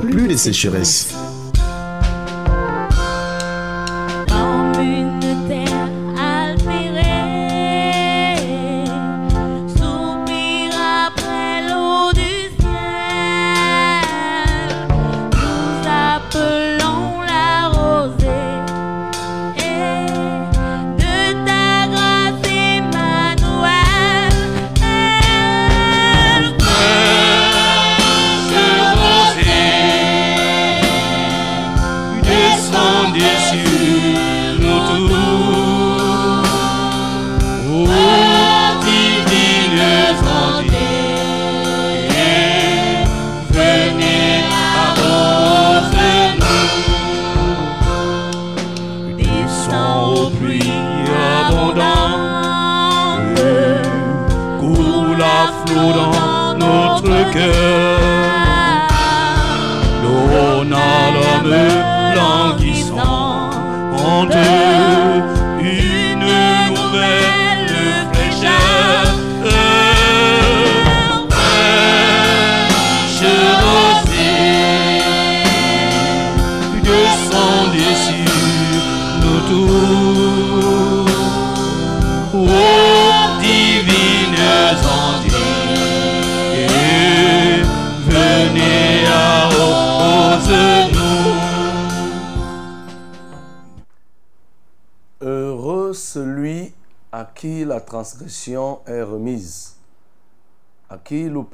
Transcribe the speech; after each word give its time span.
plus 0.00 0.28
de 0.28 0.36
sécheresse. 0.36 1.14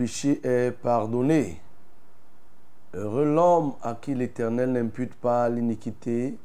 Péché 0.02 0.40
est 0.42 0.72
pardonné. 0.72 1.60
Heureux 2.92 3.24
l'homme 3.24 3.74
à 3.82 3.94
qui 3.94 4.16
l'Éternel 4.16 4.72
n'impute 4.72 5.14
pas 5.14 5.48
l'iniquité 5.48 6.36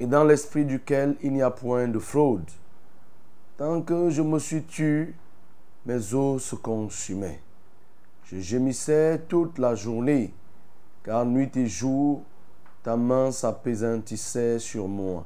et 0.00 0.06
dans 0.06 0.24
l'esprit 0.24 0.64
duquel 0.64 1.14
il 1.22 1.34
n'y 1.34 1.42
a 1.42 1.52
point 1.52 1.86
de 1.86 2.00
fraude. 2.00 2.50
Tant 3.58 3.80
que 3.80 4.10
je 4.10 4.22
me 4.22 4.40
suis 4.40 4.64
tu, 4.64 5.14
mes 5.86 6.14
os 6.14 6.42
se 6.42 6.56
consumaient. 6.56 7.40
Je 8.24 8.40
gémissais 8.40 9.20
toute 9.28 9.60
la 9.60 9.76
journée, 9.76 10.34
car 11.04 11.24
nuit 11.24 11.56
et 11.56 11.68
jour, 11.68 12.22
ta 12.82 12.96
main 12.96 13.30
s'appesantissait 13.30 14.58
sur 14.58 14.88
moi. 14.88 15.24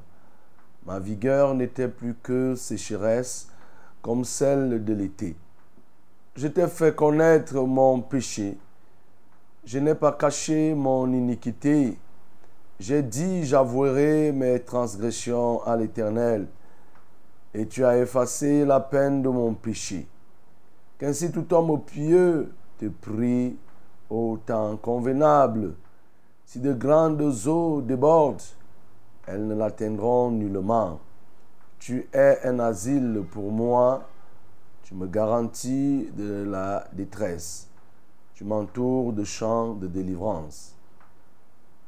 Ma 0.84 0.98
vigueur 0.98 1.54
n'était 1.54 1.88
plus 1.88 2.14
que 2.22 2.54
sécheresse, 2.56 3.48
comme 4.02 4.26
celle 4.26 4.84
de 4.84 4.92
l'été. 4.92 5.34
Je 6.38 6.46
t'ai 6.46 6.68
fait 6.68 6.94
connaître 6.94 7.56
mon 7.56 8.00
péché. 8.00 8.56
Je 9.64 9.80
n'ai 9.80 9.96
pas 9.96 10.12
caché 10.12 10.72
mon 10.72 11.12
iniquité. 11.12 11.98
J'ai 12.78 13.02
dit, 13.02 13.44
j'avouerai 13.44 14.30
mes 14.30 14.60
transgressions 14.60 15.60
à 15.64 15.74
l'Éternel, 15.74 16.46
et 17.52 17.66
tu 17.66 17.84
as 17.84 17.98
effacé 17.98 18.64
la 18.64 18.78
peine 18.78 19.20
de 19.20 19.28
mon 19.28 19.52
péché. 19.52 20.06
Qu'ainsi 20.96 21.32
tout 21.32 21.52
homme 21.52 21.82
pieux 21.84 22.52
te 22.78 22.86
prie 22.86 23.56
au 24.08 24.38
temps 24.46 24.76
convenable. 24.76 25.74
Si 26.46 26.60
de 26.60 26.72
grandes 26.72 27.48
eaux 27.48 27.80
débordent, 27.80 28.40
elles 29.26 29.44
ne 29.44 29.56
l'atteindront 29.56 30.30
nullement. 30.30 31.00
Tu 31.80 32.08
es 32.12 32.38
un 32.44 32.60
asile 32.60 33.24
pour 33.28 33.50
moi, 33.50 34.04
tu 34.88 34.94
me 34.94 35.06
garantis 35.06 36.08
de 36.16 36.44
la 36.44 36.88
détresse, 36.94 37.68
tu 38.32 38.42
m'entoures 38.42 39.12
de 39.12 39.22
champs 39.22 39.74
de 39.74 39.86
délivrance. 39.86 40.74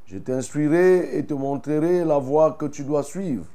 Je 0.05 0.19
t'instruirai 0.19 1.17
et 1.17 1.25
te 1.25 1.33
montrerai 1.33 2.05
la 2.05 2.19
voie 2.19 2.51
que 2.51 2.67
tu 2.67 2.83
dois 2.83 3.01
suivre. 3.01 3.47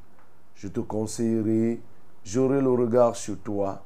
Je 0.56 0.66
te 0.66 0.80
conseillerai, 0.80 1.80
j'aurai 2.24 2.60
le 2.60 2.70
regard 2.70 3.14
sur 3.14 3.38
toi. 3.38 3.84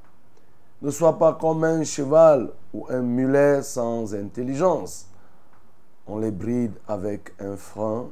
Ne 0.81 0.91
sois 0.91 1.19
pas 1.19 1.34
comme 1.34 1.62
un 1.65 1.84
cheval 1.84 2.50
ou 2.72 2.87
un 2.88 3.03
mulet 3.03 3.60
sans 3.62 4.15
intelligence. 4.15 5.09
On 6.06 6.21
les 6.21 6.31
bride 6.31 6.72
avec 6.88 7.34
un 7.38 7.59
frein 7.59 8.09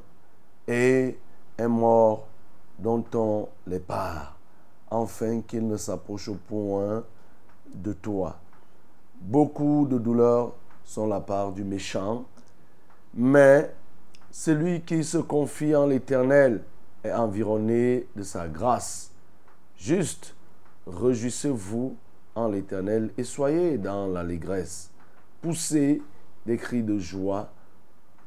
et 0.66 1.16
un 1.58 1.68
mort 1.68 2.26
dont 2.78 3.06
on 3.14 3.48
les 3.66 3.80
part, 3.80 4.36
afin 4.90 5.40
qu'ils 5.40 5.66
ne 5.66 5.78
s'approchent 5.78 6.36
point 6.46 7.02
de 7.74 7.92
toi. 7.92 8.38
Beaucoup 9.20 9.86
de 9.88 9.98
douleurs 9.98 10.54
sont 10.84 11.06
la 11.06 11.20
part 11.20 11.52
du 11.52 11.64
méchant, 11.64 12.24
mais 13.14 13.72
celui 14.30 14.82
qui 14.82 15.04
se 15.04 15.18
confie 15.18 15.74
en 15.74 15.86
l'Éternel 15.86 16.62
est 17.04 17.12
environné 17.12 18.06
de 18.14 18.22
sa 18.22 18.48
grâce. 18.48 19.10
Juste, 19.76 20.34
réjouissez-vous 20.86 21.96
en 22.34 22.48
l'Éternel 22.48 23.10
et 23.18 23.24
soyez 23.24 23.78
dans 23.78 24.06
l'allégresse. 24.06 24.90
Poussez 25.40 26.02
des 26.46 26.56
cris 26.56 26.82
de 26.82 26.98
joie, 26.98 27.50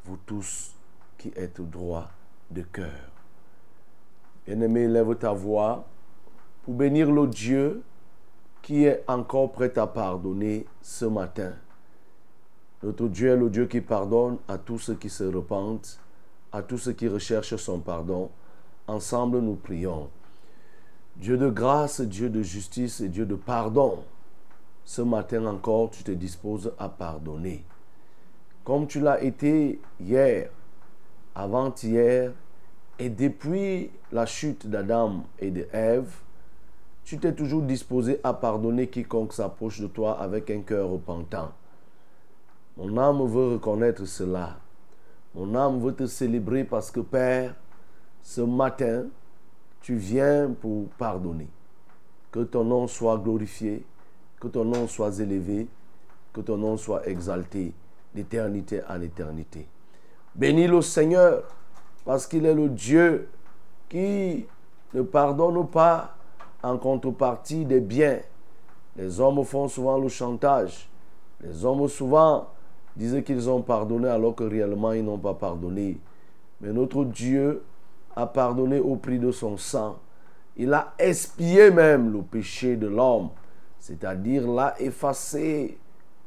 vous 0.05 0.17
tous 0.25 0.75
qui 1.17 1.31
êtes 1.35 1.61
droits 1.61 2.09
de 2.49 2.61
cœur. 2.61 3.11
Bien-aimé, 4.45 4.87
lève 4.87 5.15
ta 5.15 5.31
voix 5.31 5.85
pour 6.63 6.73
bénir 6.73 7.11
le 7.11 7.27
Dieu 7.27 7.83
qui 8.61 8.85
est 8.85 9.03
encore 9.07 9.51
prêt 9.51 9.77
à 9.77 9.87
pardonner 9.87 10.65
ce 10.81 11.05
matin. 11.05 11.53
Notre 12.83 13.07
Dieu 13.07 13.29
est 13.29 13.37
le 13.37 13.49
Dieu 13.49 13.65
qui 13.67 13.81
pardonne 13.81 14.37
à 14.47 14.57
tous 14.57 14.79
ceux 14.79 14.95
qui 14.95 15.09
se 15.09 15.23
repentent, 15.23 15.99
à 16.51 16.61
tous 16.61 16.77
ceux 16.77 16.93
qui 16.93 17.07
recherchent 17.07 17.55
son 17.55 17.79
pardon. 17.79 18.29
Ensemble, 18.87 19.39
nous 19.39 19.55
prions. 19.55 20.09
Dieu 21.15 21.37
de 21.37 21.49
grâce, 21.49 22.01
Dieu 22.01 22.29
de 22.29 22.41
justice 22.41 23.01
et 23.01 23.09
Dieu 23.09 23.25
de 23.25 23.35
pardon. 23.35 24.03
Ce 24.83 25.01
matin 25.01 25.45
encore, 25.45 25.91
tu 25.91 26.03
te 26.03 26.11
disposes 26.11 26.73
à 26.79 26.89
pardonner. 26.89 27.63
Comme 28.63 28.87
tu 28.87 28.99
l'as 28.99 29.21
été 29.23 29.79
hier, 29.99 30.49
avant-hier 31.35 32.31
et 32.99 33.09
depuis 33.09 33.91
la 34.11 34.25
chute 34.25 34.67
d'Adam 34.67 35.23
et 35.39 35.51
de 35.51 35.67
Ève, 35.71 36.11
tu 37.03 37.17
t'es 37.17 37.33
toujours 37.33 37.61
disposé 37.61 38.19
à 38.23 38.33
pardonner 38.33 38.87
quiconque 38.87 39.33
s'approche 39.33 39.81
de 39.81 39.87
toi 39.87 40.19
avec 40.19 40.49
un 40.49 40.61
cœur 40.61 40.89
repentant. 40.89 41.51
Mon 42.77 42.97
âme 42.97 43.25
veut 43.25 43.53
reconnaître 43.53 44.05
cela. 44.05 44.57
Mon 45.35 45.55
âme 45.55 45.79
veut 45.79 45.93
te 45.93 46.05
célébrer 46.05 46.63
parce 46.63 46.91
que 46.91 46.99
Père, 46.99 47.55
ce 48.21 48.41
matin, 48.41 49.05
tu 49.81 49.95
viens 49.95 50.49
pour 50.49 50.89
pardonner. 50.97 51.47
Que 52.31 52.41
ton 52.41 52.63
nom 52.63 52.87
soit 52.87 53.17
glorifié, 53.17 53.85
que 54.39 54.47
ton 54.47 54.63
nom 54.63 54.87
soit 54.87 55.19
élevé, 55.19 55.67
que 56.33 56.41
ton 56.41 56.57
nom 56.57 56.77
soit 56.77 57.07
exalté 57.07 57.73
d'éternité 58.13 58.81
en 58.89 59.01
éternité. 59.01 59.67
Bénis 60.35 60.67
le 60.67 60.81
Seigneur 60.81 61.43
parce 62.05 62.25
qu'il 62.25 62.45
est 62.45 62.53
le 62.53 62.69
Dieu 62.69 63.27
qui 63.89 64.45
ne 64.93 65.01
pardonne 65.01 65.67
pas 65.67 66.15
en 66.63 66.77
contrepartie 66.77 67.65
des 67.65 67.79
biens. 67.79 68.19
Les 68.95 69.19
hommes 69.19 69.43
font 69.43 69.67
souvent 69.67 69.97
le 69.97 70.09
chantage. 70.09 70.89
Les 71.41 71.65
hommes 71.65 71.87
souvent 71.87 72.47
disent 72.95 73.23
qu'ils 73.25 73.49
ont 73.49 73.61
pardonné 73.61 74.09
alors 74.09 74.35
que 74.35 74.43
réellement 74.43 74.91
ils 74.91 75.03
n'ont 75.03 75.17
pas 75.17 75.33
pardonné. 75.33 75.97
Mais 76.59 76.71
notre 76.71 77.03
Dieu 77.05 77.63
a 78.15 78.27
pardonné 78.27 78.79
au 78.79 78.95
prix 78.95 79.17
de 79.17 79.31
son 79.31 79.57
sang. 79.57 79.97
Il 80.57 80.73
a 80.73 80.93
expié 80.99 81.71
même 81.71 82.11
le 82.11 82.21
péché 82.21 82.75
de 82.75 82.87
l'homme, 82.87 83.29
c'est-à-dire 83.79 84.47
l'a 84.47 84.75
effacé 84.79 85.79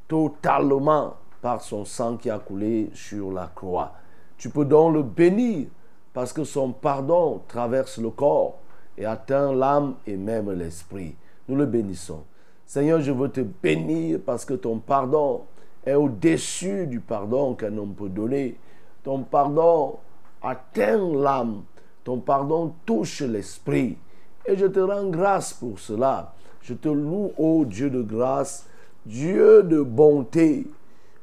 totalement 0.09 1.15
par 1.43 1.61
son 1.61 1.85
sang 1.85 2.17
qui 2.17 2.31
a 2.31 2.39
coulé 2.39 2.91
sur 2.95 3.31
la 3.31 3.51
croix. 3.55 3.93
Tu 4.39 4.49
peux 4.49 4.65
donc 4.65 4.95
le 4.95 5.03
bénir 5.03 5.69
parce 6.13 6.33
que 6.33 6.45
son 6.45 6.73
pardon 6.73 7.43
traverse 7.47 7.99
le 7.99 8.11
corps 8.11 8.59
et 8.97 9.05
atteint 9.05 9.53
l'âme 9.53 9.95
et 10.07 10.17
même 10.17 10.51
l'esprit. 10.53 11.15
Nous 11.49 11.57
le 11.57 11.67
bénissons. 11.67 12.23
Seigneur, 12.67 13.01
je 13.01 13.13
veux 13.13 13.29
te 13.29 13.41
bénir 13.41 14.21
parce 14.25 14.45
que 14.45 14.55
ton 14.55 14.79
pardon 14.79 15.43
est 15.85 15.95
au-dessus 15.95 16.87
du 16.87 17.01
pardon 17.01 17.55
qu'un 17.55 17.77
homme 17.77 17.95
peut 17.95 18.09
donner. 18.09 18.57
Ton 19.03 19.23
pardon 19.23 19.99
atteint 20.43 20.99
l'âme. 20.99 21.63
Ton 22.05 22.19
pardon 22.19 22.73
touche 22.87 23.23
l'esprit. 23.23 23.99
Et 24.47 24.57
je 24.57 24.67
te 24.67 24.81
rends 24.81 25.09
grâce 25.09 25.53
pour 25.53 25.79
cela. 25.79 26.35
Je 26.63 26.75
te 26.75 26.89
loue, 26.89 27.33
ô 27.37 27.65
Dieu 27.65 27.91
de 27.91 28.03
grâce, 28.03 28.67
Dieu 29.05 29.63
de 29.63 29.83
bonté. 29.83 30.67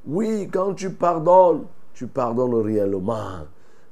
Oui, 0.05 0.47
quand 0.51 0.73
tu 0.73 0.91
pardonnes, 0.91 1.65
tu 1.93 2.07
pardonnes 2.07 2.55
réellement. 2.55 3.45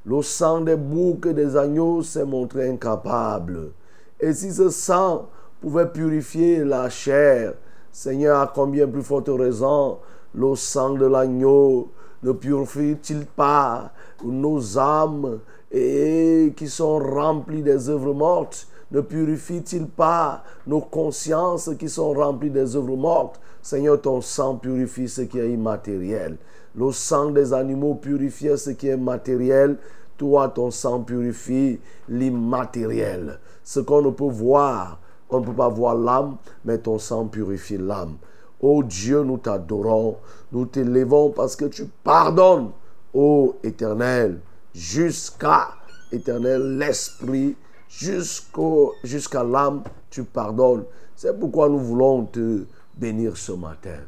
Le 0.09 0.23
sang 0.23 0.61
des 0.61 0.75
boucs 0.75 1.27
et 1.27 1.35
des 1.35 1.55
agneaux 1.55 2.01
s'est 2.01 2.25
montré 2.25 2.67
incapable. 2.67 3.73
Et 4.19 4.33
si 4.33 4.51
ce 4.51 4.69
sang 4.69 5.29
pouvait 5.61 5.85
purifier 5.85 6.63
la 6.63 6.89
chair, 6.89 7.53
Seigneur, 7.91 8.39
à 8.39 8.47
combien 8.47 8.87
plus 8.87 9.03
forte 9.03 9.29
raison 9.29 9.99
le 10.33 10.55
sang 10.55 10.95
de 10.95 11.05
l'agneau 11.05 11.91
ne 12.23 12.31
purifie-t-il 12.31 13.27
pas 13.27 13.91
nos 14.23 14.79
âmes 14.79 15.41
et 15.71 16.53
qui 16.57 16.67
sont 16.67 16.97
remplies 16.97 17.61
des 17.61 17.87
œuvres 17.87 18.15
mortes 18.15 18.67
ne 18.91 19.01
purifie-t-il 19.01 19.85
pas 19.85 20.43
nos 20.65 20.81
consciences 20.81 21.69
qui 21.77 21.87
sont 21.87 22.11
remplies 22.13 22.49
des 22.49 22.75
œuvres 22.75 22.97
mortes? 22.97 23.39
Seigneur, 23.61 24.01
ton 24.01 24.19
sang 24.19 24.55
purifie 24.55 25.07
ce 25.07 25.21
qui 25.21 25.37
est 25.37 25.51
immatériel. 25.51 26.37
Le 26.75 26.91
sang 26.91 27.29
des 27.29 27.53
animaux 27.53 27.93
purifie 27.95 28.57
ce 28.57 28.71
qui 28.71 28.87
est 28.87 28.97
matériel. 28.97 29.77
Toi, 30.19 30.49
ton 30.49 30.69
sang 30.69 30.99
purifie 30.99 31.79
l'immatériel. 32.09 33.39
Ce 33.63 33.79
qu'on 33.79 34.01
ne 34.01 34.09
peut 34.09 34.25
voir, 34.25 34.99
on 35.29 35.39
ne 35.39 35.45
peut 35.45 35.53
pas 35.53 35.69
voir 35.69 35.95
l'âme, 35.95 36.35
mais 36.65 36.77
ton 36.77 36.99
sang 36.99 37.25
purifie 37.27 37.77
l'âme. 37.77 38.17
Ô 38.59 38.83
Dieu, 38.83 39.23
nous 39.23 39.37
t'adorons, 39.37 40.17
nous 40.51 40.65
t'élevons 40.65 41.29
parce 41.29 41.55
que 41.55 41.65
tu 41.65 41.85
pardonnes, 42.03 42.71
ô 43.13 43.55
Éternel, 43.63 44.41
jusqu'à 44.75 45.69
Éternel, 46.11 46.77
l'Esprit, 46.77 47.55
jusqu'à 47.87 49.43
l'âme, 49.43 49.83
tu 50.09 50.25
pardonnes. 50.25 50.83
C'est 51.15 51.39
pourquoi 51.39 51.69
nous 51.69 51.79
voulons 51.79 52.25
te 52.25 52.65
bénir 52.97 53.37
ce 53.37 53.53
matin. 53.53 53.99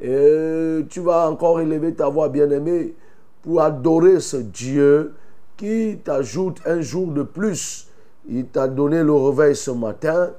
Et 0.00 0.86
tu 0.88 1.00
vas 1.00 1.28
encore 1.28 1.60
élever 1.60 1.92
ta 1.92 2.08
voix, 2.08 2.30
bien-aimée, 2.30 2.94
pour 3.42 3.60
adorer 3.60 4.20
ce 4.20 4.38
Dieu 4.38 5.12
qui 5.60 5.98
t'ajoute 6.02 6.62
un 6.64 6.80
jour 6.80 7.08
de 7.08 7.22
plus. 7.22 7.86
Il 8.26 8.46
t'a 8.46 8.66
donné 8.66 9.02
le 9.02 9.12
réveil 9.12 9.54
ce 9.54 9.70
matin, 9.70 10.30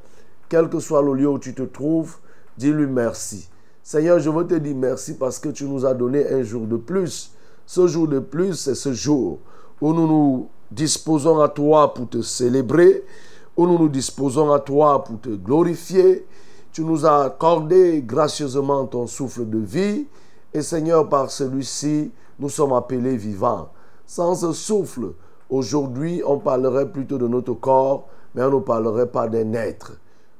quel 0.49 0.67
que 0.67 0.79
soit 0.79 1.03
le 1.03 1.13
lieu 1.13 1.29
où 1.29 1.37
tu 1.37 1.53
te 1.53 1.61
trouves, 1.61 2.15
dis-lui 2.57 2.87
merci. 2.87 3.47
Seigneur, 3.83 4.17
je 4.17 4.31
veux 4.31 4.47
te 4.47 4.55
dire 4.55 4.75
merci 4.75 5.13
parce 5.13 5.37
que 5.37 5.49
tu 5.49 5.65
nous 5.65 5.85
as 5.85 5.93
donné 5.93 6.27
un 6.27 6.41
jour 6.41 6.65
de 6.65 6.75
plus. 6.75 7.33
Ce 7.67 7.85
jour 7.85 8.07
de 8.07 8.17
plus, 8.17 8.55
c'est 8.55 8.73
ce 8.73 8.93
jour 8.93 9.37
où 9.79 9.93
nous 9.93 10.07
nous 10.07 10.49
disposons 10.71 11.39
à 11.39 11.49
toi 11.49 11.93
pour 11.93 12.09
te 12.09 12.23
célébrer, 12.23 13.03
où 13.55 13.67
nous 13.67 13.77
nous 13.77 13.89
disposons 13.89 14.51
à 14.51 14.59
toi 14.59 15.03
pour 15.03 15.21
te 15.21 15.29
glorifier. 15.29 16.25
Tu 16.73 16.83
nous 16.83 17.05
as 17.05 17.25
accordé 17.25 18.01
gracieusement 18.03 18.87
ton 18.87 19.05
souffle 19.05 19.47
de 19.47 19.59
vie. 19.59 20.07
Et 20.51 20.63
Seigneur, 20.63 21.07
par 21.07 21.29
celui-ci, 21.29 22.09
nous 22.39 22.49
sommes 22.49 22.73
appelés 22.73 23.17
vivants. 23.17 23.69
Sans 24.11 24.35
ce 24.35 24.51
souffle, 24.51 25.13
aujourd'hui, 25.49 26.21
on 26.27 26.37
parlerait 26.37 26.91
plutôt 26.91 27.17
de 27.17 27.29
notre 27.29 27.53
corps, 27.53 28.09
mais 28.35 28.43
on 28.43 28.51
ne 28.51 28.59
parlerait 28.59 29.07
pas 29.07 29.29
d'un 29.29 29.53
être. 29.53 29.93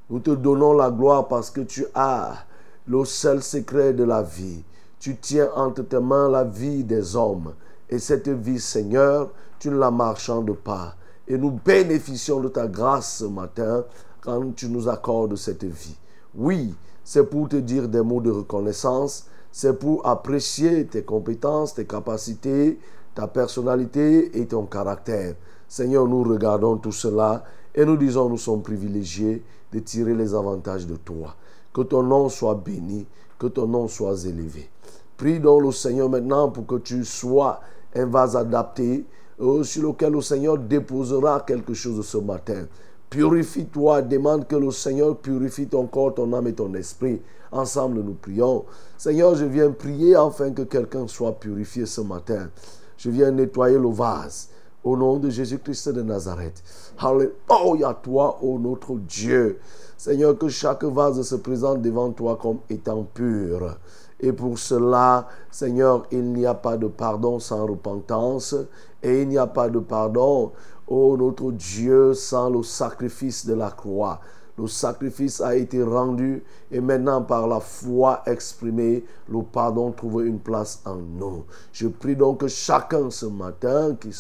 Nous 0.09 0.19
te 0.19 0.31
donnons 0.31 0.73
la 0.73 0.91
gloire 0.91 1.29
parce 1.29 1.49
que 1.49 1.61
tu 1.61 1.85
as 1.95 2.33
le 2.85 3.05
seul 3.05 3.41
secret 3.41 3.93
de 3.93 4.03
la 4.03 4.23
vie. 4.23 4.61
Tu 4.99 5.15
tiens 5.15 5.51
entre 5.55 5.83
tes 5.83 6.01
mains 6.01 6.27
la 6.27 6.43
vie 6.43 6.83
des 6.83 7.15
hommes. 7.15 7.53
Et 7.89 7.97
cette 7.97 8.27
vie, 8.27 8.59
Seigneur, 8.59 9.29
tu 9.57 9.69
ne 9.69 9.77
la 9.77 9.89
marchandes 9.89 10.51
pas. 10.51 10.95
Et 11.25 11.37
nous 11.37 11.51
bénéficions 11.51 12.41
de 12.41 12.49
ta 12.49 12.67
grâce 12.67 13.19
ce 13.19 13.23
matin 13.23 13.85
quand 14.19 14.53
tu 14.53 14.67
nous 14.67 14.89
accordes 14.89 15.37
cette 15.37 15.63
vie. 15.63 15.95
Oui, 16.35 16.75
c'est 17.05 17.23
pour 17.23 17.47
te 17.47 17.55
dire 17.55 17.87
des 17.87 18.01
mots 18.01 18.19
de 18.19 18.31
reconnaissance, 18.31 19.27
c'est 19.49 19.79
pour 19.79 20.05
apprécier 20.05 20.85
tes 20.87 21.03
compétences, 21.03 21.75
tes 21.75 21.85
capacités, 21.85 22.77
ta 23.15 23.27
personnalité 23.27 24.39
et 24.39 24.45
ton 24.45 24.65
caractère. 24.65 25.35
Seigneur, 25.67 26.07
nous 26.07 26.23
regardons 26.23 26.77
tout 26.77 26.91
cela 26.91 27.43
et 27.73 27.85
nous 27.85 27.97
disons 27.97 28.29
nous 28.29 28.37
sommes 28.37 28.61
privilégiés 28.61 29.43
de 29.71 29.79
tirer 29.79 30.13
les 30.13 30.33
avantages 30.33 30.85
de 30.85 30.95
toi. 30.95 31.35
Que 31.73 31.81
ton 31.81 32.03
nom 32.03 32.27
soit 32.29 32.55
béni, 32.55 33.05
que 33.39 33.47
ton 33.47 33.67
nom 33.67 33.87
soit 33.87 34.25
élevé. 34.25 34.69
Prie 35.17 35.39
donc 35.39 35.63
le 35.63 35.71
Seigneur 35.71 36.09
maintenant 36.09 36.49
pour 36.49 36.65
que 36.65 36.75
tu 36.75 37.05
sois 37.05 37.61
un 37.95 38.05
vase 38.05 38.35
adapté 38.35 39.05
euh, 39.39 39.63
sur 39.63 39.83
lequel 39.83 40.13
le 40.13 40.21
Seigneur 40.21 40.57
déposera 40.57 41.41
quelque 41.41 41.73
chose 41.73 42.05
ce 42.05 42.17
matin. 42.17 42.65
Purifie-toi, 43.09 44.03
demande 44.03 44.47
que 44.47 44.55
le 44.55 44.71
Seigneur 44.71 45.17
purifie 45.17 45.67
ton 45.67 45.85
corps, 45.85 46.13
ton 46.13 46.31
âme 46.33 46.47
et 46.47 46.53
ton 46.53 46.73
esprit. 46.73 47.21
Ensemble, 47.51 48.01
nous 48.01 48.13
prions. 48.13 48.65
Seigneur, 48.97 49.35
je 49.35 49.45
viens 49.45 49.71
prier 49.71 50.15
afin 50.15 50.51
que 50.51 50.61
quelqu'un 50.61 51.07
soit 51.07 51.33
purifié 51.33 51.85
ce 51.85 52.01
matin. 52.01 52.49
Je 53.03 53.09
viens 53.09 53.31
nettoyer 53.31 53.79
le 53.79 53.89
vase. 53.89 54.49
Au 54.83 54.95
nom 54.95 55.17
de 55.17 55.27
Jésus-Christ 55.27 55.89
de 55.89 56.03
Nazareth. 56.03 56.61
Alléluia, 56.99 57.95
toi, 57.95 58.37
ô 58.43 58.59
notre 58.59 58.93
Dieu. 58.93 59.59
Seigneur, 59.97 60.37
que 60.37 60.49
chaque 60.49 60.83
vase 60.83 61.23
se 61.23 61.33
présente 61.33 61.81
devant 61.81 62.11
toi 62.11 62.37
comme 62.39 62.59
étant 62.69 63.01
pur. 63.11 63.75
Et 64.19 64.31
pour 64.31 64.59
cela, 64.59 65.27
Seigneur, 65.49 66.05
il 66.11 66.31
n'y 66.31 66.45
a 66.45 66.53
pas 66.53 66.77
de 66.77 66.85
pardon 66.85 67.39
sans 67.39 67.65
repentance. 67.65 68.55
Et 69.01 69.23
il 69.23 69.29
n'y 69.29 69.37
a 69.39 69.47
pas 69.47 69.69
de 69.69 69.79
pardon, 69.79 70.51
ô 70.87 71.17
notre 71.17 71.51
Dieu, 71.51 72.13
sans 72.13 72.51
le 72.51 72.61
sacrifice 72.61 73.47
de 73.47 73.55
la 73.55 73.71
croix. 73.71 74.19
Le 74.57 74.67
sacrifice 74.67 75.41
a 75.41 75.55
été 75.55 75.81
rendu 75.81 76.43
et 76.71 76.81
maintenant 76.81 77.21
par 77.21 77.47
la 77.47 77.59
foi 77.59 78.21
exprimée, 78.25 79.03
le 79.29 79.41
pardon 79.41 79.91
trouve 79.91 80.25
une 80.25 80.39
place 80.39 80.81
en 80.85 80.95
nous. 80.95 81.45
Je 81.71 81.87
prie 81.87 82.15
donc 82.15 82.41
que 82.41 82.47
chacun 82.47 83.09
ce 83.09 83.25
matin 83.25 83.95
qui 83.99 84.11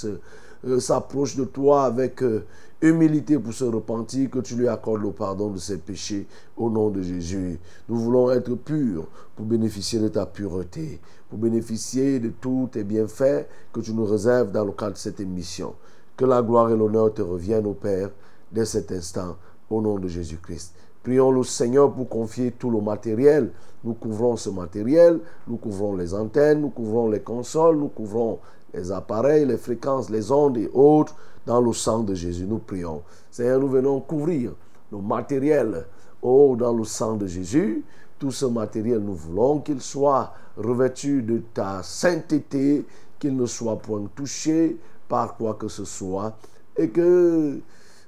euh, 0.65 0.79
s'approche 0.79 1.35
de 1.35 1.43
toi 1.43 1.83
avec 1.83 2.23
euh, 2.23 2.45
humilité 2.81 3.37
pour 3.37 3.53
se 3.53 3.63
repentir, 3.63 4.29
que 4.29 4.39
tu 4.39 4.55
lui 4.55 4.67
accordes 4.67 5.03
le 5.03 5.11
pardon 5.11 5.51
de 5.51 5.59
ses 5.59 5.77
péchés 5.77 6.27
au 6.57 6.69
nom 6.69 6.89
de 6.89 7.01
Jésus. 7.01 7.59
Nous 7.87 7.97
voulons 7.97 8.31
être 8.31 8.55
purs 8.55 9.07
pour 9.35 9.45
bénéficier 9.45 9.99
de 9.99 10.07
ta 10.07 10.25
pureté, 10.25 10.99
pour 11.29 11.37
bénéficier 11.37 12.19
de 12.19 12.29
tous 12.29 12.69
tes 12.71 12.83
bienfaits 12.83 13.47
que 13.71 13.81
tu 13.81 13.93
nous 13.93 14.05
réserves 14.05 14.51
dans 14.51 14.65
le 14.65 14.71
cadre 14.71 14.93
de 14.93 14.97
cette 14.97 15.19
émission. 15.19 15.75
Que 16.17 16.25
la 16.25 16.41
gloire 16.41 16.71
et 16.71 16.75
l'honneur 16.75 17.13
te 17.13 17.21
reviennent 17.21 17.67
au 17.67 17.73
Père 17.73 18.09
dès 18.51 18.65
cet 18.65 18.91
instant, 18.91 19.37
au 19.71 19.81
nom 19.81 19.97
de 19.97 20.07
Jésus-Christ. 20.07 20.73
Prions 21.03 21.31
le 21.31 21.43
Seigneur 21.43 21.91
pour 21.91 22.07
confier 22.09 22.51
tout 22.51 22.69
le 22.69 22.79
matériel. 22.79 23.51
Nous 23.83 23.93
couvrons 23.93 24.35
ce 24.35 24.49
matériel, 24.49 25.19
nous 25.47 25.57
couvrons 25.57 25.95
les 25.95 26.13
antennes, 26.13 26.61
nous 26.61 26.69
couvrons 26.69 27.09
les 27.09 27.21
consoles, 27.21 27.77
nous 27.77 27.87
couvrons 27.87 28.39
les 28.73 28.91
appareils, 28.91 29.45
les 29.45 29.57
fréquences, 29.57 30.09
les 30.09 30.31
ondes 30.31 30.57
et 30.57 30.69
autres 30.73 31.15
dans 31.45 31.59
le 31.59 31.73
sang 31.73 31.99
de 32.03 32.13
Jésus. 32.13 32.45
Nous 32.45 32.59
prions. 32.59 33.01
Seigneur, 33.31 33.59
nous 33.59 33.69
venons 33.69 33.99
couvrir 33.99 34.51
le 34.91 34.99
matériel 34.99 35.85
oh, 36.21 36.55
dans 36.57 36.73
le 36.73 36.83
sang 36.83 37.15
de 37.15 37.25
Jésus. 37.25 37.83
Tout 38.19 38.31
ce 38.31 38.45
matériel, 38.45 38.99
nous 38.99 39.15
voulons 39.15 39.59
qu'il 39.59 39.81
soit 39.81 40.33
revêtu 40.55 41.23
de 41.23 41.41
ta 41.53 41.81
sainteté, 41.81 42.85
qu'il 43.17 43.35
ne 43.35 43.47
soit 43.47 43.79
point 43.79 44.03
touché 44.15 44.77
par 45.07 45.35
quoi 45.35 45.55
que 45.55 45.67
ce 45.67 45.85
soit 45.85 46.37
et 46.77 46.89
que 46.89 47.59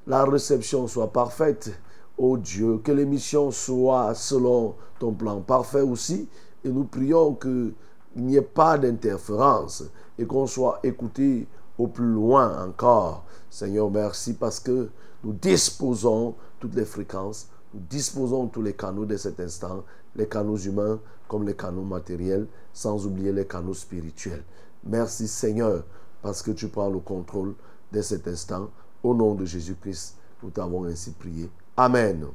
la 0.07 0.25
réception 0.25 0.87
soit 0.87 1.11
parfaite. 1.11 1.71
Oh 2.17 2.37
Dieu, 2.37 2.79
que 2.83 2.91
l'émission 2.91 3.51
soit 3.51 4.13
selon 4.15 4.75
ton 4.99 5.13
plan 5.13 5.41
parfait 5.41 5.81
aussi. 5.81 6.27
Et 6.63 6.69
nous 6.69 6.85
prions 6.85 7.33
que 7.33 7.73
il 8.15 8.25
n'y 8.25 8.35
ait 8.35 8.41
pas 8.41 8.77
d'interférence 8.77 9.83
et 10.19 10.25
qu'on 10.25 10.45
soit 10.45 10.79
écouté 10.83 11.47
au 11.77 11.87
plus 11.87 12.11
loin 12.11 12.63
encore. 12.63 13.25
Seigneur, 13.49 13.89
merci 13.89 14.33
parce 14.33 14.59
que 14.59 14.89
nous 15.23 15.33
disposons 15.33 16.35
toutes 16.59 16.75
les 16.75 16.85
fréquences, 16.85 17.47
nous 17.73 17.81
disposons 17.89 18.47
tous 18.47 18.61
les 18.61 18.73
canaux 18.73 19.05
de 19.05 19.17
cet 19.17 19.39
instant, 19.39 19.83
les 20.15 20.27
canaux 20.27 20.57
humains 20.57 20.99
comme 21.27 21.47
les 21.47 21.55
canaux 21.55 21.83
matériels, 21.83 22.47
sans 22.71 23.07
oublier 23.07 23.31
les 23.31 23.47
canaux 23.47 23.73
spirituels. 23.73 24.43
Merci 24.83 25.27
Seigneur 25.27 25.83
parce 26.21 26.41
que 26.43 26.51
tu 26.51 26.67
prends 26.67 26.89
le 26.89 26.99
contrôle 26.99 27.55
de 27.91 28.01
cet 28.01 28.27
instant. 28.27 28.69
Au 29.03 29.13
nom 29.13 29.35
de 29.35 29.45
Jésus-Christ, 29.45 30.15
nous 30.41 30.49
t'avons 30.49 30.85
ainsi 30.85 31.11
prié. 31.11 31.49
Amen. 31.75 32.25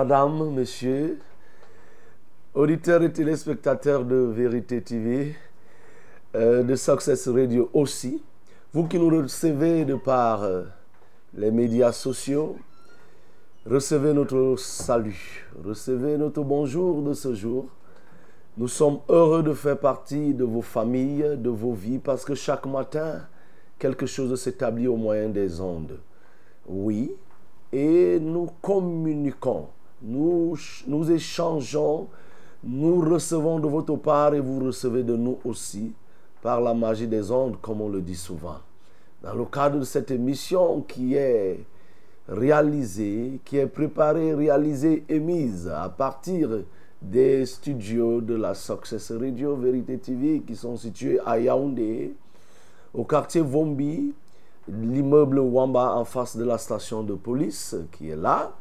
Madame, 0.00 0.54
monsieur, 0.54 1.18
auditeurs 2.54 3.02
et 3.02 3.12
téléspectateurs 3.12 4.02
de 4.06 4.16
Vérité 4.16 4.80
TV, 4.80 5.36
euh, 6.34 6.62
de 6.62 6.74
Success 6.74 7.28
Radio 7.28 7.68
aussi, 7.74 8.22
vous 8.72 8.88
qui 8.88 8.98
nous 8.98 9.10
recevez 9.10 9.84
de 9.84 9.96
par 9.96 10.42
euh, 10.42 10.62
les 11.34 11.50
médias 11.50 11.92
sociaux, 11.92 12.56
recevez 13.66 14.14
notre 14.14 14.54
salut, 14.56 15.46
recevez 15.62 16.16
notre 16.16 16.44
bonjour 16.44 17.02
de 17.02 17.12
ce 17.12 17.34
jour. 17.34 17.66
Nous 18.56 18.68
sommes 18.68 19.00
heureux 19.10 19.42
de 19.42 19.52
faire 19.52 19.78
partie 19.78 20.32
de 20.32 20.44
vos 20.44 20.62
familles, 20.62 21.36
de 21.36 21.50
vos 21.50 21.74
vies, 21.74 21.98
parce 21.98 22.24
que 22.24 22.34
chaque 22.34 22.64
matin, 22.64 23.20
quelque 23.78 24.06
chose 24.06 24.34
s'établit 24.40 24.88
au 24.88 24.96
moyen 24.96 25.28
des 25.28 25.60
ondes. 25.60 25.98
Oui, 26.66 27.12
et 27.70 28.18
nous 28.18 28.48
communiquons, 28.62 29.68
nous, 30.02 30.56
échangeons, 31.10 32.08
nous 32.64 33.00
recevons 33.00 33.58
de 33.58 33.68
votre 33.68 33.96
part 33.96 34.34
et 34.34 34.40
vous 34.40 34.64
recevez 34.64 35.02
de 35.02 35.16
nous 35.16 35.38
aussi 35.44 35.92
par 36.42 36.60
la 36.60 36.74
magie 36.74 37.06
des 37.06 37.30
ondes, 37.30 37.56
comme 37.60 37.80
on 37.80 37.88
le 37.88 38.00
dit 38.00 38.16
souvent. 38.16 38.58
Dans 39.22 39.34
le 39.34 39.44
cadre 39.44 39.80
de 39.80 39.84
cette 39.84 40.10
émission 40.10 40.82
qui 40.82 41.14
est 41.14 41.60
réalisée, 42.28 43.40
qui 43.44 43.58
est 43.58 43.66
préparée, 43.66 44.34
réalisée 44.34 45.04
et 45.08 45.20
mise 45.20 45.68
à 45.68 45.88
partir 45.88 46.48
des 47.02 47.44
studios 47.46 48.20
de 48.20 48.34
la 48.34 48.54
Success 48.54 49.10
Radio 49.10 49.56
Vérité 49.56 49.98
TV 49.98 50.42
qui 50.46 50.54
sont 50.54 50.76
situés 50.76 51.18
à 51.24 51.38
Yaoundé, 51.38 52.14
au 52.94 53.04
quartier 53.04 53.40
Vombi, 53.40 54.12
l'immeuble 54.68 55.38
Wamba 55.38 55.94
en 55.94 56.04
face 56.04 56.36
de 56.36 56.44
la 56.44 56.58
station 56.58 57.02
de 57.02 57.14
police 57.14 57.76
qui 57.92 58.10
est 58.10 58.16
là. 58.16 58.52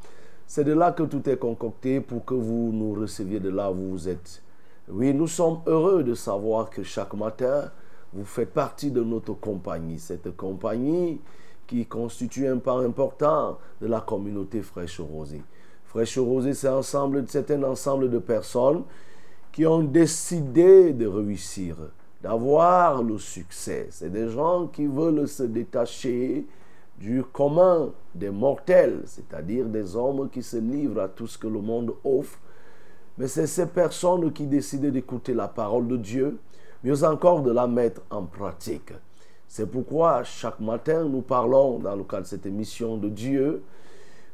C'est 0.52 0.64
de 0.64 0.74
là 0.74 0.92
que 0.92 1.04
tout 1.04 1.30
est 1.30 1.38
concocté 1.38 2.02
pour 2.02 2.26
que 2.26 2.34
vous 2.34 2.72
nous 2.74 3.00
receviez 3.00 3.40
de 3.40 3.52
là 3.52 3.72
où 3.72 3.92
vous 3.92 4.10
êtes. 4.10 4.42
Oui, 4.88 5.14
nous 5.14 5.28
sommes 5.28 5.60
heureux 5.68 6.02
de 6.02 6.16
savoir 6.16 6.72
que 6.72 6.82
chaque 6.82 7.14
matin, 7.14 7.70
vous 8.14 8.26
faites 8.26 8.52
partie 8.52 8.90
de 8.90 9.04
notre 9.04 9.36
compagnie. 9.36 10.00
Cette 10.00 10.36
compagnie 10.36 11.22
qui 11.68 11.86
constitue 11.86 12.48
un 12.48 12.58
part 12.58 12.80
important 12.80 13.60
de 13.80 13.86
la 13.86 14.02
communauté 14.02 14.64
Fraîche 14.64 15.00
Rosée. 15.00 15.44
Fraîche 15.86 16.18
Rosée, 16.18 16.56
c'est 16.56 16.68
un 16.68 16.78
ensemble 16.78 18.10
de 18.10 18.18
personnes 18.18 18.86
qui 19.52 19.68
ont 19.68 19.84
décidé 19.84 20.94
de 20.94 21.06
réussir, 21.06 21.76
d'avoir 22.24 23.04
le 23.04 23.20
succès. 23.20 23.86
C'est 23.92 24.12
des 24.12 24.30
gens 24.30 24.66
qui 24.66 24.88
veulent 24.88 25.28
se 25.28 25.44
détacher 25.44 26.48
du 27.00 27.24
commun 27.24 27.94
des 28.14 28.30
mortels, 28.30 29.04
c'est-à-dire 29.06 29.66
des 29.66 29.96
hommes 29.96 30.30
qui 30.30 30.44
se 30.44 30.58
livrent 30.58 31.02
à 31.02 31.08
tout 31.08 31.28
ce 31.28 31.38
que 31.38 31.48
le 31.48 31.62
monde 31.62 31.94
offre. 32.04 32.38
Mais 33.18 33.28
c'est 33.28 33.48
ces 33.48 33.68
personnes 33.68 34.32
qui 34.34 34.46
décident 34.46 34.90
d'écouter 34.90 35.34
la 35.34 35.48
parole 35.48 35.88
de 35.88 35.96
Dieu, 35.96 36.38
mieux 36.84 37.04
encore 37.04 37.42
de 37.42 37.52
la 37.52 37.68
mettre 37.68 38.02
en 38.10 38.24
pratique. 38.24 38.94
C'est 39.48 39.72
pourquoi 39.72 40.24
chaque 40.24 40.60
matin 40.60 41.06
nous 41.06 41.22
parlons 41.22 41.80
dans 41.80 41.96
le 41.96 42.04
cadre 42.04 42.24
de 42.24 42.28
cette 42.28 42.46
émission 42.46 42.98
de 42.98 43.10
Dieu, 43.10 43.64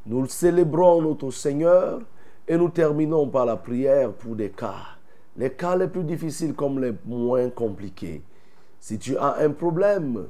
nous 0.08 0.28
célébrons 0.28 1.02
notre 1.02 1.32
Seigneur 1.32 2.02
et 2.48 2.58
nous 2.58 2.70
terminons 2.70 3.28
par 3.28 3.46
la 3.46 3.58
prière 3.58 4.12
pour 4.12 4.36
des 4.36 4.50
cas. 4.50 4.98
Les 5.38 5.52
cas 5.52 5.76
les 5.76 5.88
plus 5.88 6.04
difficiles 6.04 6.54
comme 6.54 6.80
les 6.80 6.94
moins 7.06 7.50
compliqués. 7.50 8.24
Si 8.80 9.00
tu 9.00 9.18
as 9.18 9.38
un 9.40 9.50
problème, 9.52 10.28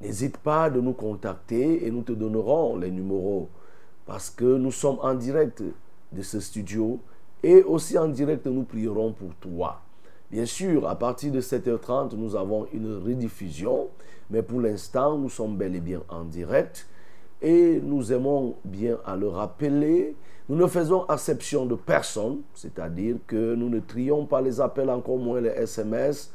n'hésite 0.00 0.38
pas 0.38 0.70
de 0.70 0.80
nous 0.80 0.92
contacter 0.92 1.86
et 1.86 1.90
nous 1.90 2.02
te 2.02 2.12
donnerons 2.12 2.76
les 2.76 2.90
numéros 2.90 3.48
parce 4.06 4.30
que 4.30 4.56
nous 4.56 4.72
sommes 4.72 4.98
en 5.02 5.14
direct 5.14 5.62
de 6.12 6.22
ce 6.22 6.40
studio 6.40 6.98
et 7.42 7.62
aussi 7.62 7.96
en 7.96 8.08
direct 8.08 8.46
nous 8.46 8.64
prierons 8.64 9.12
pour 9.12 9.34
toi. 9.36 9.82
Bien 10.30 10.46
sûr, 10.46 10.88
à 10.88 10.96
partir 10.96 11.32
de 11.32 11.40
7h30, 11.40 12.14
nous 12.16 12.36
avons 12.36 12.66
une 12.72 12.98
rediffusion, 12.98 13.88
mais 14.30 14.42
pour 14.42 14.60
l'instant, 14.60 15.18
nous 15.18 15.28
sommes 15.28 15.56
bel 15.56 15.74
et 15.74 15.80
bien 15.80 16.02
en 16.08 16.24
direct 16.24 16.86
et 17.42 17.80
nous 17.82 18.12
aimons 18.12 18.56
bien 18.64 18.98
à 19.04 19.16
le 19.16 19.28
rappeler. 19.28 20.14
Nous 20.48 20.56
ne 20.56 20.66
faisons 20.66 21.06
exception 21.08 21.66
de 21.66 21.74
personne, 21.74 22.40
c'est-à-dire 22.54 23.16
que 23.26 23.54
nous 23.54 23.68
ne 23.68 23.80
trions 23.80 24.26
pas 24.26 24.40
les 24.40 24.60
appels, 24.60 24.90
encore 24.90 25.18
moins 25.18 25.40
les 25.40 25.50
SMS. 25.50 26.32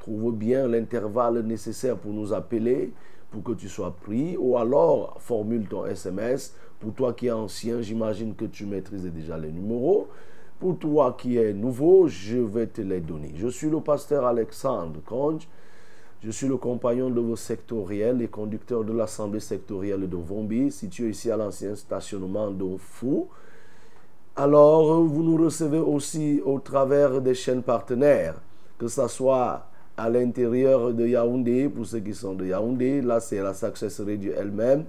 Trouve 0.00 0.34
bien 0.34 0.68
l'intervalle 0.68 1.40
nécessaire 1.40 1.96
pour 1.96 2.12
nous 2.12 2.32
appeler, 2.32 2.92
pour 3.30 3.42
que 3.42 3.52
tu 3.52 3.68
sois 3.68 3.94
pris, 3.94 4.36
ou 4.36 4.56
alors 4.56 5.16
formule 5.18 5.66
ton 5.66 5.86
SMS. 5.86 6.54
Pour 6.80 6.92
toi 6.94 7.12
qui 7.12 7.26
es 7.26 7.32
ancien, 7.32 7.80
j'imagine 7.82 8.34
que 8.34 8.44
tu 8.44 8.66
maîtrises 8.66 9.04
déjà 9.04 9.36
les 9.38 9.50
numéros. 9.50 10.08
Pour 10.58 10.78
toi 10.78 11.16
qui 11.18 11.36
es 11.36 11.52
nouveau, 11.52 12.08
je 12.08 12.38
vais 12.38 12.66
te 12.66 12.80
les 12.80 13.00
donner. 13.00 13.32
Je 13.36 13.48
suis 13.48 13.68
le 13.68 13.80
pasteur 13.80 14.24
Alexandre 14.24 15.00
Conge. 15.04 15.48
Je 16.22 16.30
suis 16.30 16.48
le 16.48 16.56
compagnon 16.56 17.10
de 17.10 17.20
vos 17.20 17.36
sectoriels 17.36 18.22
et 18.22 18.28
conducteur 18.28 18.82
de 18.84 18.92
l'Assemblée 18.92 19.40
sectorielle 19.40 20.08
de 20.08 20.16
Vombi, 20.16 20.72
situé 20.72 21.10
ici 21.10 21.30
à 21.30 21.36
l'ancien 21.36 21.76
stationnement 21.76 22.50
de 22.50 22.76
Fou. 22.78 23.28
Alors, 24.34 25.02
vous 25.02 25.22
nous 25.22 25.36
recevez 25.36 25.78
aussi 25.78 26.42
au 26.44 26.58
travers 26.58 27.20
des 27.20 27.34
chaînes 27.34 27.62
partenaires, 27.62 28.40
que 28.78 28.88
ce 28.88 29.06
soit 29.08 29.66
à 29.96 30.10
l'intérieur 30.10 30.92
de 30.92 31.06
Yaoundé, 31.06 31.68
pour 31.68 31.86
ceux 31.86 32.00
qui 32.00 32.14
sont 32.14 32.34
de 32.34 32.46
Yaoundé, 32.46 33.00
là 33.00 33.20
c'est 33.20 33.40
la 33.40 33.54
Success 33.54 34.00
Radio 34.00 34.32
elle-même. 34.36 34.84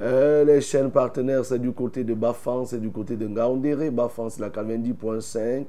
Euh, 0.00 0.44
les 0.44 0.60
chaînes 0.60 0.90
partenaires, 0.90 1.44
c'est 1.44 1.60
du 1.60 1.70
côté 1.72 2.02
de 2.02 2.14
Bafan, 2.14 2.64
c'est 2.64 2.80
du 2.80 2.90
côté 2.90 3.14
de 3.16 3.28
Ngaoundéré. 3.28 3.90
Bafan, 3.90 4.30
c'est 4.30 4.40
la 4.40 4.50
90.5. 4.50 5.66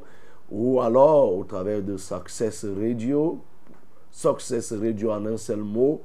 ou 0.50 0.80
alors 0.80 1.36
au 1.36 1.44
travers 1.44 1.82
de 1.82 1.96
Success 1.96 2.64
Radio, 2.64 3.40
Success 4.10 4.72
Radio 4.72 5.10
en 5.10 5.26
un 5.26 5.36
seul 5.36 5.58
mot. 5.58 6.00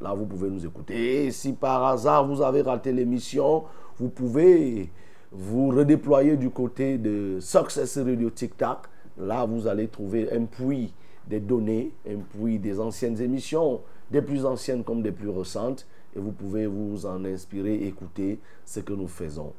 Là, 0.00 0.14
vous 0.14 0.26
pouvez 0.26 0.48
nous 0.48 0.64
écouter. 0.64 1.26
Et 1.26 1.32
si 1.32 1.52
par 1.52 1.84
hasard 1.84 2.26
vous 2.26 2.40
avez 2.40 2.62
raté 2.62 2.92
l'émission, 2.92 3.64
vous 3.98 4.08
pouvez 4.08 4.90
vous 5.32 5.70
redéployer 5.70 6.36
du 6.36 6.50
côté 6.50 6.98
de 6.98 7.38
Success 7.40 7.98
Radio 7.98 8.30
TikTok. 8.30 8.78
Là, 9.18 9.44
vous 9.44 9.66
allez 9.66 9.88
trouver 9.88 10.32
un 10.32 10.44
puits 10.44 10.94
des 11.28 11.40
données, 11.40 11.92
un 12.08 12.18
puits 12.18 12.58
des 12.58 12.80
anciennes 12.80 13.20
émissions, 13.20 13.80
des 14.10 14.22
plus 14.22 14.44
anciennes 14.44 14.82
comme 14.82 15.02
des 15.02 15.12
plus 15.12 15.28
récentes 15.28 15.86
et 16.16 16.20
vous 16.20 16.32
pouvez 16.32 16.66
vous 16.66 17.06
en 17.06 17.24
inspirer, 17.24 17.74
écouter 17.86 18.38
ce 18.64 18.80
que 18.80 18.92
nous 18.92 19.08
faisons. 19.08 19.52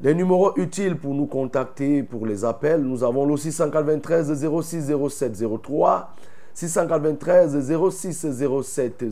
Les 0.00 0.14
numéros 0.14 0.52
utiles 0.56 0.96
pour 0.96 1.12
nous 1.12 1.26
contacter 1.26 2.04
pour 2.04 2.24
les 2.24 2.44
appels, 2.44 2.82
nous 2.82 3.02
avons 3.02 3.26
le 3.26 3.36
693 3.36 4.46
06 4.62 4.92
07 5.08 5.44
03, 5.60 6.14
693 6.54 7.72
06 7.90 8.26
07 8.62 9.04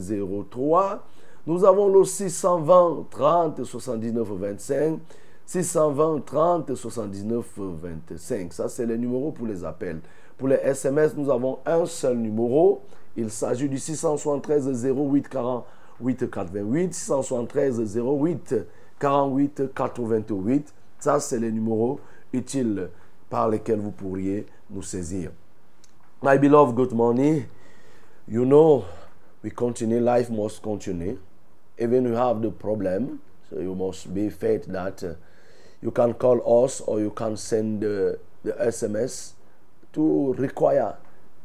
03. 0.49 1.04
Nous 1.49 1.64
avons 1.64 1.88
le 1.88 2.04
620 2.04 3.06
30 3.11 3.64
79 3.64 4.28
25, 4.32 4.99
620 5.44 6.20
30 6.25 6.75
79 6.75 7.44
25. 7.56 8.52
Ça, 8.52 8.68
c'est 8.68 8.87
les 8.87 8.99
numéros 8.99 9.32
pour 9.32 9.46
les 9.46 9.64
appels. 9.64 10.00
Pour 10.38 10.49
les 10.49 10.57
SMS, 10.57 11.14
nous 11.16 11.31
avons 11.31 11.59
un 11.64 11.87
seul 11.87 12.19
numéro. 12.19 12.83
Il 13.16 13.31
s'agit 13.31 13.69
du 13.69 13.78
673 13.78 14.85
08 14.85 15.28
48 15.28 16.31
88, 16.31 16.95
673 16.95 17.97
08 17.97 18.55
48 18.99 19.62
88. 19.75 20.75
Ça, 20.99 21.21
c'est 21.21 21.38
les 21.38 21.50
numéros 21.50 22.00
utiles 22.35 22.90
par 23.31 23.49
lesquels 23.49 23.81
vous 23.81 23.90
pourriez 23.90 24.47
nous 24.71 24.83
saisir. 24.83 25.31
My 26.23 26.38
beloved, 26.38 26.75
good 26.75 26.93
morning. 26.93 27.45
You 28.28 28.45
know, 28.45 28.85
we 29.43 29.50
continue, 29.50 30.00
life 30.00 30.28
must 30.28 30.61
continue. 30.62 31.19
Even 31.78 32.05
you 32.05 32.14
have 32.14 32.43
the 32.43 32.50
problem, 32.50 33.21
so 33.49 33.61
you 33.61 33.75
must 33.75 34.12
be 34.12 34.28
faith 34.28 34.66
that 34.66 35.02
uh, 35.02 35.14
you 35.81 35.90
can 35.90 36.14
call 36.14 36.64
us 36.64 36.81
or 36.81 37.00
you 37.00 37.11
can 37.11 37.37
send 37.37 37.81
the, 37.83 38.19
the 38.43 38.52
SMS 38.52 39.36
to 39.97 40.35
require 40.35 40.97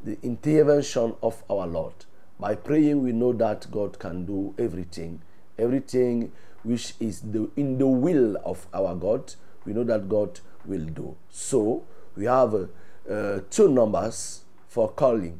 the 0.04 0.20
intervention 0.22 1.16
of 1.24 1.44
our 1.50 1.66
Lord. 1.66 1.94
By 2.40 2.54
praying, 2.56 3.02
we 3.02 3.14
know 3.14 3.34
that 3.34 3.72
God 3.72 3.98
can 3.98 4.26
do 4.26 4.54
everything. 4.60 5.22
Everything 5.58 6.32
which 6.64 6.94
is 7.00 7.22
the, 7.22 7.50
in 7.56 7.78
the 7.78 7.88
will 7.88 8.36
of 8.44 8.68
our 8.74 8.94
God, 8.96 9.34
we 9.66 9.72
know 9.74 9.86
that 9.86 10.10
God 10.10 10.42
will 10.66 10.84
do. 10.86 11.16
So, 11.30 11.86
we 12.16 12.26
have 12.26 12.54
uh, 12.54 12.66
uh, 13.10 13.40
two 13.50 13.70
numbers 13.70 14.44
for 14.68 14.90
calling. 14.90 15.40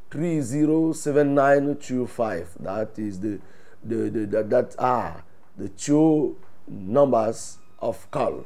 307925 0.10 2.55
that 2.60 2.98
is 2.98 3.20
the 3.20 3.39
the, 3.84 4.10
the 4.10 4.25
that, 4.25 4.50
that 4.50 4.75
are 4.79 5.24
the 5.58 5.70
two 5.70 6.36
numbers 6.67 7.58
of 7.79 8.10
call. 8.12 8.46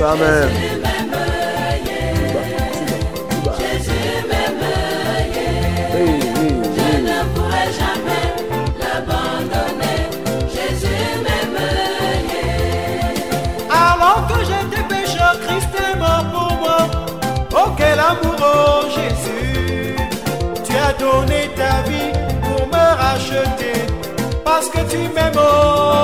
Oh 0.07 0.15
quel 17.75 17.99
amour, 17.99 18.35
oh 18.39 18.85
Jésus. 18.93 19.95
Tu 20.63 20.77
as 20.77 20.93
donné 20.93 21.49
ta 21.55 21.81
vie 21.89 22.13
pour 22.43 22.67
me 22.67 22.85
racheter. 23.01 23.87
Parce 24.43 24.69
que 24.69 24.81
tu 24.87 24.99
m'aimes, 25.15 25.33
oh. 25.37 25.95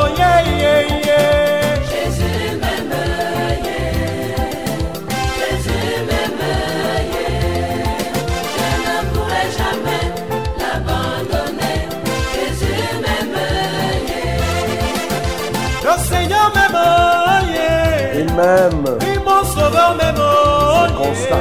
Oh 21.00 21.14
C'est. 21.14 21.40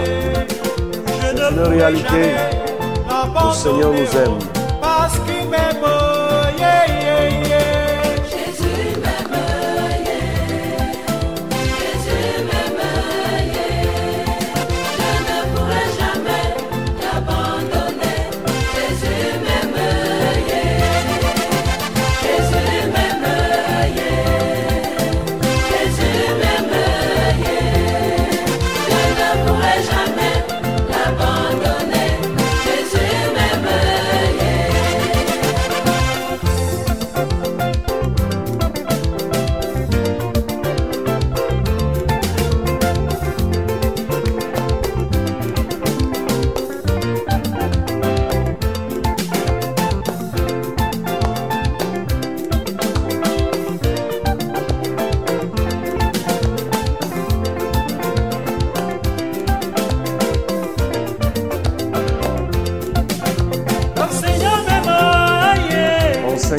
Je 1.23 1.35
C'est 1.35 1.35
ne 1.35 1.51
une 1.51 1.61
réalité. 1.69 2.35
Le 3.09 3.53
Seigneur 3.53 3.93
nous 3.93 4.17
aime. 4.19 4.60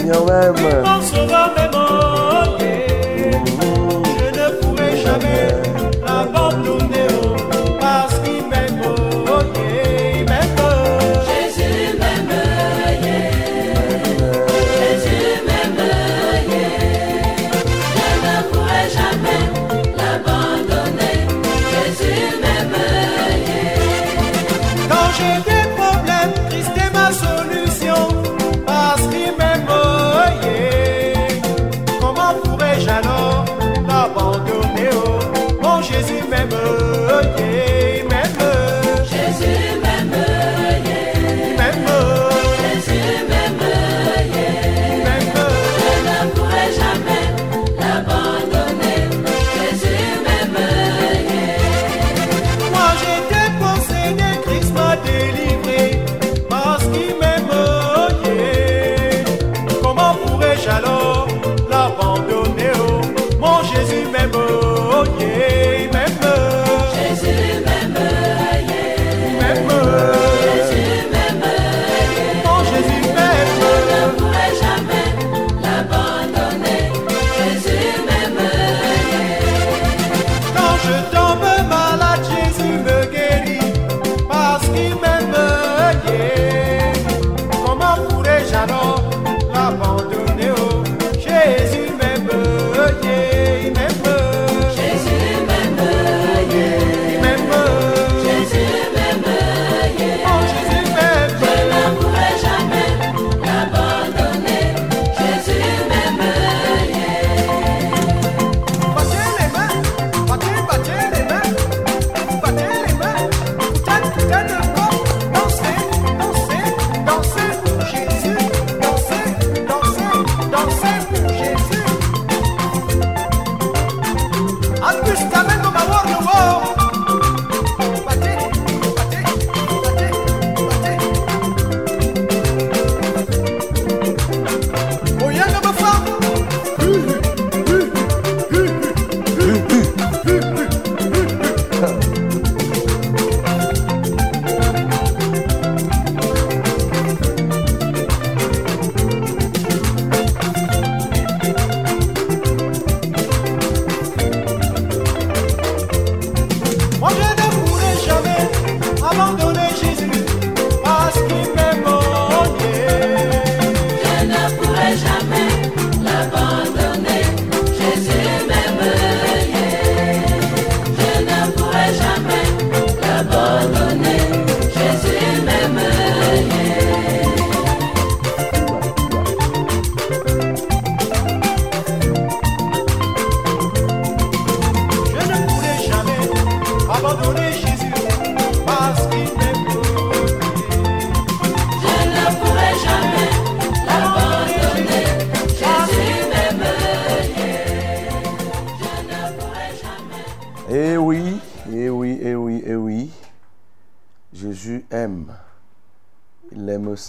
Yeah. 0.06 0.82
Mon 0.84 1.02
Seigneur 1.02 1.61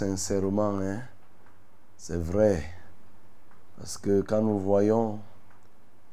sincèrement. 0.02 0.80
Hein? 0.80 1.00
C'est 1.96 2.20
vrai. 2.20 2.64
Parce 3.78 3.96
que 3.98 4.20
quand 4.22 4.42
nous 4.42 4.58
voyons 4.58 5.20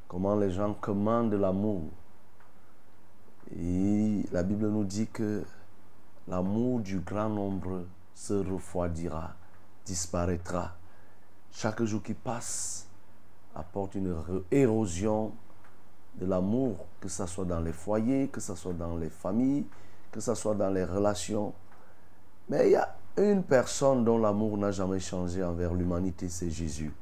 comment 0.07 0.35
les 0.35 0.51
gens 0.51 0.73
commandent 0.75 1.33
l'amour, 1.33 1.83
la 3.51 4.43
Bible 4.43 4.69
nous 4.69 4.83
dit 4.83 5.07
que 5.07 5.43
l'amour 6.27 6.81
du 6.81 6.99
grand 6.99 7.29
nombre 7.29 7.85
se 8.13 8.33
refroidira, 8.33 9.33
disparaîtra. 9.85 10.75
Chaque 11.51 11.81
jour 11.83 12.03
qui 12.03 12.13
passe 12.13 12.85
apporte 13.55 13.95
une 13.95 14.15
érosion 14.51 15.31
de 16.15 16.27
l'amour, 16.27 16.85
que 17.01 17.09
ce 17.09 17.25
soit 17.25 17.45
dans 17.45 17.59
les 17.59 17.73
foyers, 17.73 18.27
que 18.27 18.39
ce 18.39 18.53
soit 18.53 18.73
dans 18.73 18.97
les 18.97 19.09
familles, 19.09 19.65
que 20.11 20.19
ce 20.19 20.35
soit 20.35 20.53
dans 20.53 20.69
les 20.69 20.83
relations. 20.83 21.53
Mais 22.49 22.67
il 22.67 22.71
y 22.73 22.75
a 22.75 22.98
une 23.19 23.43
personne 23.43 24.03
dont 24.05 24.17
l'amour 24.17 24.57
n'a 24.57 24.71
jamais 24.71 24.99
changé 24.99 25.43
envers 25.43 25.73
l'humanité, 25.73 26.29
c'est 26.29 26.49
Jésus. 26.49 26.93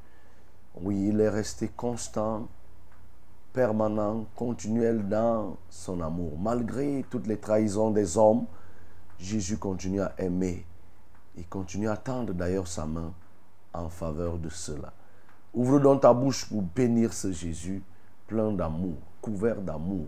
Oui, 0.82 1.10
il 1.10 1.22
est 1.22 1.30
resté 1.30 1.68
constant, 1.70 2.48
permanent, 3.54 4.26
continuel 4.36 5.08
dans 5.08 5.58
son 5.70 6.02
amour. 6.02 6.38
Malgré 6.40 7.06
toutes 7.10 7.28
les 7.28 7.38
trahisons 7.38 7.92
des 7.92 8.18
hommes, 8.18 8.46
Jésus 9.20 9.58
continue 9.58 10.02
à 10.02 10.14
aimer. 10.18 10.66
Il 11.36 11.48
continue 11.48 11.90
à 11.90 11.98
tendre 11.98 12.34
d'ailleurs 12.34 12.68
sa 12.68 12.86
main 12.86 13.14
en 13.74 13.90
faveur 13.90 14.38
de 14.38 14.50
cela. 14.50 14.94
Ouvre 15.54 15.80
donc 15.80 16.02
ta 16.02 16.14
bouche 16.14 16.50
pour 16.50 16.62
bénir 16.62 17.14
ce 17.14 17.32
Jésus 17.32 17.82
plein 18.28 18.52
d'amour, 18.52 18.98
couvert 19.22 19.62
d'amour, 19.62 20.08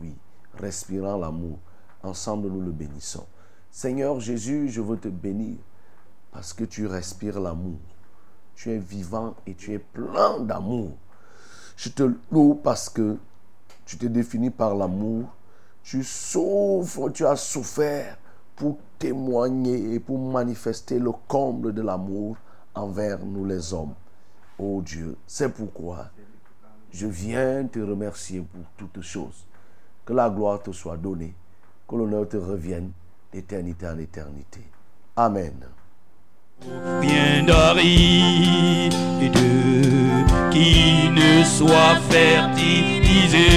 oui, 0.00 0.14
respirant 0.54 1.16
l'amour. 1.16 1.58
Ensemble, 2.02 2.48
nous 2.48 2.60
le 2.60 2.70
bénissons. 2.70 3.26
Seigneur 3.76 4.20
Jésus, 4.20 4.70
je 4.70 4.80
veux 4.80 4.96
te 4.96 5.08
bénir 5.08 5.58
parce 6.32 6.54
que 6.54 6.64
tu 6.64 6.86
respires 6.86 7.38
l'amour. 7.38 7.76
Tu 8.54 8.70
es 8.70 8.78
vivant 8.78 9.34
et 9.46 9.54
tu 9.54 9.74
es 9.74 9.78
plein 9.78 10.40
d'amour. 10.40 10.92
Je 11.76 11.90
te 11.90 12.10
loue 12.32 12.54
parce 12.54 12.88
que 12.88 13.18
tu 13.84 13.98
te 13.98 14.06
définis 14.06 14.48
par 14.48 14.74
l'amour. 14.74 15.28
Tu 15.82 16.02
souffres, 16.04 17.10
tu 17.10 17.26
as 17.26 17.36
souffert 17.36 18.16
pour 18.56 18.78
témoigner 18.98 19.92
et 19.92 20.00
pour 20.00 20.18
manifester 20.18 20.98
le 20.98 21.12
comble 21.28 21.74
de 21.74 21.82
l'amour 21.82 22.38
envers 22.74 23.18
nous 23.26 23.44
les 23.44 23.74
hommes. 23.74 23.92
Oh 24.58 24.80
Dieu, 24.82 25.18
c'est 25.26 25.50
pourquoi 25.50 26.06
je 26.92 27.06
viens 27.06 27.66
te 27.66 27.80
remercier 27.80 28.40
pour 28.40 28.64
toutes 28.78 29.02
choses. 29.02 29.44
Que 30.06 30.14
la 30.14 30.30
gloire 30.30 30.62
te 30.62 30.72
soit 30.72 30.96
donnée, 30.96 31.34
que 31.86 31.94
l'honneur 31.94 32.26
te 32.26 32.38
revienne 32.38 32.90
d'éternité 33.36 33.86
en 33.86 33.98
éternité. 33.98 34.60
Amen. 35.14 35.52
bien 37.02 37.44
d'aride 37.44 38.94
qui 40.50 41.10
ne 41.10 41.44
soit 41.44 41.96
fertilisé 42.08 43.50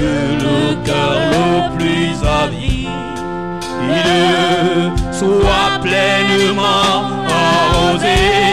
que 0.00 0.14
le 0.44 0.84
cœur 0.84 1.16
le 1.36 1.76
plus 1.76 2.14
avide 2.42 2.88
soit 5.12 5.78
pleinement 5.80 6.98
arrosé 7.28 8.45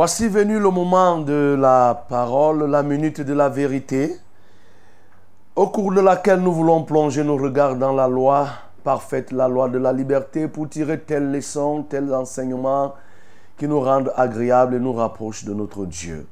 Voici 0.00 0.28
venu 0.28 0.58
le 0.58 0.70
moment 0.70 1.18
de 1.18 1.54
la 1.60 2.06
parole, 2.08 2.64
la 2.70 2.82
minute 2.82 3.20
de 3.20 3.34
la 3.34 3.50
vérité, 3.50 4.16
au 5.54 5.66
cours 5.66 5.92
de 5.92 6.00
laquelle 6.00 6.40
nous 6.40 6.54
voulons 6.54 6.84
plonger 6.84 7.22
nos 7.22 7.36
regards 7.36 7.76
dans 7.76 7.92
la 7.92 8.08
loi 8.08 8.48
parfaite, 8.82 9.30
la 9.30 9.46
loi 9.46 9.68
de 9.68 9.76
la 9.76 9.92
liberté, 9.92 10.48
pour 10.48 10.70
tirer 10.70 11.00
telles 11.00 11.30
leçons, 11.30 11.82
tels 11.82 12.14
enseignements 12.14 12.94
qui 13.58 13.68
nous 13.68 13.78
rendent 13.78 14.10
agréables 14.16 14.76
et 14.76 14.80
nous 14.80 14.94
rapprochent 14.94 15.44
de 15.44 15.52
notre 15.52 15.84
Dieu. 15.84 16.26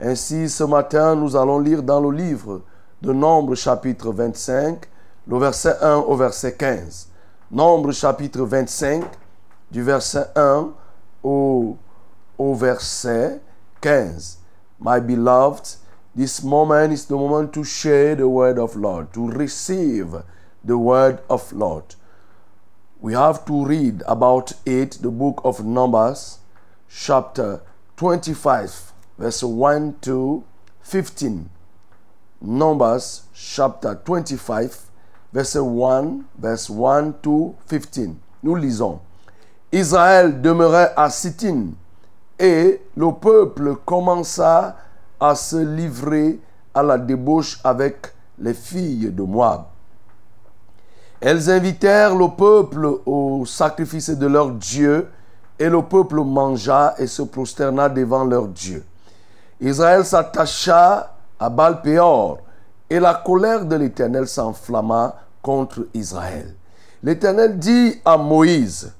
Ainsi, 0.00 0.48
ce 0.48 0.64
matin, 0.64 1.14
nous 1.14 1.36
allons 1.36 1.58
lire 1.58 1.82
dans 1.82 2.00
le 2.00 2.16
livre 2.16 2.62
de 3.02 3.12
Nombre 3.12 3.54
chapitre 3.54 4.12
25, 4.12 4.78
le 5.28 5.36
verset 5.36 5.76
1 5.82 5.96
au 5.96 6.16
verset 6.16 6.54
15. 6.54 7.10
Nombre 7.50 7.92
chapitre 7.92 8.44
25, 8.44 9.04
du 9.70 9.82
verset 9.82 10.24
1 10.34 10.70
au 11.22 11.76
au 12.40 12.54
verset 12.54 13.42
15. 13.82 14.38
My 14.80 14.98
beloved, 14.98 15.76
this 16.14 16.42
moment 16.42 16.90
is 16.90 17.04
the 17.04 17.14
moment 17.14 17.52
to 17.52 17.62
share 17.64 18.14
the 18.14 18.28
word 18.28 18.58
of 18.58 18.74
Lord, 18.76 19.12
to 19.12 19.28
receive 19.28 20.14
the 20.64 20.78
word 20.78 21.20
of 21.28 21.52
Lord. 21.52 21.94
We 22.98 23.12
have 23.12 23.44
to 23.44 23.64
read 23.66 24.02
about 24.06 24.54
it, 24.64 25.02
the 25.02 25.10
book 25.10 25.42
of 25.44 25.64
Numbers, 25.64 26.38
chapter 26.88 27.60
25, 27.98 28.92
verse 29.18 29.42
1 29.42 29.96
to 30.00 30.42
15. 30.80 31.50
Numbers, 32.40 33.24
chapter 33.34 34.00
25, 34.02 34.86
verse 35.30 35.54
1, 35.54 36.24
verse 36.38 36.70
1 36.70 37.20
to 37.22 37.54
15. 37.66 38.18
Nous 38.42 38.54
lisons. 38.56 39.00
Israël 39.72 40.40
demeurait 40.40 40.92
à 40.96 41.10
Sittim 41.10 41.74
et 42.40 42.80
le 42.96 43.12
peuple 43.12 43.76
commença 43.84 44.74
à 45.20 45.34
se 45.34 45.56
livrer 45.56 46.40
à 46.74 46.82
la 46.82 46.96
débauche 46.96 47.60
avec 47.62 48.14
les 48.38 48.54
filles 48.54 49.12
de 49.12 49.22
Moab. 49.22 49.64
Elles 51.20 51.50
invitèrent 51.50 52.16
le 52.16 52.28
peuple 52.28 52.88
au 53.04 53.44
sacrifice 53.44 54.08
de 54.08 54.26
leur 54.26 54.52
Dieu, 54.52 55.08
et 55.58 55.68
le 55.68 55.82
peuple 55.82 56.22
mangea 56.22 56.94
et 56.96 57.06
se 57.06 57.20
prosterna 57.20 57.90
devant 57.90 58.24
leur 58.24 58.48
Dieu. 58.48 58.82
Israël 59.60 60.06
s'attacha 60.06 61.14
à 61.38 61.50
Baal-Péor, 61.50 62.38
et 62.88 62.98
la 62.98 63.12
colère 63.12 63.66
de 63.66 63.76
l'Éternel 63.76 64.26
s'enflamma 64.26 65.14
contre 65.42 65.86
Israël. 65.92 66.54
L'Éternel 67.02 67.58
dit 67.58 68.00
à 68.02 68.16
Moïse, 68.16 68.94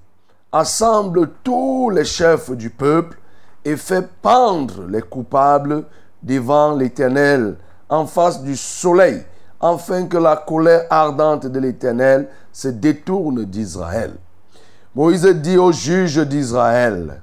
Assemble 0.52 1.30
tous 1.42 1.90
les 1.90 2.04
chefs 2.04 2.50
du 2.50 2.68
peuple 2.68 3.19
et 3.64 3.76
fais 3.76 4.06
pendre 4.22 4.86
les 4.88 5.02
coupables 5.02 5.84
devant 6.22 6.74
l'Éternel 6.74 7.56
en 7.88 8.06
face 8.06 8.42
du 8.42 8.56
soleil, 8.56 9.24
afin 9.60 10.06
que 10.06 10.16
la 10.16 10.36
colère 10.36 10.86
ardente 10.90 11.46
de 11.46 11.58
l'Éternel 11.58 12.28
se 12.52 12.68
détourne 12.68 13.44
d'Israël. 13.44 14.12
Moïse 14.94 15.26
dit 15.26 15.58
aux 15.58 15.72
juges 15.72 16.26
d'Israël, 16.26 17.22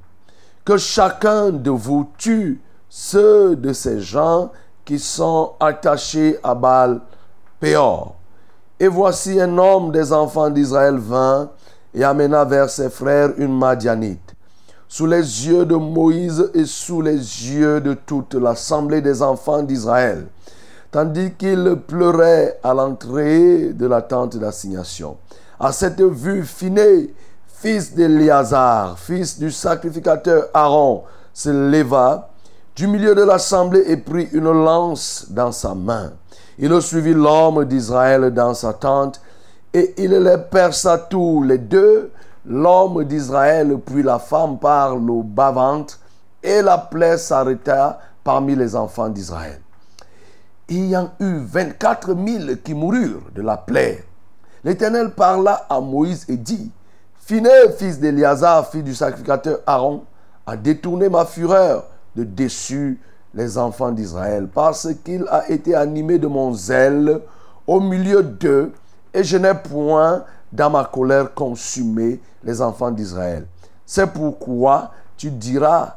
que 0.63 0.77
chacun 0.77 1.49
de 1.49 1.69
vous 1.69 2.09
tue 2.17 2.61
ceux 2.89 3.55
de 3.55 3.73
ces 3.73 3.99
gens 4.01 4.51
qui 4.85 4.99
sont 4.99 5.53
attachés 5.59 6.37
à 6.43 6.55
Baal 6.55 7.01
Péor. 7.59 8.15
Et 8.79 8.87
voici 8.87 9.39
un 9.41 9.57
homme 9.57 9.91
des 9.91 10.13
enfants 10.13 10.49
d'Israël 10.49 10.97
vint 10.97 11.49
et 11.93 12.03
amena 12.03 12.45
vers 12.45 12.69
ses 12.69 12.89
frères 12.89 13.31
une 13.37 13.57
Madianite. 13.57 14.26
Sous 14.89 15.05
les 15.05 15.47
yeux 15.47 15.65
de 15.65 15.75
Moïse 15.75 16.49
et 16.53 16.65
sous 16.65 17.01
les 17.01 17.17
yeux 17.17 17.81
de 17.81 17.93
toute 17.93 18.35
l'assemblée 18.35 19.01
des 19.01 19.21
enfants 19.21 19.61
d'Israël, 19.61 20.27
tandis 20.91 21.33
qu'il 21.33 21.75
pleurait 21.85 22.57
à 22.63 22.73
l'entrée 22.73 23.73
de 23.73 23.85
la 23.85 24.01
tente 24.01 24.37
d'assignation. 24.37 25.17
À 25.59 25.71
cette 25.71 26.01
vue, 26.01 26.45
Phiné, 26.45 27.13
fils 27.47 27.93
d'Éléazar, 27.93 28.97
fils 28.97 29.37
du 29.37 29.51
sacrificateur 29.51 30.45
Aaron, 30.53 31.03
se 31.33 31.49
leva 31.49 32.29
du 32.75 32.87
milieu 32.87 33.13
de 33.13 33.23
l'assemblée 33.23 33.83
et 33.87 33.97
prit 33.97 34.29
une 34.31 34.51
lance 34.51 35.25
dans 35.29 35.51
sa 35.51 35.73
main. 35.75 36.13
Il 36.59 36.81
suivit 36.81 37.13
l'homme 37.13 37.65
d'Israël 37.65 38.31
dans 38.31 38.53
sa 38.53 38.73
tente 38.73 39.19
et 39.73 39.95
il 39.97 40.11
les 40.11 40.37
perça 40.37 40.97
tous 40.97 41.43
les 41.43 41.57
deux, 41.57 42.11
l'homme 42.47 43.03
d'Israël 43.03 43.77
puis 43.85 44.03
la 44.03 44.19
femme 44.19 44.57
par 44.57 44.95
le 44.95 45.21
bas-ventre, 45.21 45.99
et 46.41 46.61
la 46.61 46.77
plaie 46.77 47.17
s'arrêta 47.17 47.99
parmi 48.23 48.55
les 48.55 48.75
enfants 48.75 49.09
d'Israël. 49.09 49.59
Il 50.69 50.85
y 50.89 50.97
en 50.97 51.11
eut 51.19 51.39
24 51.39 52.15
000 52.15 52.55
qui 52.63 52.73
moururent 52.73 53.31
de 53.33 53.41
la 53.41 53.57
plaie. 53.57 54.03
L'Éternel 54.63 55.11
parla 55.11 55.65
à 55.69 55.79
Moïse 55.79 56.25
et 56.27 56.37
dit, 56.37 56.71
Phiné, 57.19 57.49
fils 57.77 57.99
d'Éliazar, 57.99 58.67
fils 58.69 58.83
du 58.83 58.95
sacrificateur 58.95 59.59
Aaron, 59.65 60.03
a 60.45 60.55
détourné 60.55 61.09
ma 61.09 61.25
fureur 61.25 61.85
de 62.15 62.23
dessus 62.23 62.99
les 63.33 63.57
enfants 63.57 63.91
d'Israël, 63.91 64.47
parce 64.53 64.87
qu'il 65.03 65.25
a 65.29 65.49
été 65.49 65.75
animé 65.75 66.17
de 66.17 66.27
mon 66.27 66.53
zèle 66.53 67.19
au 67.65 67.79
milieu 67.79 68.23
d'eux, 68.23 68.71
et 69.13 69.23
je 69.23 69.37
n'ai 69.37 69.53
point 69.53 70.23
dans 70.51 70.69
ma 70.69 70.85
colère 70.85 71.33
consumé 71.33 72.19
les 72.43 72.61
enfants 72.61 72.91
d'Israël. 72.91 73.45
C'est 73.85 74.07
pourquoi 74.07 74.91
tu 75.17 75.31
diras 75.31 75.95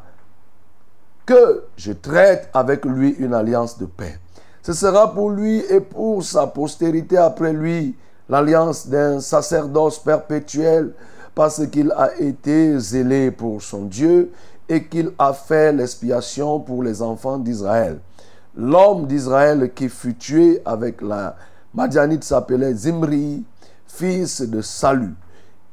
que 1.27 1.65
je 1.77 1.93
traite 1.93 2.49
avec 2.53 2.85
lui 2.85 3.11
une 3.19 3.35
alliance 3.35 3.79
de 3.79 3.87
paix. 3.87 4.19
Ce 4.63 4.73
sera 4.73 5.13
pour 5.13 5.31
lui 5.31 5.59
et 5.71 5.81
pour 5.81 6.23
sa 6.23 6.47
postérité 6.47 7.17
après 7.17 7.53
lui 7.53 7.97
l'alliance 8.29 8.87
d'un 8.87 9.21
sacerdoce 9.21 9.99
perpétuel 9.99 10.93
parce 11.35 11.67
qu'il 11.69 11.91
a 11.93 12.17
été 12.19 12.79
zélé 12.79 13.31
pour 13.31 13.63
son 13.63 13.85
Dieu 13.85 14.33
et 14.69 14.85
qu'il 14.85 15.11
a 15.19 15.33
fait 15.33 15.73
l'expiation 15.73 16.61
pour 16.61 16.83
les 16.83 17.03
enfants 17.03 17.39
d'Israël. 17.39 17.99
L'homme 18.57 19.07
d'Israël 19.07 19.73
qui 19.75 19.89
fut 19.89 20.17
tué 20.17 20.61
avec 20.65 21.01
la 21.01 21.37
Madianite 21.75 22.25
s'appelait 22.25 22.75
Zimri, 22.75 23.45
fils 23.93 24.43
de 24.43 24.63
Salut. 24.63 25.15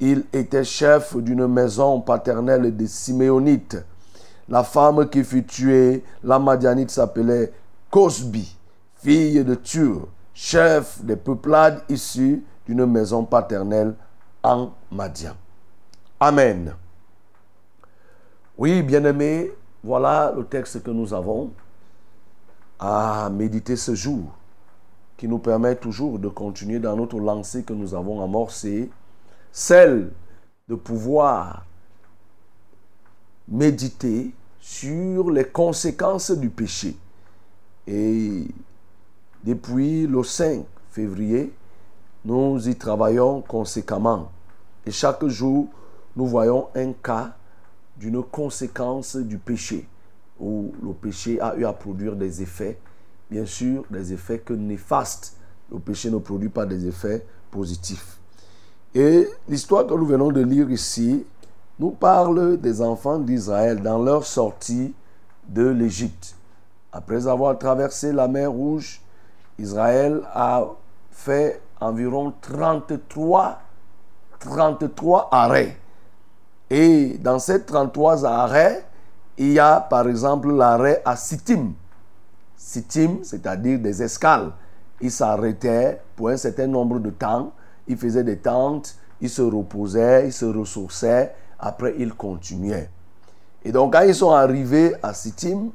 Il 0.00 0.24
était 0.32 0.64
chef 0.64 1.16
d'une 1.16 1.46
maison 1.46 2.00
paternelle 2.00 2.76
des 2.76 2.86
Siméonites. 2.86 3.78
La 4.48 4.62
femme 4.64 5.08
qui 5.08 5.24
fut 5.24 5.44
tuée, 5.44 6.04
la 6.22 6.38
Madianite 6.38 6.90
s'appelait 6.90 7.52
Cosbi, 7.90 8.56
fille 8.96 9.44
de 9.44 9.54
Tur, 9.54 10.08
chef 10.34 11.02
des 11.02 11.16
peuplades 11.16 11.82
issues 11.88 12.44
d'une 12.66 12.86
maison 12.86 13.24
paternelle 13.24 13.94
en 14.42 14.70
Madian. 14.90 15.34
Amen. 16.20 16.74
Oui, 18.56 18.82
bien-aimés, 18.82 19.52
voilà 19.82 20.32
le 20.36 20.44
texte 20.44 20.82
que 20.82 20.90
nous 20.90 21.12
avons 21.14 21.50
à 22.78 23.28
méditer 23.30 23.76
ce 23.76 23.94
jour, 23.94 24.24
qui 25.18 25.28
nous 25.28 25.40
permet 25.40 25.74
toujours 25.74 26.18
de 26.18 26.28
continuer 26.28 26.78
dans 26.78 26.96
notre 26.96 27.18
lancée 27.18 27.64
que 27.64 27.74
nous 27.74 27.92
avons 27.92 28.22
amorcée, 28.22 28.88
celle 29.52 30.12
de 30.68 30.76
pouvoir 30.76 31.66
méditer 33.48 34.32
sur 34.60 35.30
les 35.30 35.44
conséquences 35.44 36.30
du 36.30 36.48
péché. 36.50 36.96
Et 37.86 38.46
depuis 39.42 40.06
le 40.06 40.22
5 40.22 40.64
février, 40.90 41.52
nous 42.24 42.68
y 42.68 42.76
travaillons 42.76 43.40
conséquemment. 43.40 44.30
Et 44.86 44.92
chaque 44.92 45.26
jour, 45.26 45.66
nous 46.14 46.26
voyons 46.26 46.68
un 46.76 46.92
cas 46.92 47.34
d'une 47.96 48.22
conséquence 48.22 49.16
du 49.16 49.38
péché, 49.38 49.88
où 50.38 50.72
le 50.80 50.92
péché 50.92 51.40
a 51.40 51.56
eu 51.56 51.64
à 51.64 51.72
produire 51.72 52.14
des 52.14 52.40
effets, 52.40 52.78
bien 53.30 53.46
sûr, 53.46 53.84
des 53.90 54.12
effets 54.12 54.38
que 54.38 54.52
néfastes. 54.52 55.36
Le 55.70 55.78
péché 55.78 56.10
ne 56.10 56.18
produit 56.18 56.48
pas 56.48 56.66
des 56.66 56.86
effets 56.86 57.26
positifs. 57.50 58.18
Et 58.94 59.28
l'histoire 59.48 59.86
que 59.86 59.94
nous 59.94 60.06
venons 60.06 60.30
de 60.30 60.40
lire 60.40 60.70
ici 60.70 61.26
nous 61.78 61.90
parle 61.90 62.56
des 62.56 62.80
enfants 62.80 63.18
d'Israël 63.18 63.80
dans 63.82 64.02
leur 64.02 64.24
sortie 64.24 64.94
de 65.48 65.66
l'Égypte. 65.66 66.34
Après 66.92 67.26
avoir 67.26 67.58
traversé 67.58 68.12
la 68.12 68.28
mer 68.28 68.50
Rouge, 68.50 69.00
Israël 69.58 70.22
a 70.32 70.64
fait 71.10 71.60
environ 71.80 72.32
33, 72.40 73.60
33 74.40 75.28
arrêts. 75.30 75.76
Et 76.70 77.18
dans 77.18 77.38
ces 77.38 77.62
33 77.62 78.24
arrêts, 78.24 78.84
il 79.36 79.52
y 79.52 79.58
a 79.58 79.80
par 79.80 80.08
exemple 80.08 80.52
l'arrêt 80.52 81.02
à 81.04 81.16
Sittim. 81.16 81.72
Sittim, 82.58 83.20
c'est-à-dire 83.22 83.78
des 83.78 84.02
escales. 84.02 84.50
Ils 85.00 85.12
s'arrêtaient 85.12 86.00
pour 86.16 86.28
un 86.28 86.36
certain 86.36 86.66
nombre 86.66 86.98
de 86.98 87.10
temps. 87.10 87.52
Ils 87.86 87.96
faisaient 87.96 88.24
des 88.24 88.38
tentes, 88.38 88.96
ils 89.20 89.30
se 89.30 89.40
reposaient, 89.40 90.26
ils 90.26 90.32
se 90.32 90.44
ressourçaient. 90.44 91.32
Après, 91.58 91.94
ils 91.98 92.12
continuaient. 92.12 92.90
Et 93.64 93.72
donc, 93.72 93.92
quand 93.92 94.02
ils 94.02 94.14
sont 94.14 94.32
arrivés 94.32 94.94
à 95.02 95.14
Sittim, 95.14 95.70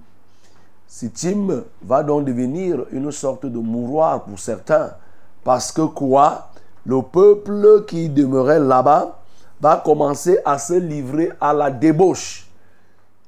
Sittim 0.88 1.64
va 1.82 2.04
donc 2.04 2.26
devenir 2.26 2.86
une 2.92 3.12
sorte 3.12 3.46
de 3.46 3.58
mouroir 3.58 4.24
pour 4.26 4.38
certains. 4.38 4.92
Parce 5.44 5.72
que 5.72 5.82
quoi? 5.82 6.50
Le 6.86 7.02
peuple 7.02 7.86
qui 7.88 8.10
demeurait 8.10 8.60
là-bas 8.60 9.20
va 9.60 9.82
commencer 9.84 10.38
à 10.44 10.60
se 10.60 10.74
livrer 10.74 11.32
à 11.40 11.54
la 11.54 11.72
débauche. 11.72 12.50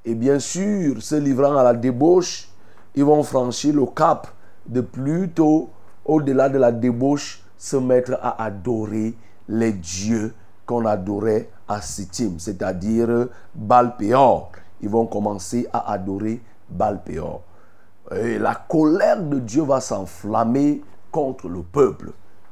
Et 0.04 0.14
bien 0.14 0.40
sûr, 0.40 1.02
se 1.02 1.16
livrant 1.16 1.56
à 1.56 1.64
la 1.64 1.74
débauche, 1.74 2.50
ils 2.96 3.04
vont 3.04 3.24
franchir 3.24 3.74
le 3.74 3.86
cap 3.86 4.28
de 4.66 4.82
plutôt, 4.82 5.70
au-delà 6.06 6.50
de 6.50 6.58
la 6.58 6.72
débauche, 6.72 7.44
se 7.58 7.78
mettre 7.78 8.18
à 8.22 8.44
adorer 8.44 9.14
les 9.48 9.72
dieux 9.72 10.34
qu'on 10.66 10.86
adorait 10.86 11.50
à 11.68 11.82
Sittim, 11.82 12.34
c'est-à-dire 12.38 13.28
Balpéor. 13.54 14.52
Ils 14.82 14.90
vont 14.90 15.06
commencer 15.06 15.68
à 15.72 15.92
adorer 15.92 16.42
Balpéor. 16.70 17.42
Et 18.16 18.38
la 18.38 18.56
colère 18.56 19.22
de 19.22 19.40
Dieu 19.40 19.64
va 19.64 19.82
s'enflammer 19.82 20.82
contre 21.12 21.48
le 21.48 21.62
peuple. 21.64 22.12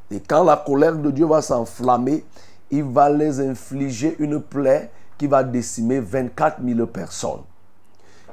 Et 0.09 0.19
quand 0.19 0.43
la 0.43 0.57
colère 0.57 0.95
de 0.95 1.11
Dieu 1.11 1.25
va 1.25 1.41
s'enflammer, 1.41 2.25
il 2.71 2.83
va 2.83 3.09
les 3.09 3.39
infliger 3.39 4.15
une 4.19 4.39
plaie 4.39 4.89
qui 5.17 5.27
va 5.27 5.43
décimer 5.43 5.99
24 5.99 6.57
000 6.63 6.87
personnes. 6.87 7.41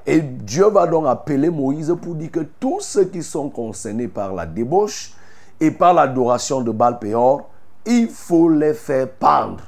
Et 0.07 0.21
Dieu 0.21 0.69
va 0.69 0.87
donc 0.87 1.07
appeler 1.07 1.51
Moïse 1.51 1.95
pour 2.01 2.15
dire 2.15 2.31
que 2.31 2.41
tous 2.59 2.81
ceux 2.81 3.05
qui 3.05 3.23
sont 3.23 3.49
concernés 3.49 4.09
par 4.09 4.35
la 4.35 4.47
débauche 4.47 5.15
et 5.61 5.71
par 5.71 5.95
l'adoration 5.95 6.63
de 6.63 6.71
Baal 6.71 6.99
Péor, 6.99 7.49
il 7.87 8.09
faut 8.09 8.49
les 8.49 8.75
faire 8.75 9.09
pendre. 9.11 9.65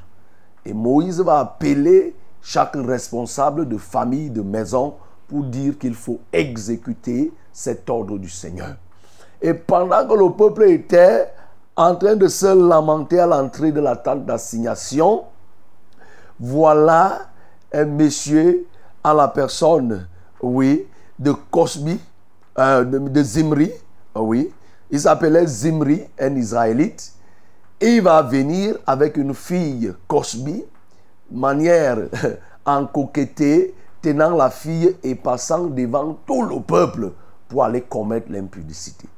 Et 0.64 0.72
Moïse 0.72 1.20
va 1.20 1.40
appeler 1.40 2.14
chaque 2.40 2.76
responsable 2.76 3.68
de 3.68 3.76
famille, 3.76 4.30
de 4.30 4.42
maison, 4.42 4.94
pour 5.28 5.44
dire 5.44 5.78
qu'il 5.78 5.94
faut 5.94 6.20
exécuter 6.32 7.32
cet 7.52 7.88
ordre 7.88 8.18
du 8.18 8.28
Seigneur. 8.28 8.76
Et 9.40 9.54
pendant 9.54 10.06
que 10.06 10.14
le 10.14 10.30
peuple 10.30 10.64
était 10.64 11.32
en 11.76 11.94
train 11.96 12.16
de 12.16 12.28
se 12.28 12.46
lamenter 12.46 13.18
à 13.18 13.26
l'entrée 13.26 13.72
de 13.72 13.80
la 13.80 13.96
tente 13.96 14.24
d'assignation, 14.24 15.24
voilà 16.38 17.20
un 17.72 17.84
monsieur 17.84 18.66
à 19.02 19.14
la 19.14 19.28
personne, 19.28 20.06
oui, 20.42 20.86
de 21.18 21.32
Cosbi, 21.32 21.98
euh, 22.58 22.84
de, 22.84 23.22
Zimri, 23.22 23.70
oui. 24.14 24.52
Il 24.90 25.00
s'appelait 25.00 25.46
Zimri, 25.46 26.02
un 26.18 26.36
Israélite. 26.36 27.12
Et 27.80 27.96
il 27.96 28.02
va 28.02 28.22
venir 28.22 28.76
avec 28.86 29.16
une 29.16 29.34
fille, 29.34 29.92
Cosbi, 30.06 30.64
manière 31.30 31.98
en 32.66 32.86
coquetté, 32.86 33.74
tenant 34.00 34.36
la 34.36 34.50
fille 34.50 34.96
et 35.02 35.14
passant 35.14 35.66
devant 35.66 36.16
tout 36.26 36.42
le 36.42 36.60
peuple 36.60 37.12
pour 37.48 37.64
aller 37.64 37.82
commettre 37.82 38.30
l'impudicité. 38.30 39.08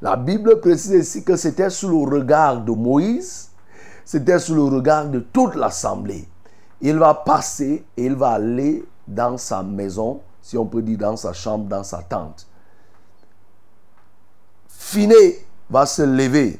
La 0.00 0.16
Bible 0.16 0.60
précise 0.60 0.92
ici 1.08 1.24
que 1.24 1.36
c'était 1.36 1.70
sous 1.70 1.88
le 1.88 2.16
regard 2.18 2.60
de 2.60 2.70
Moïse, 2.70 3.50
c'était 4.04 4.38
sous 4.38 4.54
le 4.54 4.62
regard 4.62 5.06
de 5.08 5.20
toute 5.20 5.54
l'assemblée. 5.56 6.26
Il 6.80 6.98
va 6.98 7.14
passer 7.14 7.84
et 7.96 8.04
il 8.04 8.14
va 8.14 8.30
aller 8.30 8.84
dans 9.08 9.36
sa 9.36 9.62
maison, 9.62 10.20
si 10.48 10.56
on 10.56 10.64
peut 10.64 10.80
dire 10.80 10.96
dans 10.96 11.14
sa 11.14 11.34
chambre, 11.34 11.66
dans 11.66 11.84
sa 11.84 11.98
tente. 11.98 12.46
Finé 14.66 15.44
va 15.68 15.84
se 15.84 16.00
lever. 16.00 16.58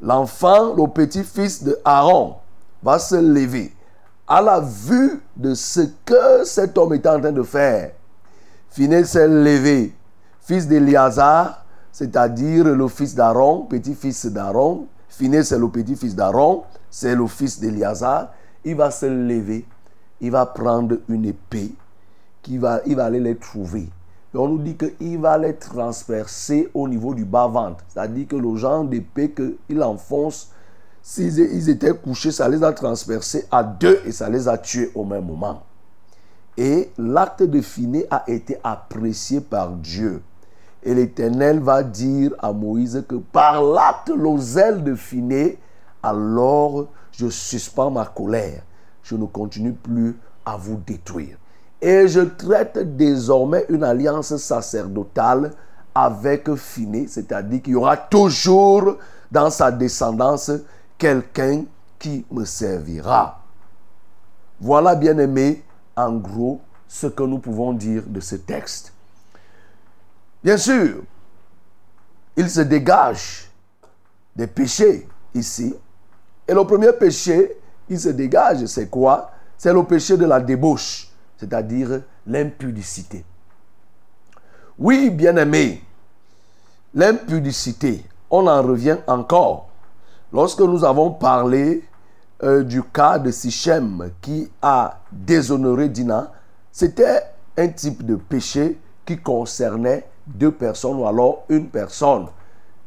L'enfant, 0.00 0.72
le 0.72 0.86
petit-fils 0.86 1.64
de 1.64 1.76
Aaron, 1.84 2.36
va 2.80 3.00
se 3.00 3.16
lever 3.16 3.74
à 4.28 4.40
la 4.40 4.60
vue 4.60 5.20
de 5.34 5.52
ce 5.54 5.80
que 6.04 6.44
cet 6.44 6.78
homme 6.78 6.94
était 6.94 7.08
en 7.08 7.20
train 7.20 7.32
de 7.32 7.42
faire. 7.42 7.90
Finé 8.70 9.02
s'est 9.02 9.26
levé, 9.26 9.92
fils 10.40 10.68
d'Eliazar, 10.68 11.64
c'est-à-dire 11.90 12.62
le 12.66 12.86
fils 12.86 13.16
d'Aaron, 13.16 13.62
petit-fils 13.62 14.26
d'Aaron. 14.26 14.86
Finé, 15.08 15.42
c'est 15.42 15.58
le 15.58 15.68
petit-fils 15.68 16.14
d'Aaron, 16.14 16.62
c'est 16.88 17.16
le 17.16 17.26
fils 17.26 17.58
d'Eliazar. 17.58 18.28
Il 18.64 18.76
va 18.76 18.92
se 18.92 19.06
lever, 19.06 19.66
il 20.20 20.30
va 20.30 20.46
prendre 20.46 20.98
une 21.08 21.24
épée, 21.24 21.74
il 22.48 22.60
va 22.60 23.04
aller 23.04 23.20
les 23.20 23.36
trouver. 23.36 23.88
Et 24.34 24.36
on 24.36 24.48
nous 24.48 24.58
dit 24.58 24.76
qu'il 24.76 25.18
va 25.18 25.38
les 25.38 25.54
transpercer 25.54 26.68
au 26.74 26.88
niveau 26.88 27.14
du 27.14 27.24
bas-ventre. 27.24 27.84
C'est-à-dire 27.88 28.26
que 28.26 28.36
le 28.36 28.56
genre 28.56 28.84
d'épée 28.84 29.32
qu'il 29.32 29.82
enfonce, 29.82 30.50
s'ils 31.02 31.68
étaient 31.68 31.94
couchés, 31.94 32.32
ça 32.32 32.48
les 32.48 32.64
a 32.64 32.72
transpercés 32.72 33.46
à 33.50 33.62
deux 33.62 34.00
et 34.04 34.10
ça 34.10 34.28
les 34.28 34.48
a 34.48 34.58
tués 34.58 34.90
au 34.94 35.04
même 35.04 35.26
moment. 35.26 35.62
Et 36.56 36.90
l'acte 36.98 37.42
de 37.42 37.60
Finé 37.60 38.06
a 38.10 38.24
été 38.26 38.58
apprécié 38.64 39.40
par 39.40 39.70
Dieu. 39.70 40.22
Et 40.82 40.94
l'Éternel 40.94 41.60
va 41.60 41.82
dire 41.82 42.32
à 42.40 42.52
Moïse 42.52 43.04
que 43.08 43.16
par 43.16 43.62
l'acte, 43.62 44.10
le 44.10 44.36
zèle 44.38 44.82
de 44.82 44.94
Finé, 44.94 45.58
alors 46.02 46.88
je 47.12 47.28
suspends 47.28 47.90
ma 47.90 48.06
colère. 48.06 48.62
Je 49.02 49.14
ne 49.14 49.26
continue 49.26 49.72
plus 49.72 50.16
à 50.44 50.56
vous 50.56 50.80
détruire. 50.84 51.36
Et 51.84 52.08
je 52.08 52.20
traite 52.20 52.96
désormais 52.96 53.66
une 53.68 53.84
alliance 53.84 54.34
sacerdotale 54.38 55.50
avec 55.94 56.54
Finé, 56.54 57.06
c'est-à-dire 57.06 57.60
qu'il 57.60 57.74
y 57.74 57.76
aura 57.76 57.98
toujours 57.98 58.96
dans 59.30 59.50
sa 59.50 59.70
descendance 59.70 60.50
quelqu'un 60.96 61.64
qui 61.98 62.24
me 62.30 62.46
servira. 62.46 63.42
Voilà, 64.58 64.94
bien 64.94 65.18
aimé, 65.18 65.62
en 65.94 66.14
gros, 66.14 66.62
ce 66.88 67.06
que 67.08 67.22
nous 67.22 67.38
pouvons 67.38 67.74
dire 67.74 68.04
de 68.06 68.20
ce 68.20 68.36
texte. 68.36 68.94
Bien 70.42 70.56
sûr, 70.56 71.02
il 72.34 72.48
se 72.48 72.62
dégage 72.62 73.50
des 74.34 74.46
péchés 74.46 75.06
ici. 75.34 75.74
Et 76.48 76.54
le 76.54 76.64
premier 76.64 76.94
péché, 76.94 77.58
il 77.90 78.00
se 78.00 78.08
dégage, 78.08 78.64
c'est 78.64 78.88
quoi? 78.88 79.32
C'est 79.58 79.74
le 79.74 79.84
péché 79.84 80.16
de 80.16 80.24
la 80.24 80.40
débauche, 80.40 81.10
c'est-à-dire 81.44 82.00
l'impudicité. 82.26 83.22
Oui, 84.78 85.10
bien-aimé, 85.10 85.82
l'impudicité, 86.94 88.02
on 88.30 88.46
en 88.46 88.62
revient 88.62 88.96
encore. 89.06 89.68
Lorsque 90.32 90.60
nous 90.60 90.84
avons 90.84 91.10
parlé 91.10 91.84
euh, 92.42 92.64
du 92.64 92.82
cas 92.82 93.18
de 93.18 93.30
Sichem 93.30 94.10
qui 94.22 94.50
a 94.62 95.00
déshonoré 95.12 95.90
Dina, 95.90 96.32
c'était 96.72 97.22
un 97.58 97.68
type 97.68 98.04
de 98.06 98.16
péché 98.16 98.80
qui 99.04 99.18
concernait 99.18 100.08
deux 100.26 100.50
personnes 100.50 100.96
ou 100.96 101.06
alors 101.06 101.44
une 101.50 101.68
personne. 101.68 102.28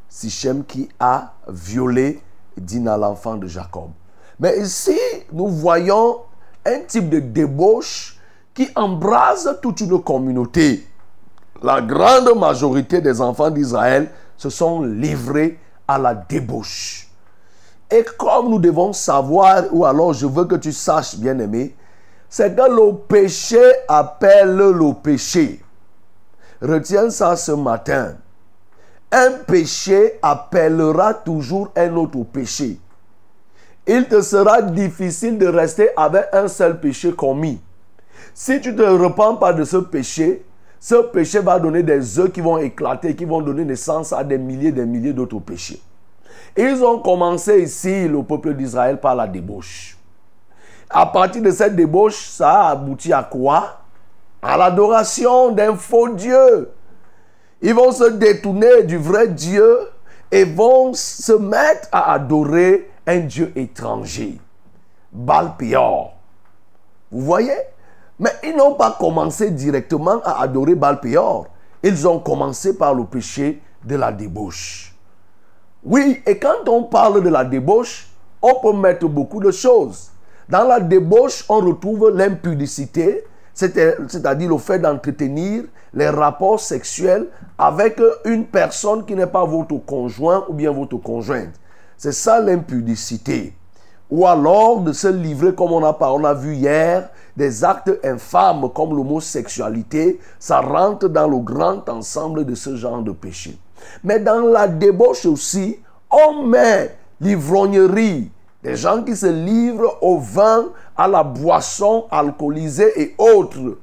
Sichem 0.09 0.65
qui 0.65 0.89
a 0.99 1.33
violé 1.47 2.21
Dina, 2.57 2.97
l'enfant 2.97 3.35
de 3.35 3.45
Jacob. 3.45 3.91
Mais 4.39 4.59
ici, 4.59 4.97
nous 5.31 5.47
voyons 5.47 6.21
un 6.65 6.79
type 6.79 7.09
de 7.09 7.19
débauche 7.19 8.16
qui 8.57 8.67
embrase 8.75 9.59
toute 9.61 9.81
une 9.81 10.01
communauté. 10.01 10.83
La 11.61 11.79
grande 11.79 12.35
majorité 12.35 13.01
des 13.01 13.21
enfants 13.21 13.51
d'Israël 13.51 14.09
se 14.35 14.49
sont 14.49 14.81
livrés 14.81 15.59
à 15.87 15.99
la 15.99 16.15
débauche. 16.15 17.07
Et 17.91 18.03
comme 18.17 18.49
nous 18.49 18.57
devons 18.57 18.93
savoir, 18.93 19.65
ou 19.71 19.85
alors 19.85 20.11
je 20.13 20.25
veux 20.25 20.45
que 20.45 20.55
tu 20.55 20.71
saches, 20.71 21.17
bien-aimé, 21.17 21.75
c'est 22.27 22.55
que 22.55 22.63
le 22.63 22.95
péché 22.95 23.61
appelle 23.87 24.55
le 24.55 24.93
péché. 25.03 25.63
Retiens 26.59 27.11
ça 27.11 27.35
ce 27.35 27.51
matin. 27.51 28.15
Un 29.11 29.33
péché 29.45 30.17
appellera 30.23 31.13
toujours 31.13 31.69
un 31.75 31.95
autre 31.95 32.23
péché. 32.23 32.79
Il 33.85 34.07
te 34.07 34.19
sera 34.19 34.63
difficile 34.63 35.37
de 35.37 35.45
rester 35.45 35.89
avec 35.95 36.25
un 36.33 36.47
seul 36.47 36.79
péché 36.79 37.13
commis. 37.13 37.61
Si 38.39 38.61
tu 38.61 38.71
ne 38.71 38.77
te 38.77 38.83
repens 38.83 39.35
pas 39.35 39.51
de 39.51 39.63
ce 39.63 39.77
péché, 39.77 40.45
ce 40.79 40.93
péché 41.07 41.39
va 41.39 41.57
donner 41.57 41.81
des 41.81 42.19
œufs 42.19 42.31
qui 42.31 42.39
vont 42.39 42.59
éclater, 42.59 43.15
qui 43.15 43.25
vont 43.25 43.41
donner 43.41 43.65
naissance 43.65 44.13
à 44.13 44.23
des 44.23 44.37
milliers 44.37 44.67
et 44.67 44.71
des 44.71 44.85
milliers 44.85 45.11
d'autres 45.11 45.39
péchés. 45.39 45.81
Ils 46.55 46.83
ont 46.83 46.99
commencé 46.99 47.63
ici, 47.63 48.07
le 48.07 48.21
peuple 48.21 48.53
d'Israël, 48.53 48.99
par 48.99 49.15
la 49.15 49.25
débauche. 49.25 49.97
À 50.87 51.07
partir 51.07 51.41
de 51.41 51.49
cette 51.49 51.75
débauche, 51.75 52.27
ça 52.27 52.61
a 52.61 52.69
abouti 52.73 53.11
à 53.11 53.23
quoi? 53.23 53.79
À 54.43 54.55
l'adoration 54.55 55.51
d'un 55.51 55.75
faux 55.75 56.09
Dieu. 56.09 56.69
Ils 57.63 57.73
vont 57.73 57.91
se 57.91 58.03
détourner 58.03 58.83
du 58.83 58.97
vrai 58.97 59.29
Dieu 59.29 59.79
et 60.31 60.43
vont 60.43 60.93
se 60.93 61.33
mettre 61.33 61.87
à 61.91 62.13
adorer 62.13 62.87
un 63.07 63.17
Dieu 63.17 63.51
étranger. 63.55 64.37
Balpéor. 65.11 66.13
Vous 67.11 67.21
voyez? 67.21 67.57
Mais 68.19 68.31
ils 68.43 68.55
n'ont 68.55 68.73
pas 68.73 68.95
commencé 68.99 69.51
directement 69.51 70.21
à 70.23 70.41
adorer 70.41 70.75
Balpéor. 70.75 71.47
Ils 71.83 72.07
ont 72.07 72.19
commencé 72.19 72.75
par 72.75 72.93
le 72.93 73.05
péché 73.05 73.61
de 73.83 73.95
la 73.95 74.11
débauche. 74.11 74.95
Oui, 75.83 76.21
et 76.25 76.37
quand 76.37 76.67
on 76.67 76.83
parle 76.83 77.23
de 77.23 77.29
la 77.29 77.45
débauche, 77.45 78.07
on 78.41 78.55
peut 78.55 78.73
mettre 78.73 79.07
beaucoup 79.07 79.39
de 79.39 79.51
choses. 79.51 80.09
Dans 80.49 80.63
la 80.63 80.79
débauche, 80.79 81.45
on 81.49 81.59
retrouve 81.59 82.09
l'impudicité, 82.09 83.23
c'est-à-dire 83.53 84.49
le 84.49 84.57
fait 84.57 84.79
d'entretenir 84.79 85.63
les 85.93 86.09
rapports 86.09 86.59
sexuels 86.59 87.27
avec 87.57 87.99
une 88.25 88.45
personne 88.45 89.05
qui 89.05 89.15
n'est 89.15 89.27
pas 89.27 89.45
votre 89.45 89.77
conjoint 89.85 90.45
ou 90.47 90.53
bien 90.53 90.71
votre 90.71 90.97
conjointe. 90.97 91.53
C'est 91.97 92.11
ça 92.11 92.39
l'impudicité. 92.39 93.53
Ou 94.09 94.25
alors 94.25 94.81
de 94.81 94.93
se 94.93 95.07
livrer, 95.07 95.53
comme 95.53 95.71
on 95.71 95.83
a, 95.83 95.97
on 96.01 96.23
a 96.23 96.33
vu 96.33 96.55
hier, 96.55 97.09
des 97.37 97.63
actes 97.63 97.91
infâmes 98.03 98.67
comme 98.73 98.95
l'homosexualité, 98.95 100.19
ça 100.39 100.59
rentre 100.59 101.07
dans 101.07 101.27
le 101.27 101.37
grand 101.37 101.87
ensemble 101.87 102.43
de 102.45 102.55
ce 102.55 102.75
genre 102.75 103.03
de 103.03 103.11
péché. 103.11 103.55
Mais 104.03 104.19
dans 104.19 104.41
la 104.41 104.67
débauche 104.67 105.27
aussi, 105.27 105.79
on 106.09 106.47
met 106.47 106.97
l'ivrognerie, 107.21 108.31
des 108.63 108.75
gens 108.75 109.03
qui 109.03 109.15
se 109.15 109.27
livrent 109.27 109.99
au 110.01 110.17
vin, 110.17 110.65
à 110.97 111.07
la 111.07 111.23
boisson 111.23 112.05
alcoolisée 112.09 112.99
et 112.99 113.15
autres. 113.19 113.77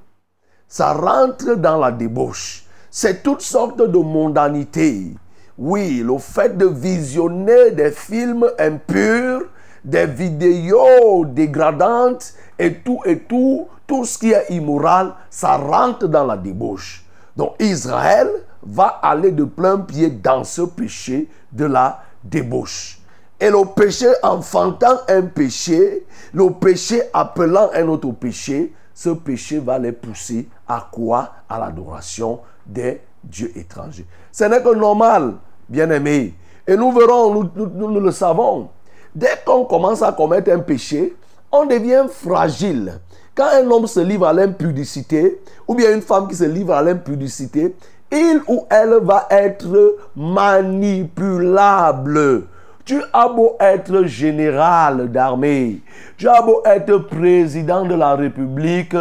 Ça 0.67 0.93
rentre 0.93 1.55
dans 1.55 1.79
la 1.79 1.93
débauche. 1.93 2.65
C'est 2.91 3.23
toutes 3.23 3.43
sortes 3.43 3.81
de 3.81 3.99
mondanité. 3.99 5.13
Oui, 5.57 6.03
le 6.05 6.19
fait 6.19 6.59
de 6.59 6.67
visionner 6.67 7.71
des 7.71 7.93
films 7.93 8.47
impurs, 8.59 9.43
des 9.85 10.07
vidéos 10.07 11.25
dégradantes 11.27 12.33
et 12.59 12.75
tout 12.75 13.01
et 13.05 13.19
tout, 13.21 13.69
tout 13.87 14.05
ce 14.05 14.19
qui 14.19 14.33
est 14.33 14.47
immoral, 14.51 15.13
ça 15.29 15.57
rentre 15.57 16.07
dans 16.09 16.25
la 16.25 16.37
débauche. 16.37 17.05
Donc 17.37 17.55
Israël 17.61 18.29
va 18.63 18.99
aller 19.03 19.31
de 19.31 19.45
plein 19.45 19.79
pied 19.79 20.09
dans 20.09 20.43
ce 20.45 20.63
péché 20.63 21.29
de 21.53 21.67
la 21.67 22.03
débauche. 22.23 22.99
Et 23.39 23.51
le 23.51 23.65
péché 23.75 24.07
enfantant 24.23 25.01
un 25.09 25.23
péché, 25.23 26.07
le 26.33 26.51
péché 26.51 27.03
appelant 27.13 27.69
un 27.75 27.89
autre 27.89 28.11
péché, 28.13 28.73
ce 28.95 29.11
péché 29.11 29.59
va 29.59 29.79
les 29.79 29.93
pousser 29.93 30.49
à 30.67 30.89
quoi? 30.91 31.31
À 31.49 31.59
l'adoration 31.59 32.41
des 32.65 33.01
dieux 33.23 33.53
étrangers. 33.57 34.07
Ce 34.33 34.45
n'est 34.45 34.63
que 34.63 34.75
normal, 34.75 35.35
bien-aimés. 35.69 36.35
Et 36.67 36.77
nous 36.77 36.93
verrons, 36.93 37.51
nous 37.55 38.01
le 38.01 38.11
savons. 38.13 38.69
Dès 39.15 39.41
qu'on 39.45 39.65
commence 39.65 40.03
à 40.03 40.11
commettre 40.13 40.51
un 40.51 40.59
péché, 40.59 41.15
on 41.53 41.67
devient 41.67 42.07
fragile. 42.11 42.99
Quand 43.35 43.47
un 43.53 43.71
homme 43.71 43.87
se 43.87 44.01
livre 44.01 44.27
à 44.27 44.33
l'impudicité, 44.33 45.41
ou 45.69 45.75
bien 45.75 45.95
une 45.95 46.03
femme 46.03 46.27
qui 46.29 46.35
se 46.35 46.45
livre 46.45 46.73
à 46.75 46.83
l'impudicité, 46.83 47.77
il 48.11 48.41
ou 48.49 48.67
elle 48.71 48.99
va 49.03 49.27
être 49.31 49.97
manipulable. 50.17 51.29
Tu 52.85 53.01
as 53.13 53.29
beau 53.29 53.57
être 53.61 54.05
général 54.05 55.11
d'armée, 55.11 55.81
tu 56.19 56.29
as 56.29 56.43
beau 56.43 56.61
être 56.67 56.99
président 56.99 57.87
de 57.87 57.95
la 57.95 58.15
République, 58.15 58.95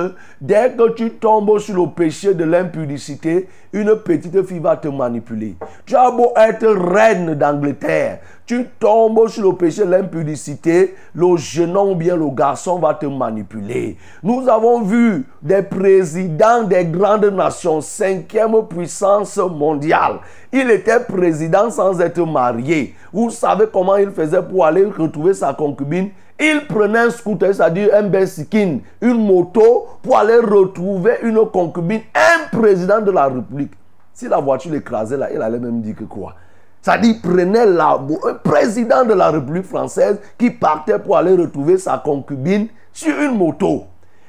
dès 0.43 0.71
que 0.71 0.89
tu 0.91 1.09
tombes 1.11 1.57
sur 1.57 1.81
le 1.81 1.89
péché 1.89 2.33
de 2.33 2.43
l'impudicité, 2.43 3.47
une 3.71 3.95
petite 3.95 4.45
fille 4.45 4.59
va 4.59 4.75
te 4.75 4.89
manipuler. 4.89 5.55
Tu 5.85 5.95
as 5.95 6.11
beau 6.11 6.33
être 6.35 6.67
reine 6.67 7.33
d'Angleterre, 7.33 8.19
tu 8.45 8.67
tombes 8.77 9.29
sur 9.29 9.49
le 9.49 9.55
péché 9.55 9.85
de 9.85 9.89
l'impudicité, 9.89 10.95
le 11.15 11.37
jeune 11.37 11.77
homme 11.77 11.91
ou 11.91 11.95
bien 11.95 12.17
le 12.17 12.29
garçon 12.29 12.77
va 12.77 12.93
te 12.93 13.05
manipuler. 13.05 13.97
Nous 14.21 14.49
avons 14.49 14.81
vu 14.81 15.25
des 15.41 15.61
présidents 15.61 16.63
des 16.63 16.83
grandes 16.85 17.33
nations, 17.33 17.79
cinquième 17.79 18.67
puissance 18.67 19.37
mondiale. 19.37 20.19
Il 20.51 20.69
était 20.69 20.99
président 20.99 21.71
sans 21.71 22.01
être 22.01 22.23
marié. 22.27 22.95
Vous 23.13 23.29
savez 23.29 23.65
comment 23.71 23.95
il 23.95 24.11
faisait 24.11 24.43
pour 24.43 24.65
aller 24.65 24.83
retrouver 24.83 25.33
sa 25.33 25.53
concubine? 25.53 26.09
Il 26.43 26.67
prenait 26.67 26.99
un 26.99 27.09
scooter, 27.09 27.53
c'est-à-dire 27.53 27.89
un 27.93 28.03
bensikin, 28.03 28.79
une 29.01 29.25
moto, 29.25 29.87
pour 30.01 30.17
aller 30.17 30.37
retrouver 30.37 31.17
une 31.23 31.45
concubine, 31.49 32.01
un 32.13 32.57
président 32.57 33.01
de 33.01 33.11
la 33.11 33.25
République. 33.25 33.71
Si 34.13 34.27
la 34.27 34.39
voiture 34.39 34.71
l'écrasait 34.71 35.17
là, 35.17 35.29
il 35.33 35.41
allait 35.41 35.59
même 35.59 35.81
dire 35.81 35.95
que 35.95 36.03
quoi? 36.03 36.35
C'est-à-dire, 36.81 37.15
prenait 37.23 37.59
un 37.59 38.33
président 38.43 39.05
de 39.05 39.13
la 39.13 39.31
République 39.31 39.65
française 39.65 40.19
qui 40.37 40.49
partait 40.51 40.99
pour 40.99 41.17
aller 41.17 41.33
retrouver 41.33 41.77
sa 41.77 41.97
concubine 41.97 42.67
sur 42.91 43.17
une 43.19 43.37
moto. 43.37 43.85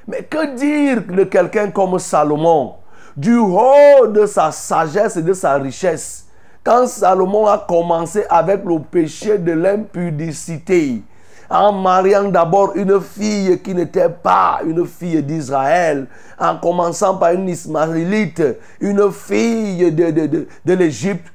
Mais 0.06 0.22
que 0.22 0.54
dire 0.54 1.02
de 1.06 1.24
quelqu'un 1.24 1.70
comme 1.70 1.98
Salomon? 1.98 2.74
Du 3.16 3.36
haut 3.36 4.06
de 4.08 4.26
sa 4.26 4.50
sagesse 4.50 5.16
et 5.16 5.22
de 5.22 5.32
sa 5.32 5.54
richesse, 5.54 6.26
quand 6.62 6.86
Salomon 6.86 7.46
a 7.46 7.58
commencé 7.58 8.24
avec 8.28 8.64
le 8.64 8.78
péché 8.78 9.38
de 9.38 9.52
l'impudicité, 9.52 11.02
en 11.50 11.72
mariant 11.72 12.24
d'abord 12.24 12.72
une 12.74 13.00
fille 13.00 13.60
qui 13.62 13.74
n'était 13.74 14.08
pas 14.08 14.60
une 14.64 14.86
fille 14.86 15.22
d'Israël, 15.22 16.06
en 16.38 16.56
commençant 16.58 17.16
par 17.16 17.32
une 17.32 17.48
Ismaélite, 17.48 18.42
une 18.80 19.10
fille 19.12 19.92
de, 19.92 20.10
de, 20.10 20.26
de, 20.26 20.48
de 20.64 20.72
l'Égypte. 20.74 21.32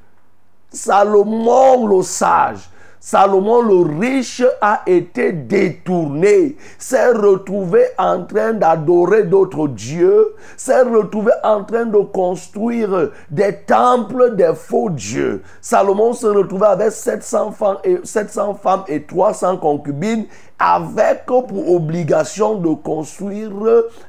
Salomon 0.71 1.87
le 1.87 2.03
sage 2.03 2.69
Salomon 3.01 3.61
le 3.61 3.97
riche 3.97 4.43
a 4.59 4.81
été 4.85 5.31
détourné, 5.31 6.57
s'est 6.77 7.11
retrouvé 7.11 7.85
en 7.97 8.25
train 8.25 8.51
d'adorer 8.51 9.23
d'autres 9.23 9.69
dieux, 9.69 10.35
s'est 10.57 10.81
retrouvé 10.81 11.31
en 11.43 11.63
train 11.63 11.85
de 11.85 11.99
construire 11.99 13.11
des 13.31 13.55
temples 13.65 14.35
des 14.35 14.51
faux 14.53 14.89
dieux. 14.89 15.43
Salomon 15.61 16.11
se 16.11 16.27
retrouvait 16.27 16.67
avec 16.67 16.91
700 16.91 17.51
femmes 17.53 17.77
et, 17.85 17.99
700 18.03 18.55
femmes 18.55 18.83
et 18.89 19.03
300 19.03 19.57
concubines 19.57 20.25
avec 20.59 21.25
pour 21.25 21.71
obligation 21.71 22.55
de 22.55 22.73
construire 22.73 23.51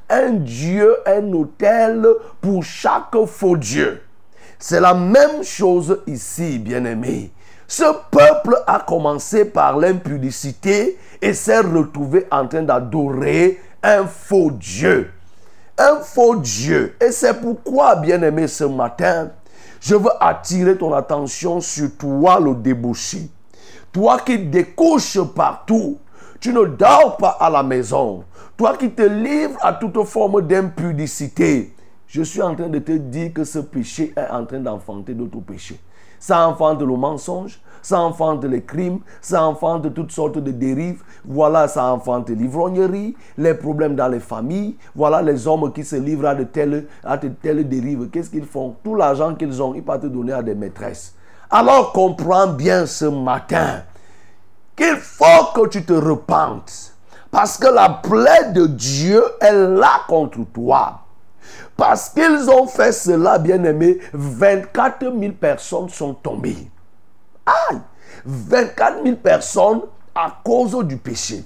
un 0.08 0.30
dieu, 0.32 0.96
un 1.06 1.32
hôtel 1.32 2.04
pour 2.40 2.64
chaque 2.64 3.16
faux 3.26 3.56
dieu. 3.56 4.02
C'est 4.58 4.80
la 4.80 4.94
même 4.94 5.44
chose 5.44 6.00
ici, 6.08 6.58
bien-aimés. 6.58 7.30
Ce 7.70 7.84
peuple 8.10 8.60
a 8.66 8.80
commencé 8.80 9.44
par 9.44 9.78
l'impudicité 9.78 10.98
et 11.22 11.32
s'est 11.32 11.60
retrouvé 11.60 12.26
en 12.32 12.48
train 12.48 12.64
d'adorer 12.64 13.60
un 13.80 14.06
faux 14.06 14.50
Dieu. 14.50 15.12
Un 15.78 16.00
faux 16.00 16.34
Dieu. 16.34 16.96
Et 17.00 17.12
c'est 17.12 17.40
pourquoi, 17.40 17.94
bien-aimé, 17.94 18.48
ce 18.48 18.64
matin, 18.64 19.30
je 19.80 19.94
veux 19.94 20.10
attirer 20.18 20.76
ton 20.76 20.92
attention 20.92 21.60
sur 21.60 21.96
toi, 21.96 22.40
le 22.40 22.56
débouché. 22.56 23.28
Toi 23.92 24.18
qui 24.18 24.36
découches 24.40 25.20
partout. 25.32 25.96
Tu 26.40 26.52
ne 26.52 26.64
dors 26.64 27.18
pas 27.18 27.36
à 27.38 27.48
la 27.50 27.62
maison. 27.62 28.24
Toi 28.56 28.76
qui 28.76 28.90
te 28.90 29.02
livres 29.02 29.56
à 29.60 29.74
toute 29.74 30.02
forme 30.06 30.42
d'impudicité. 30.42 31.72
Je 32.08 32.22
suis 32.22 32.42
en 32.42 32.56
train 32.56 32.66
de 32.66 32.80
te 32.80 32.90
dire 32.90 33.32
que 33.32 33.44
ce 33.44 33.60
péché 33.60 34.12
est 34.16 34.28
en 34.28 34.44
train 34.44 34.58
d'enfanter 34.58 35.14
d'autres 35.14 35.38
péchés. 35.38 35.78
Ça 36.20 36.46
enfante 36.46 36.80
le 36.82 36.96
mensonge, 36.96 37.60
ça 37.80 37.98
enfante 37.98 38.44
les 38.44 38.62
crimes, 38.62 39.00
ça 39.22 39.42
enfante 39.42 39.92
toutes 39.94 40.12
sortes 40.12 40.38
de 40.38 40.50
dérives. 40.50 41.02
Voilà, 41.24 41.66
ça 41.66 41.86
enfante 41.86 42.28
l'ivrognerie, 42.28 43.16
les 43.38 43.54
problèmes 43.54 43.96
dans 43.96 44.08
les 44.08 44.20
familles. 44.20 44.76
Voilà 44.94 45.22
les 45.22 45.48
hommes 45.48 45.72
qui 45.72 45.82
se 45.82 45.96
livrent 45.96 46.28
à 46.28 46.34
de 46.34 46.44
telles, 46.44 46.86
dérives. 47.68 48.10
Qu'est-ce 48.10 48.28
qu'ils 48.28 48.44
font? 48.44 48.76
Tout 48.84 48.94
l'argent 48.94 49.34
qu'ils 49.34 49.62
ont, 49.62 49.74
ils 49.74 49.82
partent 49.82 50.06
donner 50.06 50.34
à 50.34 50.42
des 50.42 50.54
maîtresses. 50.54 51.14
Alors 51.50 51.92
comprends 51.92 52.48
bien 52.48 52.84
ce 52.84 53.06
matin 53.06 53.82
qu'il 54.76 54.96
faut 54.96 55.52
que 55.54 55.68
tu 55.68 55.84
te 55.84 55.94
repentes. 55.94 56.94
Parce 57.30 57.56
que 57.56 57.68
la 57.68 57.88
plaie 57.88 58.52
de 58.52 58.66
Dieu 58.66 59.22
est 59.40 59.52
là 59.52 60.02
contre 60.06 60.38
toi. 60.52 61.00
Parce 61.80 62.10
qu'ils 62.10 62.50
ont 62.50 62.66
fait 62.66 62.92
cela, 62.92 63.38
bien-aimé, 63.38 64.00
24 64.12 65.18
000 65.18 65.32
personnes 65.32 65.88
sont 65.88 66.12
tombées. 66.12 66.70
Aïe 67.46 67.78
24 68.26 69.02
000 69.02 69.16
personnes 69.16 69.80
à 70.14 70.30
cause 70.44 70.76
du 70.84 70.98
péché. 70.98 71.42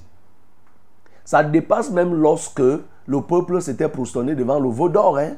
Ça 1.25 1.45
dépasse 1.45 1.89
même 1.93 2.21
lorsque 2.21 2.59
le 2.59 3.21
peuple 3.21 3.63
s'était 3.63 3.89
prosterné 3.89 4.35
devant 4.35 4.59
le 4.59 4.69
veau 4.71 4.89
d'or. 4.89 5.19
Hein. 5.19 5.35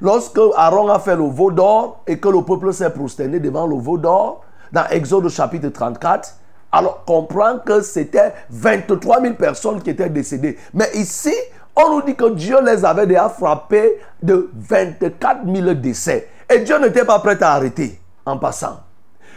Lorsque 0.00 0.40
Aaron 0.56 0.88
a 0.88 0.98
fait 0.98 1.14
le 1.14 1.28
veau 1.28 1.52
d'or 1.52 2.02
et 2.08 2.18
que 2.18 2.28
le 2.28 2.42
peuple 2.42 2.72
s'est 2.72 2.90
prosterné 2.90 3.38
devant 3.38 3.68
le 3.68 3.76
veau 3.76 3.98
d'or, 3.98 4.42
dans 4.72 4.88
Exode 4.88 5.28
chapitre 5.28 5.68
34, 5.68 6.34
alors 6.72 7.04
comprends 7.04 7.60
que 7.64 7.82
c'était 7.82 8.32
23 8.50 9.22
000 9.22 9.34
personnes 9.34 9.80
qui 9.80 9.90
étaient 9.90 10.10
décédées. 10.10 10.58
Mais 10.74 10.88
ici, 10.94 11.34
on 11.76 11.94
nous 11.94 12.02
dit 12.02 12.14
que 12.14 12.30
Dieu 12.30 12.58
les 12.64 12.84
avait 12.84 13.06
déjà 13.06 13.28
frappés 13.28 13.98
de 14.22 14.50
24 14.54 15.40
000 15.46 15.74
décès. 15.74 16.28
Et 16.52 16.60
Dieu 16.60 16.78
n'était 16.78 17.04
pas 17.04 17.18
prêt 17.20 17.40
à 17.42 17.54
arrêter 17.54 18.00
en 18.26 18.36
passant. 18.38 18.80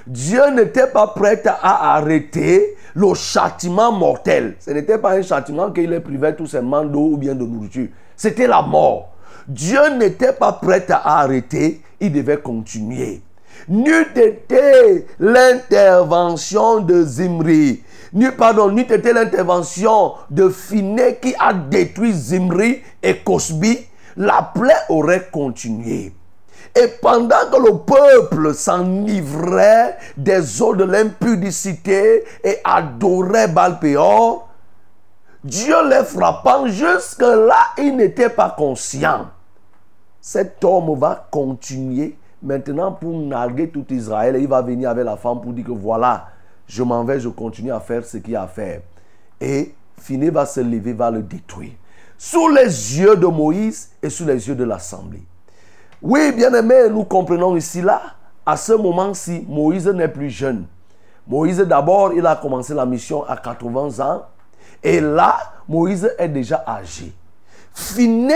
Dieu 0.05 0.49
n'était 0.51 0.87
pas 0.87 1.07
prêt 1.07 1.41
à 1.45 1.95
arrêter 1.95 2.75
le 2.95 3.13
châtiment 3.13 3.91
mortel. 3.91 4.55
Ce 4.59 4.71
n'était 4.71 4.97
pas 4.97 5.13
un 5.13 5.21
châtiment 5.21 5.71
qu'il 5.71 5.89
les 5.89 5.99
privait 5.99 6.35
tout 6.35 6.47
simplement 6.47 6.83
d'eau 6.83 7.11
ou 7.13 7.17
bien 7.17 7.35
de 7.35 7.45
nourriture. 7.45 7.87
C'était 8.15 8.47
la 8.47 8.61
mort. 8.61 9.13
Dieu 9.47 9.89
n'était 9.97 10.33
pas 10.33 10.53
prêt 10.53 10.85
à 10.89 11.19
arrêter, 11.19 11.81
il 11.99 12.11
devait 12.11 12.37
continuer. 12.37 13.21
N'eût 13.67 14.07
été 14.15 15.05
l'intervention 15.19 16.79
de 16.81 17.03
Zimri, 17.03 17.83
ni 18.13 18.29
pardon, 18.31 18.69
n'eût 18.69 18.81
été 18.81 19.11
l'intervention 19.11 20.13
de 20.29 20.49
Finé 20.49 21.17
qui 21.21 21.33
a 21.39 21.53
détruit 21.53 22.13
Zimri 22.13 22.81
et 23.01 23.17
Cosby, 23.17 23.79
la 24.15 24.51
plaie 24.53 24.73
aurait 24.89 25.29
continué. 25.31 26.13
Et 26.75 26.87
pendant 27.01 27.49
que 27.51 27.57
le 27.57 27.77
peuple 27.79 28.53
s'enivrait 28.53 29.97
des 30.15 30.61
eaux 30.61 30.75
de 30.75 30.83
l'impudicité 30.83 32.23
et 32.43 32.57
adorait 32.63 33.47
Balpéor, 33.47 34.47
Dieu 35.43 35.75
les 35.89 36.03
frappant 36.03 36.67
jusque-là, 36.67 37.73
il 37.77 37.97
n'était 37.97 38.29
pas 38.29 38.53
conscient. 38.57 39.27
Cet 40.21 40.63
homme 40.63 40.97
va 40.97 41.27
continuer 41.29 42.15
maintenant 42.41 42.91
pour 42.91 43.19
narguer 43.19 43.69
tout 43.69 43.85
Israël. 43.89 44.35
Et 44.35 44.41
il 44.41 44.47
va 44.47 44.61
venir 44.61 44.89
avec 44.89 45.05
la 45.05 45.17
femme 45.17 45.41
pour 45.41 45.53
dire 45.53 45.65
que 45.65 45.71
voilà, 45.71 46.27
je 46.67 46.83
m'en 46.83 47.03
vais, 47.03 47.19
je 47.19 47.29
continue 47.29 47.71
à 47.71 47.79
faire 47.79 48.05
ce 48.05 48.17
qu'il 48.17 48.33
y 48.33 48.35
a 48.35 48.43
à 48.43 48.47
faire. 48.47 48.81
Et 49.39 49.73
Finé 49.99 50.29
va 50.29 50.45
se 50.45 50.59
lever, 50.59 50.93
va 50.93 51.11
le 51.11 51.21
détruire. 51.21 51.73
Sous 52.17 52.47
les 52.49 52.99
yeux 52.99 53.15
de 53.15 53.27
Moïse 53.27 53.91
et 54.01 54.09
sous 54.09 54.25
les 54.25 54.47
yeux 54.47 54.55
de 54.55 54.63
l'assemblée. 54.63 55.23
Oui, 56.01 56.31
bien 56.33 56.53
aimé, 56.53 56.89
nous 56.89 57.05
comprenons 57.05 57.55
ici 57.55 57.81
là, 57.81 58.01
à 58.45 58.57
ce 58.57 58.73
moment-ci, 58.73 59.45
Moïse 59.47 59.87
n'est 59.87 60.09
plus 60.09 60.29
jeune. 60.29 60.65
Moïse 61.27 61.59
d'abord, 61.59 62.13
il 62.13 62.25
a 62.25 62.35
commencé 62.35 62.73
la 62.73 62.85
mission 62.85 63.23
à 63.23 63.37
80 63.37 64.05
ans. 64.05 64.23
Et 64.83 64.99
là, 64.99 65.37
Moïse 65.67 66.13
est 66.17 66.27
déjà 66.27 66.63
âgé. 66.67 67.13
Finé, 67.73 68.35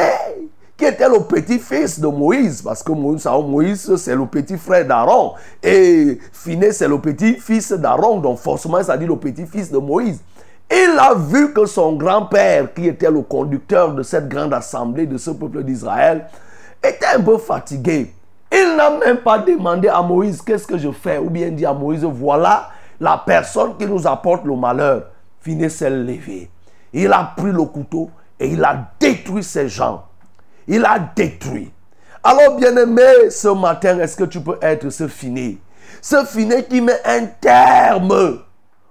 qui 0.77 0.85
était 0.85 1.09
le 1.09 1.19
petit-fils 1.21 1.99
de 1.99 2.07
Moïse, 2.07 2.61
parce 2.61 2.83
que 2.83 2.91
Moïse, 2.91 3.95
c'est 3.95 4.15
le 4.15 4.27
petit 4.27 4.57
frère 4.57 4.85
d'Aaron, 4.85 5.33
et 5.63 6.19
Finé, 6.31 6.71
c'est 6.71 6.87
le 6.87 6.99
petit-fils 6.99 7.71
d'Aaron, 7.71 8.19
donc 8.19 8.37
forcément, 8.37 8.81
ça 8.83 8.95
dit 8.95 9.07
le 9.07 9.15
petit-fils 9.15 9.71
de 9.71 9.79
Moïse. 9.79 10.21
Il 10.69 10.97
a 10.99 11.15
vu 11.15 11.51
que 11.53 11.65
son 11.65 11.93
grand-père, 11.93 12.73
qui 12.73 12.87
était 12.87 13.09
le 13.09 13.21
conducteur 13.21 13.93
de 13.93 14.03
cette 14.03 14.29
grande 14.29 14.53
assemblée 14.53 15.07
de 15.07 15.17
ce 15.17 15.31
peuple 15.31 15.63
d'Israël, 15.63 16.27
était 16.83 17.15
un 17.15 17.21
peu 17.21 17.37
fatigué. 17.37 18.13
Il 18.51 18.75
n'a 18.77 18.91
même 18.91 19.17
pas 19.17 19.39
demandé 19.39 19.87
à 19.87 20.01
Moïse 20.01 20.41
qu'est-ce 20.41 20.67
que 20.67 20.77
je 20.77 20.91
fais, 20.91 21.17
ou 21.17 21.29
bien 21.29 21.49
dit 21.49 21.65
à 21.65 21.73
Moïse, 21.73 22.03
voilà 22.03 22.69
la 22.99 23.21
personne 23.25 23.75
qui 23.77 23.87
nous 23.87 24.05
apporte 24.05 24.45
le 24.45 24.55
malheur. 24.55 25.07
Finé 25.41 25.69
s'est 25.69 25.89
levé. 25.89 26.49
Il 26.93 27.11
a 27.11 27.33
pris 27.35 27.51
le 27.51 27.63
couteau 27.63 28.09
et 28.39 28.47
il 28.47 28.63
a 28.63 28.89
détruit 28.99 29.43
ces 29.43 29.69
gens. 29.69 30.03
Il 30.67 30.85
a 30.85 30.99
détruit. 31.15 31.71
Alors, 32.23 32.55
bien-aimé, 32.57 33.29
ce 33.29 33.47
matin, 33.47 33.99
est-ce 33.99 34.17
que 34.17 34.25
tu 34.25 34.41
peux 34.41 34.57
être 34.61 34.89
ce 34.89 35.07
finé 35.07 35.57
Ce 36.01 36.25
finé 36.25 36.63
qui 36.65 36.81
met 36.81 36.99
un 37.05 37.25
terme 37.25 38.39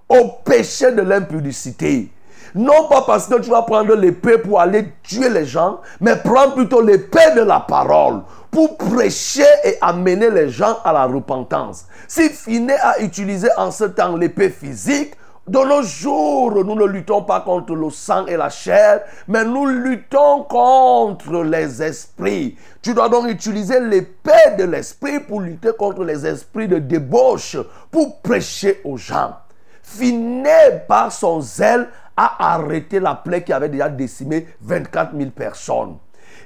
au 0.08 0.28
péché 0.44 0.92
de 0.92 1.02
l'impudicité. 1.02 2.10
Non 2.54 2.88
pas 2.88 3.02
parce 3.02 3.26
que 3.26 3.38
tu 3.40 3.50
vas 3.50 3.62
prendre 3.62 3.94
l'épée 3.94 4.38
pour 4.38 4.60
aller 4.60 4.94
tuer 5.02 5.28
les 5.28 5.44
gens, 5.44 5.80
mais 6.00 6.16
prends 6.16 6.52
plutôt 6.52 6.80
l'épée 6.80 7.32
de 7.36 7.42
la 7.42 7.60
parole 7.60 8.22
pour 8.50 8.78
prêcher 8.78 9.44
et 9.64 9.76
amener 9.82 10.30
les 10.30 10.48
gens 10.48 10.78
à 10.82 10.92
la 10.94 11.04
repentance. 11.04 11.84
Si 12.08 12.30
Finé 12.30 12.72
a 12.72 13.00
utilisé 13.00 13.48
en 13.58 13.70
ce 13.70 13.84
temps 13.84 14.16
l'épée 14.16 14.48
physique, 14.48 15.12
de 15.48 15.58
nos 15.58 15.82
jours, 15.82 16.64
nous 16.64 16.74
ne 16.74 16.86
luttons 16.86 17.22
pas 17.22 17.40
contre 17.40 17.74
le 17.74 17.88
sang 17.90 18.26
et 18.26 18.36
la 18.36 18.48
chair, 18.48 19.02
mais 19.28 19.44
nous 19.44 19.66
luttons 19.66 20.42
contre 20.42 21.44
les 21.44 21.82
esprits. 21.82 22.56
Tu 22.82 22.94
dois 22.94 23.08
donc 23.08 23.28
utiliser 23.28 23.78
l'épée 23.78 24.56
de 24.58 24.64
l'esprit 24.64 25.20
pour 25.20 25.40
lutter 25.40 25.70
contre 25.78 26.02
les 26.02 26.26
esprits 26.26 26.66
de 26.66 26.78
débauche, 26.78 27.56
pour 27.90 28.20
prêcher 28.22 28.80
aux 28.84 28.96
gens. 28.96 29.36
Finé 29.82 30.50
par 30.88 31.12
son 31.12 31.40
zèle 31.40 31.88
a 32.16 32.54
arrêté 32.54 32.98
la 32.98 33.14
plaie 33.14 33.44
qui 33.44 33.52
avait 33.52 33.68
déjà 33.68 33.88
décimé 33.88 34.48
24 34.62 35.16
000 35.16 35.30
personnes. 35.30 35.96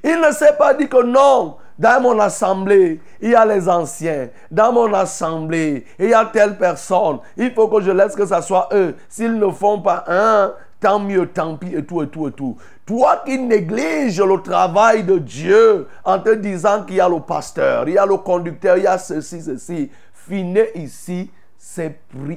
Il 0.04 0.20
ne 0.20 0.30
s'est 0.32 0.56
pas 0.58 0.74
dit 0.74 0.88
que 0.88 1.02
non, 1.02 1.56
dans 1.80 2.02
mon 2.02 2.20
assemblée, 2.20 3.00
il 3.22 3.30
y 3.30 3.34
a 3.34 3.46
les 3.46 3.66
anciens. 3.66 4.28
Dans 4.50 4.70
mon 4.70 4.92
assemblée, 4.92 5.86
il 5.98 6.10
y 6.10 6.12
a 6.12 6.26
telle 6.26 6.58
personne. 6.58 7.20
Il 7.38 7.52
faut 7.52 7.68
que 7.68 7.80
je 7.80 7.90
laisse 7.90 8.14
que 8.14 8.26
ce 8.26 8.38
soit 8.42 8.68
eux. 8.74 8.94
S'ils 9.08 9.38
ne 9.38 9.50
font 9.50 9.80
pas 9.80 10.04
un, 10.06 10.52
tant 10.78 10.98
mieux, 10.98 11.26
tant 11.28 11.56
pis, 11.56 11.74
et 11.74 11.82
tout, 11.82 12.02
et 12.02 12.08
tout, 12.08 12.28
et 12.28 12.32
tout. 12.32 12.58
Toi 12.84 13.22
qui 13.24 13.38
négliges 13.38 14.20
le 14.20 14.42
travail 14.42 15.04
de 15.04 15.16
Dieu 15.16 15.88
en 16.04 16.18
te 16.18 16.34
disant 16.34 16.84
qu'il 16.84 16.96
y 16.96 17.00
a 17.00 17.08
le 17.08 17.20
pasteur, 17.20 17.88
il 17.88 17.94
y 17.94 17.98
a 17.98 18.04
le 18.04 18.18
conducteur, 18.18 18.76
il 18.76 18.84
y 18.84 18.86
a 18.86 18.98
ceci, 18.98 19.40
ceci. 19.40 19.90
Finé 20.12 20.68
ici, 20.74 21.30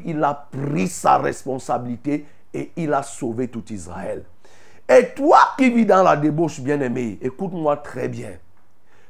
il 0.05 0.23
a 0.23 0.47
pris 0.49 0.87
sa 0.87 1.17
responsabilité 1.17 2.25
et 2.53 2.71
il 2.77 2.93
a 2.93 3.03
sauvé 3.03 3.49
tout 3.49 3.65
Israël. 3.73 4.23
Et 4.87 5.09
toi 5.13 5.39
qui 5.57 5.69
vis 5.69 5.85
dans 5.85 6.01
la 6.01 6.15
débauche, 6.15 6.61
bien-aimé, 6.61 7.19
écoute-moi 7.21 7.75
très 7.75 8.07
bien. 8.07 8.31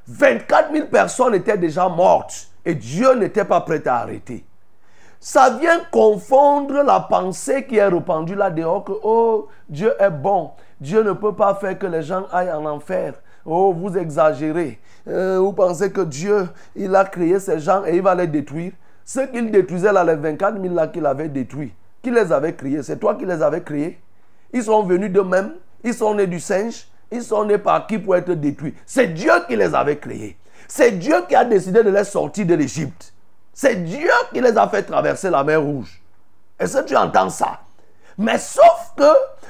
24 0.07 0.73
000 0.73 0.87
personnes 0.87 1.35
étaient 1.35 1.57
déjà 1.57 1.87
mortes 1.87 2.47
et 2.65 2.75
Dieu 2.75 3.13
n'était 3.15 3.45
pas 3.45 3.61
prêt 3.61 3.85
à 3.87 3.97
arrêter. 3.97 4.45
ça 5.19 5.51
vient 5.51 5.79
confondre 5.91 6.83
la 6.83 6.99
pensée 6.99 7.65
qui 7.65 7.77
est 7.77 7.87
répandue 7.87 8.35
là 8.35 8.49
dehors 8.49 8.83
que, 8.83 8.91
oh, 9.03 9.47
Dieu 9.69 9.93
est 9.99 10.09
bon. 10.09 10.51
Dieu 10.81 11.01
ne 11.01 11.13
peut 11.13 11.33
pas 11.33 11.55
faire 11.55 11.79
que 11.79 11.87
les 11.87 12.01
gens 12.01 12.25
aillent 12.31 12.51
en 12.51 12.65
enfer. 12.65 13.13
Oh, 13.45 13.73
vous 13.73 13.97
exagérez. 13.97 14.79
Euh, 15.07 15.39
vous 15.39 15.53
pensez 15.53 15.91
que 15.91 16.01
Dieu, 16.01 16.49
il 16.75 16.93
a 16.95 17.05
créé 17.05 17.39
ces 17.39 17.59
gens 17.59 17.85
et 17.85 17.95
il 17.95 18.01
va 18.01 18.15
les 18.15 18.27
détruire. 18.27 18.73
Ceux 19.05 19.27
qu'il 19.27 19.51
détruisait 19.51 19.91
là, 19.91 20.03
les 20.03 20.15
24 20.15 20.61
000 20.61 20.73
là 20.73 20.87
qu'il 20.87 21.05
avait 21.05 21.29
détruits, 21.29 21.73
qui 22.01 22.09
les 22.09 22.31
avait 22.31 22.53
créés 22.53 22.83
C'est 22.83 22.97
toi 22.97 23.15
qui 23.15 23.25
les 23.25 23.41
avais 23.41 23.61
créés 23.61 23.99
Ils 24.53 24.63
sont 24.63 24.83
venus 24.83 25.11
d'eux-mêmes, 25.11 25.53
ils 25.83 25.93
sont 25.93 26.15
nés 26.15 26.27
du 26.27 26.39
singe, 26.39 26.87
ils 27.13 27.23
sont 27.23 27.45
nés 27.45 27.57
par 27.57 27.87
qui 27.87 27.99
pour 27.99 28.15
être 28.15 28.31
détruits? 28.33 28.75
C'est 28.85 29.07
Dieu 29.07 29.31
qui 29.47 29.55
les 29.55 29.73
avait 29.73 29.97
créés. 29.97 30.37
C'est 30.67 30.91
Dieu 30.91 31.15
qui 31.27 31.35
a 31.35 31.45
décidé 31.45 31.83
de 31.83 31.89
les 31.89 32.03
sortir 32.03 32.45
de 32.45 32.55
l'Égypte. 32.55 33.13
C'est 33.53 33.83
Dieu 33.83 34.09
qui 34.33 34.41
les 34.41 34.57
a 34.57 34.67
fait 34.67 34.83
traverser 34.83 35.29
la 35.29 35.43
mer 35.43 35.61
Rouge. 35.61 36.01
Est-ce 36.59 36.77
que 36.79 36.85
tu 36.85 36.95
entends 36.95 37.29
ça? 37.29 37.59
Mais 38.17 38.37
sauf 38.37 38.93
que, 38.97 39.03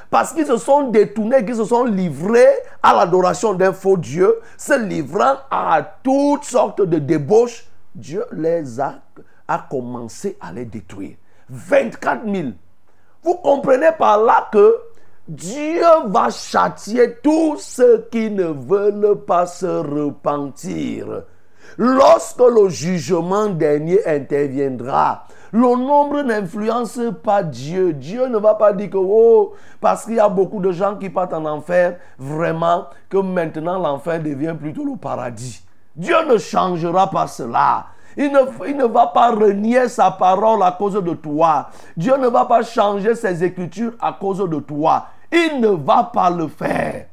parce 0.10 0.34
qu'ils 0.34 0.46
se 0.46 0.58
sont 0.58 0.90
détournés, 0.90 1.46
qu'ils 1.46 1.56
se 1.56 1.66
sont 1.66 1.86
livrés 1.86 2.56
à 2.82 2.94
l'adoration 2.94 3.54
d'un 3.54 3.74
faux 3.74 3.98
Dieu, 3.98 4.40
se 4.58 4.78
livrant 4.78 5.38
à 5.50 5.82
toutes 6.04 6.44
sortes 6.44 6.82
de 6.82 6.98
débauches, 6.98 7.66
Dieu 7.96 8.26
les 8.32 8.80
a, 8.80 8.96
a 9.48 9.68
commencé 9.70 10.38
à 10.42 10.52
les 10.52 10.66
détruire. 10.66 11.16
24 11.50 12.24
000. 12.26 12.50
Vous 13.22 13.36
comprenez 13.36 13.92
par 13.98 14.18
là 14.22 14.50
que 14.52 14.76
Dieu 15.28 15.86
va 16.08 16.30
châtier 16.30 17.16
tous 17.24 17.58
ceux 17.58 18.10
qui 18.12 18.30
ne 18.30 18.44
veulent 18.44 19.24
pas 19.26 19.46
se 19.46 19.66
repentir. 19.66 21.24
Lorsque 21.78 22.42
le 22.42 22.68
jugement 22.68 23.48
dernier 23.48 24.06
interviendra, 24.06 25.26
le 25.54 25.62
nombre 25.62 26.24
n'influence 26.24 27.00
pas 27.24 27.42
Dieu. 27.42 27.94
Dieu 27.94 28.28
ne 28.28 28.38
va 28.38 28.56
pas 28.56 28.74
dire 28.74 28.90
que, 28.90 28.98
oh, 28.98 29.54
parce 29.80 30.04
qu'il 30.04 30.16
y 30.16 30.20
a 30.20 30.28
beaucoup 30.28 30.60
de 30.60 30.74
gens 30.74 30.98
qui 30.98 31.10
partent 31.10 31.34
en 31.34 31.46
enfer, 31.46 32.00
vraiment, 32.20 32.88
que 33.08 33.18
maintenant 33.18 33.80
l'enfer 33.80 34.22
devient 34.22 34.56
plutôt 34.60 34.84
le 34.84 34.98
paradis. 34.98 35.64
Dieu 35.96 36.18
ne 36.28 36.38
changera 36.38 37.10
pas 37.10 37.28
cela. 37.28 37.86
Il 38.18 38.32
ne, 38.32 38.86
va 38.86 39.08
pas 39.08 39.32
renier 39.32 39.88
sa 39.88 40.12
parole 40.12 40.62
à 40.64 40.72
cause 40.72 40.94
de 40.94 41.14
toi. 41.14 41.70
Dieu 41.98 42.16
ne 42.18 42.28
va 42.28 42.46
pas 42.46 42.64
changer 42.64 43.16
ses 43.16 43.44
écritures 43.44 43.94
à 44.00 44.14
cause 44.14 44.48
de 44.48 44.60
toi. 44.60 45.08
Il 45.32 45.60
ne 45.60 45.70
va 45.70 46.04
pas 46.14 46.30
le 46.30 46.48
faire. 46.48 47.06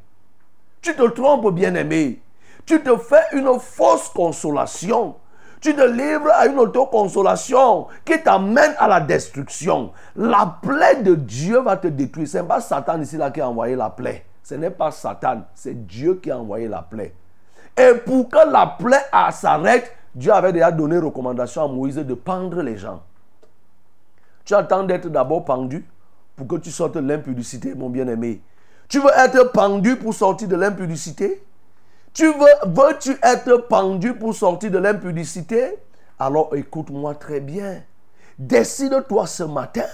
Tu 0.82 0.94
te 0.94 1.09
trompes, 1.09 1.55
bien-aimé. 1.55 2.20
Tu 2.66 2.82
te 2.82 2.96
fais 2.96 3.24
une 3.32 3.59
fausse 3.59 4.09
consolation. 4.09 5.16
Tu 5.61 5.74
te 5.74 5.82
livres 5.82 6.30
à 6.32 6.46
une 6.46 6.59
autoconsolation 6.59 7.88
qui 8.05 8.20
t'amène 8.22 8.74
à 8.78 8.88
la 8.88 9.01
destruction. 9.01 9.92
La 10.16 10.59
plaie 10.62 11.03
de 11.03 11.14
Dieu 11.14 11.61
va 11.61 11.76
te 11.76 11.88
détruire. 11.88 12.28
Ce 12.28 12.38
n'est 12.38 12.44
pas 12.44 12.61
Satan 12.61 13.01
ici 13.01 13.16
là 13.16 13.30
qui 13.30 13.40
a 13.40 13.48
envoyé 13.48 13.76
la 13.76 13.90
plaie. 13.90 14.24
Ce 14.42 14.55
n'est 14.55 14.70
pas 14.70 14.90
Satan, 14.90 15.42
c'est 15.55 15.86
Dieu 15.86 16.18
qui 16.22 16.30
a 16.30 16.38
envoyé 16.38 16.66
la 16.66 16.82
plaie. 16.82 17.14
Et 17.76 17.94
pour 17.94 18.28
que 18.28 18.51
la 18.51 18.66
plaie 18.66 19.05
s'arrête, 19.32 19.94
Dieu 20.14 20.32
avait 20.32 20.52
déjà 20.52 20.72
donné 20.72 20.98
recommandation 20.98 21.64
à 21.64 21.68
Moïse 21.68 21.96
de 21.96 22.14
pendre 22.14 22.62
les 22.62 22.76
gens. 22.76 23.02
Tu 24.44 24.54
attends 24.54 24.82
d'être 24.82 25.08
d'abord 25.08 25.44
pendu 25.44 25.84
pour 26.34 26.46
que 26.46 26.56
tu 26.56 26.70
sortes 26.70 26.94
de 26.94 27.00
l'impudicité, 27.00 27.74
mon 27.74 27.90
bien-aimé. 27.90 28.40
Tu 28.88 28.98
veux 28.98 29.11
être 29.16 29.52
pendu 29.52 29.96
pour 29.96 30.14
sortir 30.14 30.48
de 30.48 30.56
l'impudicité? 30.56 31.42
Tu 32.12 32.26
veux, 32.26 32.72
veux-tu 32.72 33.16
être 33.22 33.68
pendu 33.68 34.14
pour 34.14 34.34
sortir 34.34 34.70
de 34.70 34.78
l'impudicité? 34.78 35.78
Alors 36.18 36.54
écoute-moi 36.56 37.14
très 37.14 37.40
bien. 37.40 37.82
Décide-toi 38.38 39.26
ce 39.26 39.44
matin 39.44 39.86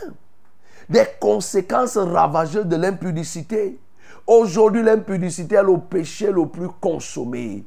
des 0.88 1.04
conséquences 1.20 1.96
ravageuses 1.96 2.66
de 2.66 2.76
l'impudicité. 2.76 3.78
Aujourd'hui, 4.26 4.82
l'impudicité 4.82 5.56
est 5.56 5.62
le 5.62 5.78
péché 5.78 6.30
le 6.30 6.46
plus 6.46 6.68
consommé. 6.80 7.64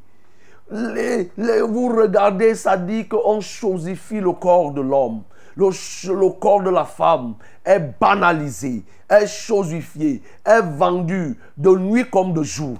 Les, 0.71 1.31
vous 1.61 1.95
regardez, 1.95 2.53
ça 2.53 2.77
dit 2.77 3.07
qu'on 3.07 3.41
chosifie 3.41 4.19
le 4.19 4.33
corps 4.33 4.71
de 4.71 4.81
l'homme. 4.81 5.23
Le, 5.55 6.29
corps 6.29 6.63
de 6.63 6.69
la 6.69 6.85
femme 6.85 7.35
est 7.65 7.99
banalisé, 7.99 8.83
est 9.09 9.27
chosifié, 9.27 10.21
est 10.45 10.61
vendu 10.61 11.37
de 11.57 11.71
nuit 11.71 12.09
comme 12.09 12.33
de 12.33 12.43
jour. 12.43 12.77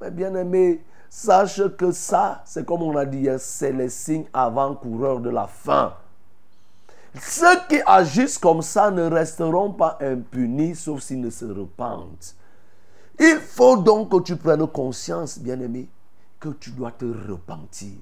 Mais 0.00 0.10
bien 0.10 0.34
aimé, 0.34 0.84
sache 1.08 1.66
que 1.76 1.90
ça, 1.90 2.42
c'est 2.44 2.64
comme 2.64 2.82
on 2.82 2.96
a 2.96 3.06
dit, 3.06 3.28
c'est 3.38 3.72
les 3.72 3.88
signes 3.88 4.26
avant-coureurs 4.32 5.20
de 5.20 5.30
la 5.30 5.46
fin. 5.46 5.94
Ceux 7.20 7.58
qui 7.68 7.80
agissent 7.86 8.38
comme 8.38 8.62
ça 8.62 8.90
ne 8.90 9.10
resteront 9.10 9.72
pas 9.72 9.98
impunis 10.00 10.76
sauf 10.76 11.00
s'ils 11.00 11.20
ne 11.20 11.30
se 11.30 11.46
repentent. 11.46 12.36
Il 13.18 13.38
faut 13.38 13.78
donc 13.78 14.10
que 14.10 14.20
tu 14.20 14.36
prennes 14.36 14.66
conscience, 14.66 15.38
bien-aimé, 15.38 15.88
que 16.52 16.58
tu 16.58 16.70
dois 16.70 16.92
te 16.92 17.04
repentir 17.04 17.94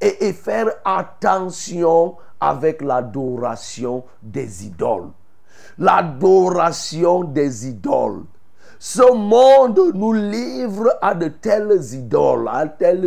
et, 0.00 0.32
faire 0.32 0.68
attention 0.84 2.16
avec 2.40 2.82
l'adoration 2.82 4.04
des 4.22 4.66
idoles. 4.66 5.10
L'adoration 5.78 7.24
des 7.24 7.68
idoles. 7.68 8.24
Ce 8.78 9.12
monde 9.12 9.92
nous 9.94 10.12
livre 10.12 10.96
à 11.00 11.14
de 11.14 11.28
telles 11.28 11.94
idoles, 11.94 12.48
à 12.48 12.64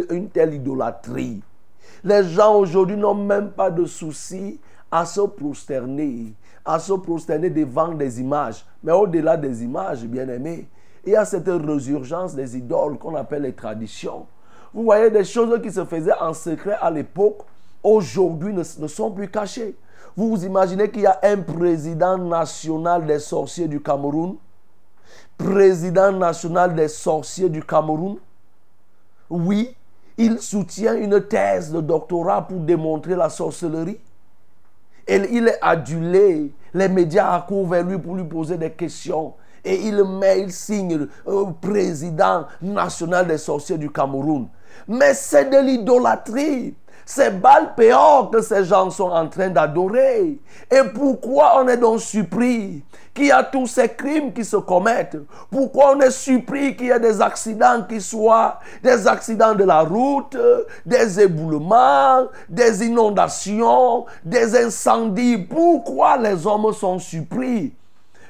une 0.09 0.29
telle 0.29 0.53
idolâtrie. 0.53 1.41
Les 2.03 2.23
gens 2.23 2.55
aujourd'hui 2.55 2.97
n'ont 2.97 3.15
même 3.15 3.51
pas 3.51 3.71
de 3.71 3.85
souci 3.85 4.59
à 4.91 5.05
se 5.05 5.21
prosterner, 5.21 6.33
à 6.63 6.79
se 6.79 6.93
prosterner 6.93 7.49
devant 7.49 7.89
des 7.89 8.21
images. 8.21 8.65
Mais 8.83 8.93
au-delà 8.93 9.35
des 9.35 9.63
images, 9.63 10.05
bien 10.05 10.27
aimés, 10.29 10.69
il 11.05 11.11
y 11.11 11.15
a 11.15 11.25
cette 11.25 11.47
résurgence 11.47 12.35
des 12.35 12.57
idoles 12.57 12.97
qu'on 12.97 13.15
appelle 13.15 13.43
les 13.43 13.53
traditions. 13.53 14.25
Vous 14.75 14.83
voyez 14.83 15.09
des 15.09 15.23
choses 15.23 15.57
qui 15.61 15.71
se 15.71 15.85
faisaient 15.85 16.19
en 16.19 16.33
secret 16.33 16.75
à 16.81 16.91
l'époque, 16.91 17.43
aujourd'hui 17.81 18.53
ne, 18.53 18.61
sont 18.61 19.09
plus 19.09 19.29
cachées. 19.29 19.73
Vous 20.17 20.29
vous 20.29 20.43
imaginez 20.43 20.91
qu'il 20.91 21.03
y 21.03 21.05
a 21.05 21.17
un 21.23 21.37
président 21.37 22.17
national 22.17 23.05
des 23.05 23.19
sorciers 23.19 23.69
du 23.69 23.81
Cameroun? 23.81 24.35
Président 25.37 26.11
national 26.11 26.75
des 26.75 26.89
sorciers 26.89 27.47
du 27.47 27.63
Cameroun? 27.63 28.17
Oui, 29.29 29.73
il 30.17 30.39
soutient 30.39 30.95
une 30.95 31.21
thèse 31.21 31.71
de 31.71 31.79
doctorat 31.79 32.45
pour 32.45 32.59
démontrer 32.59 33.15
la 33.15 33.29
sorcellerie. 33.29 33.99
Et 35.07 35.21
il 35.31 35.47
est 35.47 35.59
adulé. 35.61 36.51
Les 36.73 36.89
médias 36.89 37.33
accourent 37.33 37.69
vers 37.69 37.85
lui 37.85 37.97
pour 37.97 38.15
lui 38.15 38.25
poser 38.25 38.57
des 38.57 38.71
questions 38.71 39.35
et 39.65 39.87
il 39.87 40.03
met, 40.03 40.41
il 40.41 40.51
signe 40.51 41.07
euh, 41.27 41.45
président 41.59 42.45
national 42.61 43.27
des 43.27 43.39
sorciers 43.39 43.77
du 43.77 43.89
Cameroun. 43.89 44.47
Mais 44.87 45.13
c'est 45.13 45.49
de 45.49 45.57
l'idolâtrie. 45.57 46.75
C'est 47.07 47.39
Balpéor 47.39 48.31
que 48.31 48.41
ces 48.41 48.65
gens 48.65 48.89
sont 48.89 49.11
en 49.11 49.27
train 49.27 49.49
d'adorer. 49.49 50.39
Et 50.71 50.81
pourquoi 50.93 51.61
on 51.61 51.67
est 51.67 51.77
donc 51.77 52.01
surpris 52.01 52.83
qu'il 53.13 53.27
y 53.27 53.31
a 53.31 53.43
tous 53.43 53.67
ces 53.67 53.89
crimes 53.89 54.33
qui 54.33 54.43
se 54.43 54.57
commettent? 54.57 55.19
Pourquoi 55.51 55.95
on 55.95 55.99
est 55.99 56.09
surpris 56.09 56.75
qu'il 56.75 56.87
y 56.87 56.89
ait 56.89 56.99
des 56.99 57.21
accidents 57.21 57.83
qui 57.87 58.01
soient 58.01 58.59
des 58.81 59.07
accidents 59.07 59.53
de 59.53 59.63
la 59.63 59.81
route, 59.81 60.35
des 60.83 61.19
éboulements, 61.21 62.25
des 62.49 62.83
inondations, 62.87 64.07
des 64.23 64.57
incendies? 64.57 65.37
Pourquoi 65.37 66.17
les 66.17 66.47
hommes 66.47 66.73
sont 66.73 66.97
surpris? 66.97 67.71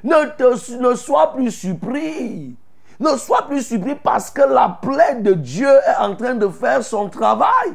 Ne, 0.03 0.89
ne 0.89 0.95
sois 0.95 1.31
plus 1.33 1.49
surpris. 1.49 2.57
Ne 2.99 3.17
sois 3.17 3.43
plus 3.47 3.61
surpris 3.61 3.95
parce 3.95 4.29
que 4.29 4.41
la 4.41 4.77
plaie 4.81 5.15
de 5.15 5.33
Dieu 5.33 5.69
est 5.69 6.01
en 6.01 6.15
train 6.15 6.35
de 6.35 6.47
faire 6.47 6.83
son 6.83 7.09
travail. 7.09 7.73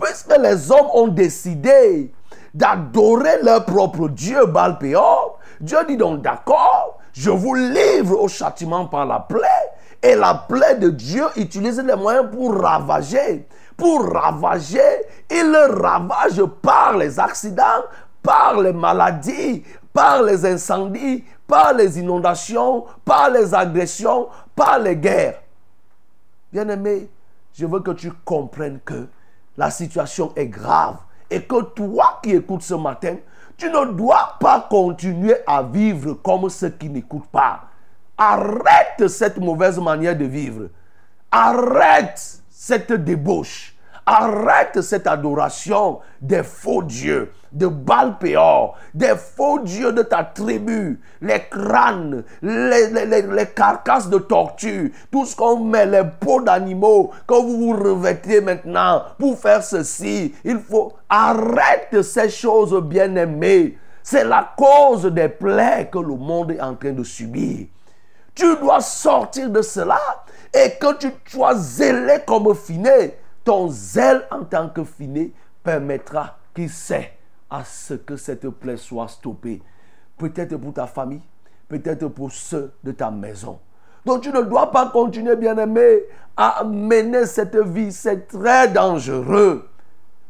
Puisque 0.00 0.36
les 0.38 0.70
hommes 0.70 0.88
ont 0.92 1.08
décidé 1.08 2.12
d'adorer 2.52 3.42
leur 3.42 3.64
propre 3.64 4.08
Dieu, 4.08 4.46
Balpéor, 4.46 5.38
Dieu 5.60 5.78
dit 5.86 5.96
donc 5.96 6.22
d'accord, 6.22 6.98
je 7.12 7.30
vous 7.30 7.54
livre 7.54 8.20
au 8.20 8.28
châtiment 8.28 8.86
par 8.86 9.06
la 9.06 9.20
plaie. 9.20 9.40
Et 10.02 10.14
la 10.14 10.34
plaie 10.34 10.76
de 10.76 10.90
Dieu 10.90 11.24
utilise 11.36 11.80
les 11.80 11.96
moyens 11.96 12.26
pour 12.30 12.54
ravager. 12.60 13.46
Pour 13.76 14.12
ravager, 14.12 14.78
il 15.30 15.50
le 15.50 15.82
ravage 15.82 16.42
par 16.62 16.96
les 16.96 17.18
accidents, 17.18 17.82
par 18.22 18.60
les 18.60 18.72
maladies, 18.72 19.64
par 19.92 20.22
les 20.22 20.44
incendies, 20.44 21.24
par 21.46 21.72
les 21.72 21.98
inondations, 21.98 22.84
par 23.04 23.30
les 23.30 23.54
agressions, 23.54 24.28
par 24.56 24.80
les 24.80 24.96
guerres. 24.96 25.42
Bien-aimé, 26.52 27.08
je 27.52 27.66
veux 27.66 27.80
que 27.80 27.92
tu 27.92 28.10
comprennes 28.24 28.80
que 28.84 29.06
la 29.56 29.70
situation 29.70 30.32
est 30.34 30.46
grave 30.46 30.96
et 31.30 31.42
que 31.42 31.62
toi 31.62 32.18
qui 32.22 32.32
écoutes 32.32 32.62
ce 32.62 32.74
matin, 32.74 33.16
tu 33.56 33.70
ne 33.70 33.92
dois 33.92 34.36
pas 34.40 34.66
continuer 34.68 35.36
à 35.46 35.62
vivre 35.62 36.14
comme 36.14 36.48
ceux 36.48 36.70
qui 36.70 36.88
n'écoutent 36.88 37.28
pas. 37.28 37.64
Arrête 38.18 39.08
cette 39.08 39.38
mauvaise 39.38 39.78
manière 39.78 40.16
de 40.16 40.24
vivre. 40.24 40.68
Arrête 41.30 42.40
cette 42.50 42.92
débauche. 42.92 43.74
Arrête 44.04 44.80
cette 44.82 45.06
adoration 45.06 46.00
des 46.20 46.42
faux 46.42 46.82
dieux, 46.82 47.32
de 47.56 47.66
Baal 47.66 48.18
Péor, 48.18 48.76
des 48.92 49.14
faux 49.16 49.58
dieux 49.60 49.92
de 49.92 50.02
ta 50.02 50.22
tribu, 50.24 51.00
les 51.22 51.40
crânes, 51.50 52.22
les, 52.42 52.90
les- 52.90 53.22
les- 53.22 53.46
carcasses 53.46 54.08
de 54.10 54.18
tortue, 54.18 54.92
tout 55.10 55.24
ce 55.24 55.34
qu'on 55.34 55.60
met, 55.60 55.86
les 55.86 56.02
peaux 56.20 56.42
d'animaux, 56.42 57.10
que 57.26 57.34
vous 57.34 57.58
vous 57.58 57.72
revêtez 57.72 58.40
maintenant 58.40 59.02
pour 59.18 59.38
faire 59.38 59.62
ceci. 59.62 60.34
Il 60.44 60.58
faut 60.58 60.92
arrête 61.08 62.02
ces 62.02 62.28
choses 62.28 62.78
bien-aimées. 62.82 63.78
C'est 64.02 64.24
la 64.24 64.52
cause 64.56 65.04
des 65.06 65.28
plaies 65.28 65.88
que 65.90 65.98
le 65.98 66.14
monde 66.14 66.52
est 66.52 66.60
en 66.60 66.74
train 66.74 66.92
de 66.92 67.02
subir. 67.02 67.66
Tu 68.34 68.56
dois 68.58 68.80
sortir 68.80 69.48
de 69.48 69.62
cela 69.62 69.98
et 70.52 70.72
que 70.78 70.94
tu 70.98 71.10
sois 71.26 71.54
zélé 71.54 72.18
comme 72.26 72.54
finé. 72.54 73.14
Ton 73.42 73.68
zèle 73.68 74.22
en 74.30 74.44
tant 74.44 74.68
que 74.68 74.84
finé 74.84 75.32
permettra, 75.62 76.36
qui 76.54 76.68
sait, 76.68 77.15
à 77.50 77.64
ce 77.64 77.94
que 77.94 78.16
cette 78.16 78.48
plaie 78.48 78.76
soit 78.76 79.08
stoppée. 79.08 79.62
Peut-être 80.16 80.56
pour 80.56 80.72
ta 80.72 80.86
famille, 80.86 81.22
peut-être 81.68 82.08
pour 82.08 82.32
ceux 82.32 82.72
de 82.82 82.92
ta 82.92 83.10
maison. 83.10 83.58
Donc 84.04 84.22
tu 84.22 84.30
ne 84.30 84.42
dois 84.42 84.70
pas 84.70 84.88
continuer, 84.90 85.36
bien-aimé, 85.36 86.02
à 86.36 86.64
mener 86.64 87.26
cette 87.26 87.56
vie. 87.56 87.92
C'est 87.92 88.28
très 88.28 88.68
dangereux. 88.68 89.68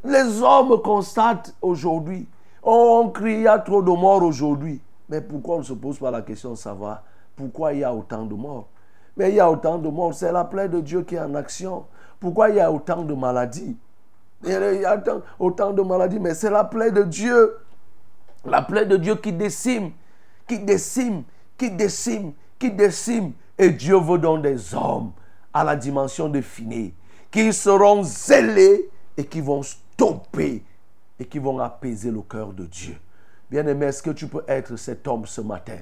Les 0.05 0.43
hommes 0.43 0.81
constatent 0.83 1.55
aujourd'hui, 1.61 2.29
on 2.63 3.11
crie, 3.11 3.35
il 3.35 3.43
y 3.43 3.49
a 3.49 3.59
trop 3.59 3.83
de 3.83 3.91
morts 3.91 4.23
aujourd'hui. 4.23 4.81
Mais 5.09 5.21
pourquoi 5.21 5.57
on 5.57 5.59
ne 5.59 5.65
se 5.65 5.73
pose 5.73 5.99
pas 5.99 6.11
la 6.11 6.23
question 6.23 6.51
de 6.51 6.57
savoir 6.57 7.03
pourquoi 7.37 7.75
il 7.75 7.81
y 7.81 7.85
a 7.85 7.95
autant 7.95 8.25
de 8.25 8.35
morts? 8.35 8.69
Mais 9.17 9.31
il 9.31 9.37
y 9.37 9.41
a 9.41 9.51
autant 9.51 9.79
de 9.79 9.89
morts, 9.89 10.15
c'est 10.15 10.33
la 10.33 10.45
plaie 10.45 10.69
de 10.69 10.81
Dieu 10.81 11.03
qui 11.03 11.15
est 11.15 11.21
en 11.21 11.35
action. 11.35 11.85
Pourquoi 12.19 12.49
il 12.49 12.57
y 12.57 12.61
a 12.61 12.73
autant 12.73 13.03
de 13.03 13.15
maladies? 13.15 13.77
Il 14.45 14.51
y 14.51 14.85
a 14.85 15.03
autant- 15.39 15.73
de 15.73 15.83
maladies, 15.83 16.21
mais 16.21 16.35
c'est 16.35 16.51
la 16.51 16.65
plaie 16.65 16.91
de 16.93 17.03
Dieu. 17.03 17.57
La 18.45 18.63
plaie 18.63 18.87
de 18.87 18.97
Dieu 18.97 19.17
qui 19.17 19.33
décime, 19.33 19.91
qui 20.47 20.59
décime, 20.59 21.25
qui 21.57 21.71
décime, 21.71 22.33
qui 22.59 22.71
décime. 22.71 23.33
Et 23.59 23.71
Dieu 23.71 23.97
veut 23.99 24.19
donc 24.19 24.43
des 24.43 24.75
hommes 24.75 25.13
à 25.53 25.65
la 25.65 25.75
dimension 25.75 26.29
définie, 26.29 26.95
qui 27.31 27.53
seront 27.53 28.03
zélés 28.03 28.89
et 29.17 29.25
qui 29.25 29.41
vont 29.41 29.63
stopper 29.63 30.63
et 31.19 31.25
qui 31.25 31.39
vont 31.39 31.59
apaiser 31.59 32.11
le 32.11 32.21
cœur 32.21 32.53
de 32.53 32.67
Dieu. 32.67 32.97
Bien-aimé, 33.51 33.87
est-ce 33.87 34.03
que 34.03 34.11
tu 34.11 34.27
peux 34.27 34.45
être 34.47 34.77
cet 34.77 35.09
homme 35.09 35.25
ce 35.25 35.41
matin 35.41 35.79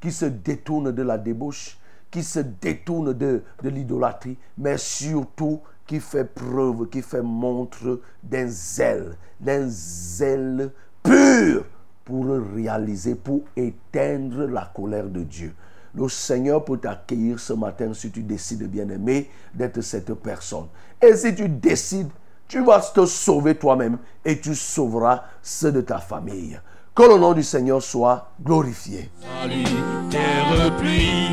qui 0.00 0.10
se 0.10 0.24
détourne 0.24 0.90
de 0.92 1.02
la 1.02 1.18
débauche, 1.18 1.76
qui 2.10 2.22
se 2.22 2.38
détourne 2.40 3.12
de, 3.12 3.42
de 3.62 3.68
l'idolâtrie, 3.68 4.38
mais 4.56 4.78
surtout 4.78 5.60
qui 5.88 5.98
fait 5.98 6.24
preuve, 6.24 6.88
qui 6.88 7.02
fait 7.02 7.22
montre 7.22 8.00
d'un 8.22 8.46
zèle, 8.46 9.16
d'un 9.40 9.66
zèle 9.66 10.70
pur 11.02 11.64
pour 12.04 12.26
réaliser, 12.54 13.14
pour 13.14 13.40
éteindre 13.56 14.46
la 14.46 14.70
colère 14.72 15.08
de 15.08 15.22
Dieu. 15.22 15.54
Le 15.94 16.08
Seigneur 16.08 16.64
peut 16.64 16.76
t'accueillir 16.76 17.40
ce 17.40 17.54
matin 17.54 17.92
si 17.94 18.10
tu 18.10 18.22
décides, 18.22 18.70
bien-aimé, 18.70 19.30
d'être 19.54 19.80
cette 19.80 20.12
personne. 20.14 20.66
Et 21.02 21.16
si 21.16 21.34
tu 21.34 21.48
décides, 21.48 22.10
tu 22.46 22.62
vas 22.62 22.80
te 22.80 23.06
sauver 23.06 23.54
toi-même 23.54 23.98
et 24.24 24.38
tu 24.38 24.54
sauveras 24.54 25.24
ceux 25.42 25.72
de 25.72 25.80
ta 25.80 25.98
famille. 25.98 26.60
Que 26.94 27.02
le 27.02 27.18
nom 27.18 27.32
du 27.32 27.42
Seigneur 27.42 27.82
soit 27.82 28.30
glorifié. 28.42 29.10
Salut, 29.40 29.64
terre 30.10 30.76
pluie, 30.76 31.28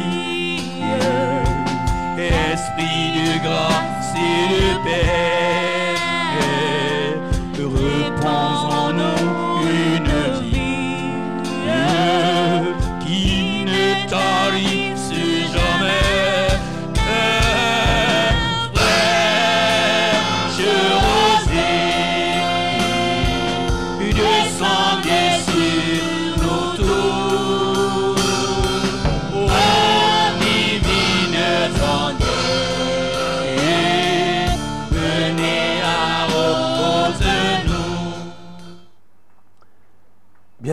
esprit 2.17 3.11
de 3.15 3.43
grâce 3.43 3.94
et 4.17 5.44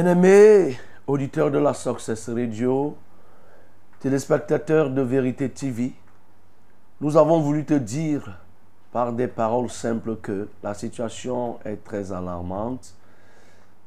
Bien-aimés 0.02 0.80
auditeurs 1.06 1.52
de 1.52 1.58
la 1.58 1.74
Success 1.74 2.28
Radio, 2.28 2.96
téléspectateurs 4.00 4.90
de 4.90 5.00
Vérité 5.00 5.48
TV, 5.48 5.92
nous 7.00 7.16
avons 7.16 7.38
voulu 7.38 7.64
te 7.64 7.74
dire 7.74 8.36
par 8.90 9.12
des 9.12 9.28
paroles 9.28 9.70
simples 9.70 10.16
que 10.16 10.48
la 10.60 10.74
situation 10.74 11.60
est 11.64 11.84
très 11.84 12.10
alarmante. 12.10 12.96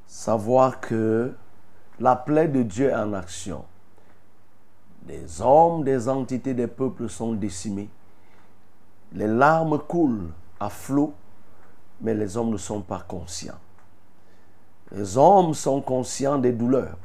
Savoir 0.08 0.80
que 0.80 1.34
la 2.00 2.16
plaie 2.16 2.48
de 2.48 2.64
Dieu 2.64 2.92
est 2.92 2.96
en 2.96 3.12
action. 3.12 3.66
Des 5.02 5.42
hommes, 5.42 5.84
des 5.84 6.08
entités, 6.08 6.54
des 6.54 6.68
peuples 6.68 7.10
sont 7.10 7.34
décimés. 7.34 7.90
Les 9.12 9.28
larmes 9.28 9.80
coulent 9.80 10.32
à 10.62 10.70
flot, 10.70 11.14
mais 12.00 12.14
les 12.14 12.38
hommes 12.38 12.52
ne 12.52 12.58
sont 12.58 12.80
pas 12.82 13.04
conscients. 13.06 13.60
Les 14.92 15.18
hommes 15.18 15.54
sont 15.54 15.82
conscients 15.82 16.38
des 16.38 16.52
douleurs, 16.52 16.98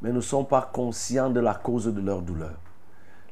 mais 0.00 0.12
ne 0.12 0.20
sont 0.20 0.44
pas 0.44 0.70
conscients 0.72 1.30
de 1.30 1.40
la 1.40 1.54
cause 1.54 1.86
de 1.86 2.00
leur 2.00 2.22
douleur. 2.22 2.54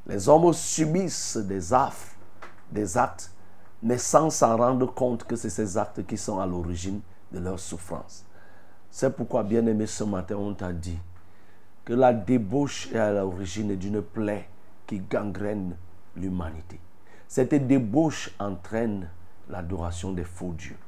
Les 0.06 0.28
hommes 0.28 0.52
subissent 0.52 1.36
des 1.36 1.72
affres, 1.72 2.14
des 2.70 2.98
actes, 2.98 3.30
mais 3.82 3.98
sans 3.98 4.30
s'en 4.30 4.56
rendre 4.56 4.92
compte 4.92 5.24
que 5.24 5.36
c'est 5.36 5.50
ces 5.50 5.78
actes 5.78 6.06
qui 6.06 6.16
sont 6.16 6.40
à 6.40 6.46
l'origine 6.46 7.00
de 7.32 7.38
leur 7.38 7.58
souffrance. 7.58 8.24
C'est 8.90 9.14
pourquoi, 9.14 9.42
bien-aimé, 9.42 9.86
ce 9.86 10.04
matin, 10.04 10.36
on 10.36 10.54
t'a 10.54 10.72
dit 10.72 10.98
que 11.84 11.92
la 11.92 12.12
débauche 12.12 12.88
est 12.92 12.98
à 12.98 13.12
l'origine 13.12 13.76
d'une 13.76 14.02
plaie 14.02 14.48
qui 14.86 14.98
gangrène 14.98 15.76
l'humanité. 16.16 16.80
Cette 17.28 17.54
débauche 17.66 18.30
entraîne 18.38 19.08
l'adoration 19.48 20.12
des 20.12 20.24
faux 20.24 20.52
dieux. 20.52 20.78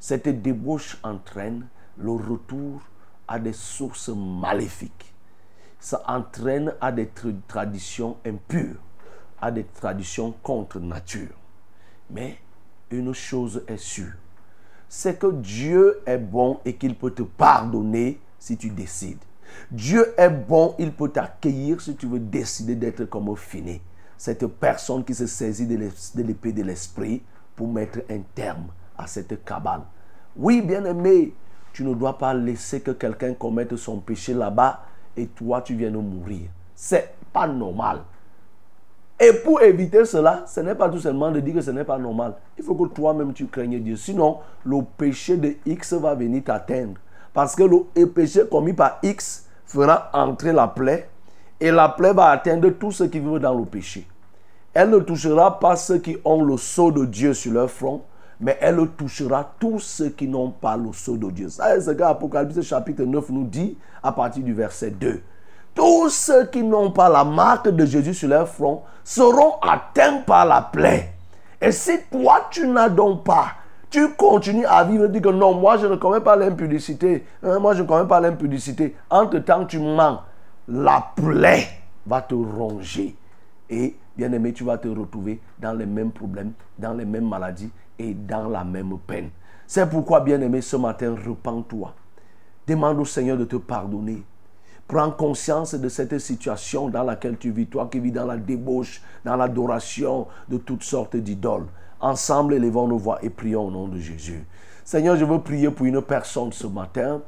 Cette 0.00 0.28
débauche 0.42 0.98
entraîne 1.02 1.66
le 1.98 2.12
retour 2.12 2.82
à 3.26 3.38
des 3.38 3.52
sources 3.52 4.08
maléfiques. 4.08 5.14
Ça 5.80 6.02
entraîne 6.06 6.74
à 6.80 6.92
des 6.92 7.06
tra- 7.06 7.34
traditions 7.46 8.16
impures, 8.24 8.80
à 9.40 9.50
des 9.50 9.64
traditions 9.64 10.34
contre 10.42 10.80
nature. 10.80 11.34
Mais 12.10 12.38
une 12.90 13.12
chose 13.12 13.62
est 13.66 13.78
sûre, 13.78 14.12
c'est 14.88 15.18
que 15.18 15.32
Dieu 15.32 16.00
est 16.06 16.18
bon 16.18 16.60
et 16.64 16.74
qu'il 16.74 16.94
peut 16.96 17.10
te 17.10 17.22
pardonner 17.22 18.20
si 18.38 18.56
tu 18.56 18.70
décides. 18.70 19.18
Dieu 19.70 20.14
est 20.16 20.30
bon, 20.30 20.74
il 20.78 20.92
peut 20.92 21.08
t'accueillir 21.08 21.80
si 21.80 21.96
tu 21.96 22.06
veux 22.06 22.18
décider 22.18 22.74
d'être 22.74 23.04
comme 23.04 23.36
fini. 23.36 23.80
Cette 24.16 24.46
personne 24.46 25.04
qui 25.04 25.14
se 25.14 25.26
saisit 25.26 25.66
de 25.66 26.22
l'épée 26.22 26.52
de 26.52 26.62
l'esprit 26.62 27.22
pour 27.54 27.68
mettre 27.68 28.00
un 28.10 28.20
terme 28.34 28.66
à 28.96 29.06
cette 29.06 29.44
cabale. 29.44 29.82
Oui, 30.36 30.62
bien-aimé, 30.62 31.34
tu 31.74 31.84
ne 31.84 31.92
dois 31.92 32.16
pas 32.16 32.32
laisser 32.32 32.80
que 32.80 32.92
quelqu'un 32.92 33.34
commette 33.34 33.76
son 33.76 33.98
péché 33.98 34.32
là-bas 34.32 34.80
et 35.16 35.26
toi 35.26 35.60
tu 35.60 35.74
viennes 35.74 36.00
mourir. 36.00 36.48
C'est 36.74 37.14
pas 37.32 37.48
normal. 37.48 37.98
Et 39.18 39.32
pour 39.32 39.60
éviter 39.60 40.04
cela, 40.04 40.44
ce 40.46 40.60
n'est 40.60 40.76
pas 40.76 40.88
tout 40.88 41.00
seulement 41.00 41.32
de 41.32 41.40
dire 41.40 41.54
que 41.54 41.60
ce 41.60 41.72
n'est 41.72 41.84
pas 41.84 41.98
normal. 41.98 42.34
Il 42.56 42.64
faut 42.64 42.76
que 42.76 42.88
toi-même 42.88 43.32
tu 43.32 43.46
craignes 43.46 43.80
Dieu. 43.82 43.96
Sinon, 43.96 44.38
le 44.64 44.82
péché 44.96 45.36
de 45.36 45.54
X 45.66 45.94
va 45.94 46.14
venir 46.14 46.44
t'atteindre. 46.44 46.94
Parce 47.32 47.56
que 47.56 47.64
le 47.64 48.06
péché 48.06 48.42
commis 48.48 48.72
par 48.72 48.98
X 49.02 49.46
fera 49.66 50.10
entrer 50.12 50.52
la 50.52 50.68
plaie 50.68 51.08
et 51.60 51.72
la 51.72 51.88
plaie 51.88 52.12
va 52.12 52.28
atteindre 52.30 52.68
tous 52.70 52.92
ceux 52.92 53.08
qui 53.08 53.18
vivent 53.18 53.38
dans 53.38 53.54
le 53.54 53.64
péché. 53.64 54.06
Elle 54.72 54.90
ne 54.90 54.98
touchera 54.98 55.58
pas 55.58 55.74
ceux 55.74 55.98
qui 55.98 56.18
ont 56.24 56.44
le 56.44 56.56
sceau 56.56 56.92
de 56.92 57.04
Dieu 57.04 57.34
sur 57.34 57.52
leur 57.52 57.70
front, 57.70 58.02
mais 58.40 58.58
elle 58.60 58.88
touchera 58.96 59.52
tous 59.58 59.80
ceux 59.80 60.10
qui 60.10 60.28
n'ont 60.28 60.50
pas 60.50 60.76
le 60.76 60.92
sceau 60.92 61.16
de 61.16 61.30
Dieu. 61.30 61.48
Ça, 61.48 61.74
c'est 61.74 61.80
ce 61.82 61.90
qu'Apocalypse 61.92 62.60
chapitre 62.62 63.04
9 63.04 63.30
nous 63.30 63.44
dit 63.44 63.76
à 64.02 64.12
partir 64.12 64.42
du 64.42 64.52
verset 64.52 64.90
2. 64.90 65.20
Tous 65.74 66.08
ceux 66.08 66.46
qui 66.46 66.62
n'ont 66.62 66.90
pas 66.90 67.08
la 67.08 67.24
marque 67.24 67.68
de 67.68 67.84
Jésus 67.84 68.14
sur 68.14 68.28
leur 68.28 68.48
front 68.48 68.82
seront 69.02 69.54
atteints 69.60 70.22
par 70.26 70.46
la 70.46 70.62
plaie. 70.62 71.12
Et 71.60 71.72
si 71.72 71.98
toi, 72.10 72.46
tu 72.50 72.68
n'as 72.68 72.88
donc 72.88 73.24
pas, 73.24 73.46
tu 73.90 74.10
continues 74.14 74.66
à 74.66 74.84
vivre, 74.84 75.06
dis 75.06 75.20
que 75.20 75.28
non, 75.28 75.54
moi 75.54 75.76
je 75.76 75.86
ne 75.86 75.96
commets 75.96 76.20
pas 76.20 76.36
l'impudicité, 76.36 77.24
Hein, 77.42 77.58
moi 77.58 77.74
je 77.74 77.82
ne 77.82 77.88
commets 77.88 78.08
pas 78.08 78.20
l'impudicité. 78.20 78.94
Entre-temps, 79.10 79.64
tu 79.66 79.78
mens, 79.78 80.20
la 80.68 81.12
plaie 81.16 81.66
va 82.06 82.20
te 82.20 82.34
ronger 82.34 83.16
et 83.70 83.96
bien-aimé, 84.16 84.52
tu 84.52 84.64
vas 84.64 84.78
te 84.78 84.88
retrouver 84.88 85.40
dans 85.58 85.72
les 85.72 85.86
mêmes 85.86 86.12
problèmes, 86.12 86.52
dans 86.78 86.94
les 86.94 87.04
mêmes 87.04 87.28
maladies 87.28 87.70
et 87.98 88.14
dans 88.14 88.48
la 88.48 88.64
même 88.64 88.98
peine. 89.06 89.30
C'est 89.66 89.88
pourquoi, 89.88 90.20
bien-aimé, 90.20 90.60
ce 90.60 90.76
matin, 90.76 91.14
repens-toi. 91.26 91.94
Demande 92.66 93.00
au 93.00 93.04
Seigneur 93.04 93.36
de 93.36 93.44
te 93.44 93.56
pardonner. 93.56 94.22
Prends 94.86 95.10
conscience 95.10 95.74
de 95.74 95.88
cette 95.88 96.18
situation 96.18 96.88
dans 96.88 97.02
laquelle 97.02 97.38
tu 97.38 97.50
vis, 97.50 97.66
toi 97.66 97.88
qui 97.90 98.00
vis 98.00 98.12
dans 98.12 98.26
la 98.26 98.36
débauche, 98.36 99.00
dans 99.24 99.36
l'adoration 99.36 100.26
de 100.48 100.58
toutes 100.58 100.82
sortes 100.82 101.16
d'idoles. 101.16 101.66
Ensemble, 102.00 102.54
élevons 102.54 102.88
nos 102.88 102.98
voix 102.98 103.18
et 103.22 103.30
prions 103.30 103.68
au 103.68 103.70
nom 103.70 103.88
de 103.88 103.98
Jésus. 103.98 104.44
Seigneur, 104.84 105.16
je 105.16 105.24
veux 105.24 105.40
prier 105.40 105.70
pour 105.70 105.86
une 105.86 106.02
personne 106.02 106.52
ce 106.52 106.66
matin 106.66 107.22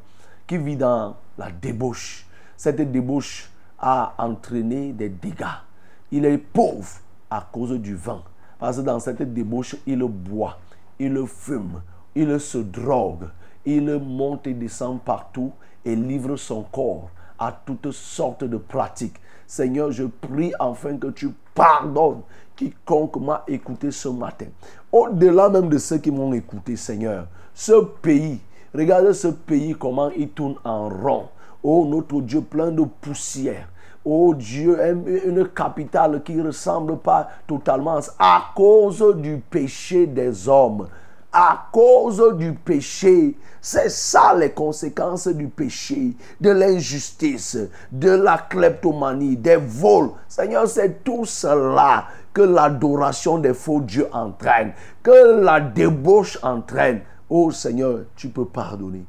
qui 0.47 0.59
vit 0.59 0.77
dans 0.77 1.17
la 1.39 1.51
débauche. 1.51 2.27
Cette 2.59 2.81
débauche 2.93 3.51
a 3.79 4.15
entraîné 4.19 4.93
des 4.93 5.09
dégâts. 5.09 5.66
Il 6.17 6.25
est 6.25 6.39
pauvre 6.39 6.89
à 7.29 7.47
cause 7.53 7.73
du 7.73 7.95
vent. 7.95 8.23
Parce 8.59 8.79
que 8.79 8.83
dans 8.83 8.99
cette 8.99 9.21
débauche, 9.35 9.77
il 9.87 9.99
boit, 9.99 10.59
il 10.99 11.27
fume, 11.27 11.83
il 12.15 12.41
se 12.41 12.57
drogue, 12.57 13.27
il 13.67 13.99
monte 13.99 14.47
et 14.47 14.55
descend 14.55 14.99
partout 15.03 15.53
et 15.85 15.95
livre 15.95 16.37
son 16.37 16.63
corps 16.63 17.11
à 17.39 17.53
toutes 17.53 17.91
sortes 17.91 18.45
de 18.45 18.57
pratiques. 18.57 19.21
Seigneur, 19.47 19.93
je 19.93 20.05
prie 20.05 20.55
enfin 20.59 20.97
que 20.97 21.09
tu 21.09 21.35
pardonnes 21.55 22.23
quiconque 22.57 23.17
m'a 23.17 23.45
écouté 23.47 23.91
ce 23.91 24.09
matin. 24.09 24.47
Au-delà 24.91 25.51
même 25.51 25.69
de 25.69 25.77
ceux 25.77 25.99
qui 25.99 26.11
m'ont 26.11 26.33
écouté, 26.33 26.77
Seigneur, 26.77 27.27
ce 27.53 27.75
pays, 28.01 28.41
regardez 28.75 29.13
ce 29.13 29.29
pays, 29.29 29.75
comment 29.79 30.09
il 30.17 30.31
tourne 30.31 30.55
en 30.65 30.89
rond. 30.89 31.29
Oh, 31.63 31.87
notre 31.87 32.23
Dieu 32.23 32.41
plein 32.41 32.71
de 32.71 32.85
poussière. 33.03 33.69
Oh 34.09 34.35
Dieu, 34.35 34.79
une 35.27 35.49
capitale 35.49 36.23
qui 36.23 36.35
ne 36.35 36.47
ressemble 36.47 36.99
pas 36.99 37.29
totalement 37.45 37.99
à 38.21 38.53
cause 38.55 39.17
du 39.17 39.39
péché 39.51 40.07
des 40.07 40.49
hommes 40.49 40.87
à 41.39 41.69
cause 41.71 42.35
du 42.39 42.55
péché. 42.55 43.37
C'est 43.61 43.91
ça 43.91 44.33
les 44.35 44.53
conséquences 44.53 45.29
du 45.29 45.49
péché, 45.49 46.17
de 46.41 46.51
l'injustice, 46.51 47.59
de 47.93 48.11
la 48.11 48.39
kleptomanie, 48.39 49.37
des 49.37 49.57
vols. 49.57 50.13
Seigneur, 50.29 50.67
c'est 50.67 51.05
tout 51.05 51.27
cela 51.27 52.07
que 52.33 52.41
l'adoration 52.41 53.37
des 53.39 53.53
faux 53.53 53.81
dieux 53.81 54.09
entraîne, 54.13 54.73
que 55.03 55.43
la 55.43 55.61
débauche 55.61 56.39
entraîne. 56.43 57.03
Oh 57.29 57.51
Seigneur, 57.51 58.05
tu 58.15 58.29
peux 58.29 58.47
pardonner. 58.47 59.05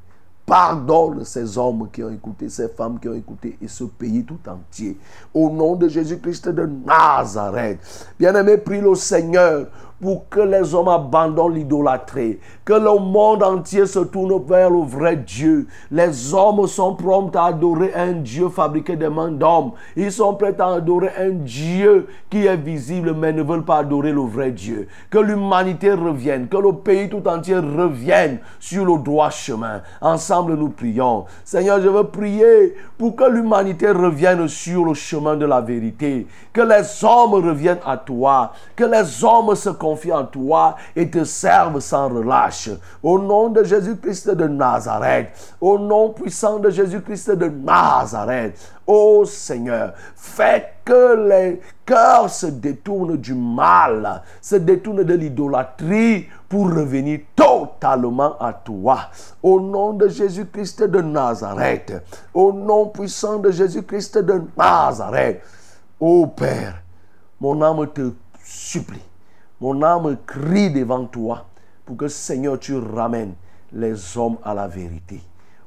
Pardonne 0.47 1.25
ces 1.25 1.57
hommes 1.57 1.89
qui 1.91 2.01
ont 2.01 2.09
écouté, 2.09 2.47
ces 2.47 2.69
femmes 2.69 2.97
qui 3.01 3.09
ont 3.09 3.13
écouté 3.13 3.57
et 3.61 3.67
ce 3.67 3.83
pays 3.83 4.23
tout 4.23 4.39
entier. 4.47 4.97
Au 5.33 5.49
nom 5.49 5.75
de 5.75 5.89
Jésus-Christ 5.89 6.47
de 6.47 6.65
Nazareth. 6.65 7.79
Bien-aimé, 8.17 8.55
prie 8.55 8.79
le 8.79 8.95
Seigneur 8.95 9.67
pour 10.01 10.29
que 10.29 10.39
les 10.39 10.73
hommes 10.73 10.89
abandonnent 10.89 11.55
l'idolâtrie, 11.55 12.39
que 12.63 12.73
le 12.73 12.99
monde 12.99 13.43
entier 13.43 13.85
se 13.85 13.99
tourne 13.99 14.41
vers 14.45 14.69
le 14.69 14.81
vrai 14.81 15.15
Dieu. 15.15 15.67
Les 15.91 16.33
hommes 16.33 16.67
sont 16.67 16.95
prompts 16.95 17.35
à 17.35 17.45
adorer 17.45 17.93
un 17.95 18.13
Dieu 18.13 18.49
fabriqué 18.49 18.95
des 18.95 19.09
mains 19.09 19.31
d'hommes. 19.31 19.71
Ils 19.95 20.11
sont 20.11 20.35
prêts 20.35 20.55
à 20.59 20.73
adorer 20.73 21.09
un 21.17 21.31
Dieu 21.31 22.07
qui 22.29 22.45
est 22.45 22.57
visible, 22.57 23.13
mais 23.13 23.33
ne 23.33 23.41
veulent 23.41 23.65
pas 23.65 23.77
adorer 23.77 24.11
le 24.11 24.21
vrai 24.21 24.51
Dieu. 24.51 24.87
Que 25.09 25.17
l'humanité 25.17 25.91
revienne, 25.91 26.47
que 26.47 26.57
le 26.57 26.73
pays 26.73 27.09
tout 27.09 27.27
entier 27.27 27.57
revienne 27.57 28.39
sur 28.59 28.85
le 28.85 29.01
droit 29.01 29.29
chemin. 29.29 29.81
Ensemble, 30.01 30.55
nous 30.55 30.69
prions. 30.69 31.25
Seigneur, 31.43 31.81
je 31.81 31.89
veux 31.89 32.03
prier 32.03 32.75
pour 32.97 33.15
que 33.15 33.23
l'humanité 33.23 33.89
revienne 33.89 34.47
sur 34.47 34.85
le 34.85 34.93
chemin 34.93 35.35
de 35.35 35.45
la 35.45 35.61
vérité. 35.61 36.27
Que 36.53 36.61
les 36.61 37.03
hommes 37.03 37.33
reviennent 37.33 37.79
à 37.85 37.97
toi. 37.97 38.51
Que 38.75 38.83
les 38.83 39.23
hommes 39.23 39.55
se 39.55 39.69
confient 39.87 40.13
en 40.13 40.25
toi 40.25 40.75
et 40.95 41.09
te 41.09 41.23
servent 41.23 41.79
sans 41.79 42.09
relâche. 42.09 42.69
Au 43.01 43.17
nom 43.17 43.47
de 43.49 43.63
Jésus-Christ 43.63 44.31
de 44.31 44.45
Nazareth. 44.45 45.55
Au 45.61 45.79
nom 45.79 46.09
puissant 46.09 46.59
de 46.59 46.69
Jésus-Christ 46.69 47.31
de 47.31 47.47
Nazareth. 47.47 48.73
Ô 48.85 49.23
Seigneur, 49.25 49.93
fais 50.15 50.73
que 50.83 51.27
les 51.27 51.61
cœurs 51.85 52.29
se 52.29 52.47
détournent 52.47 53.15
du 53.15 53.33
mal, 53.33 54.23
se 54.41 54.57
détournent 54.57 55.03
de 55.03 55.13
l'idolâtrie 55.13 56.27
pour 56.49 56.67
revenir 56.67 57.21
totalement 57.33 58.37
à 58.39 58.51
toi. 58.51 59.09
Au 59.41 59.59
nom 59.61 59.93
de 59.93 60.09
Jésus-Christ 60.09 60.83
de 60.83 61.01
Nazareth, 61.01 61.93
au 62.33 62.51
nom 62.51 62.87
puissant 62.87 63.37
de 63.37 63.51
Jésus-Christ 63.51 64.17
de 64.17 64.41
Nazareth, 64.57 65.41
ô 65.99 66.27
Père, 66.27 66.81
mon 67.39 67.61
âme 67.61 67.87
te 67.93 68.11
supplie, 68.43 69.03
mon 69.59 69.81
âme 69.81 70.17
crie 70.25 70.71
devant 70.71 71.05
toi 71.05 71.45
pour 71.85 71.97
que 71.97 72.07
Seigneur 72.07 72.59
tu 72.59 72.77
ramènes 72.77 73.33
les 73.71 74.17
hommes 74.17 74.37
à 74.43 74.53
la 74.53 74.67
vérité. 74.67 75.21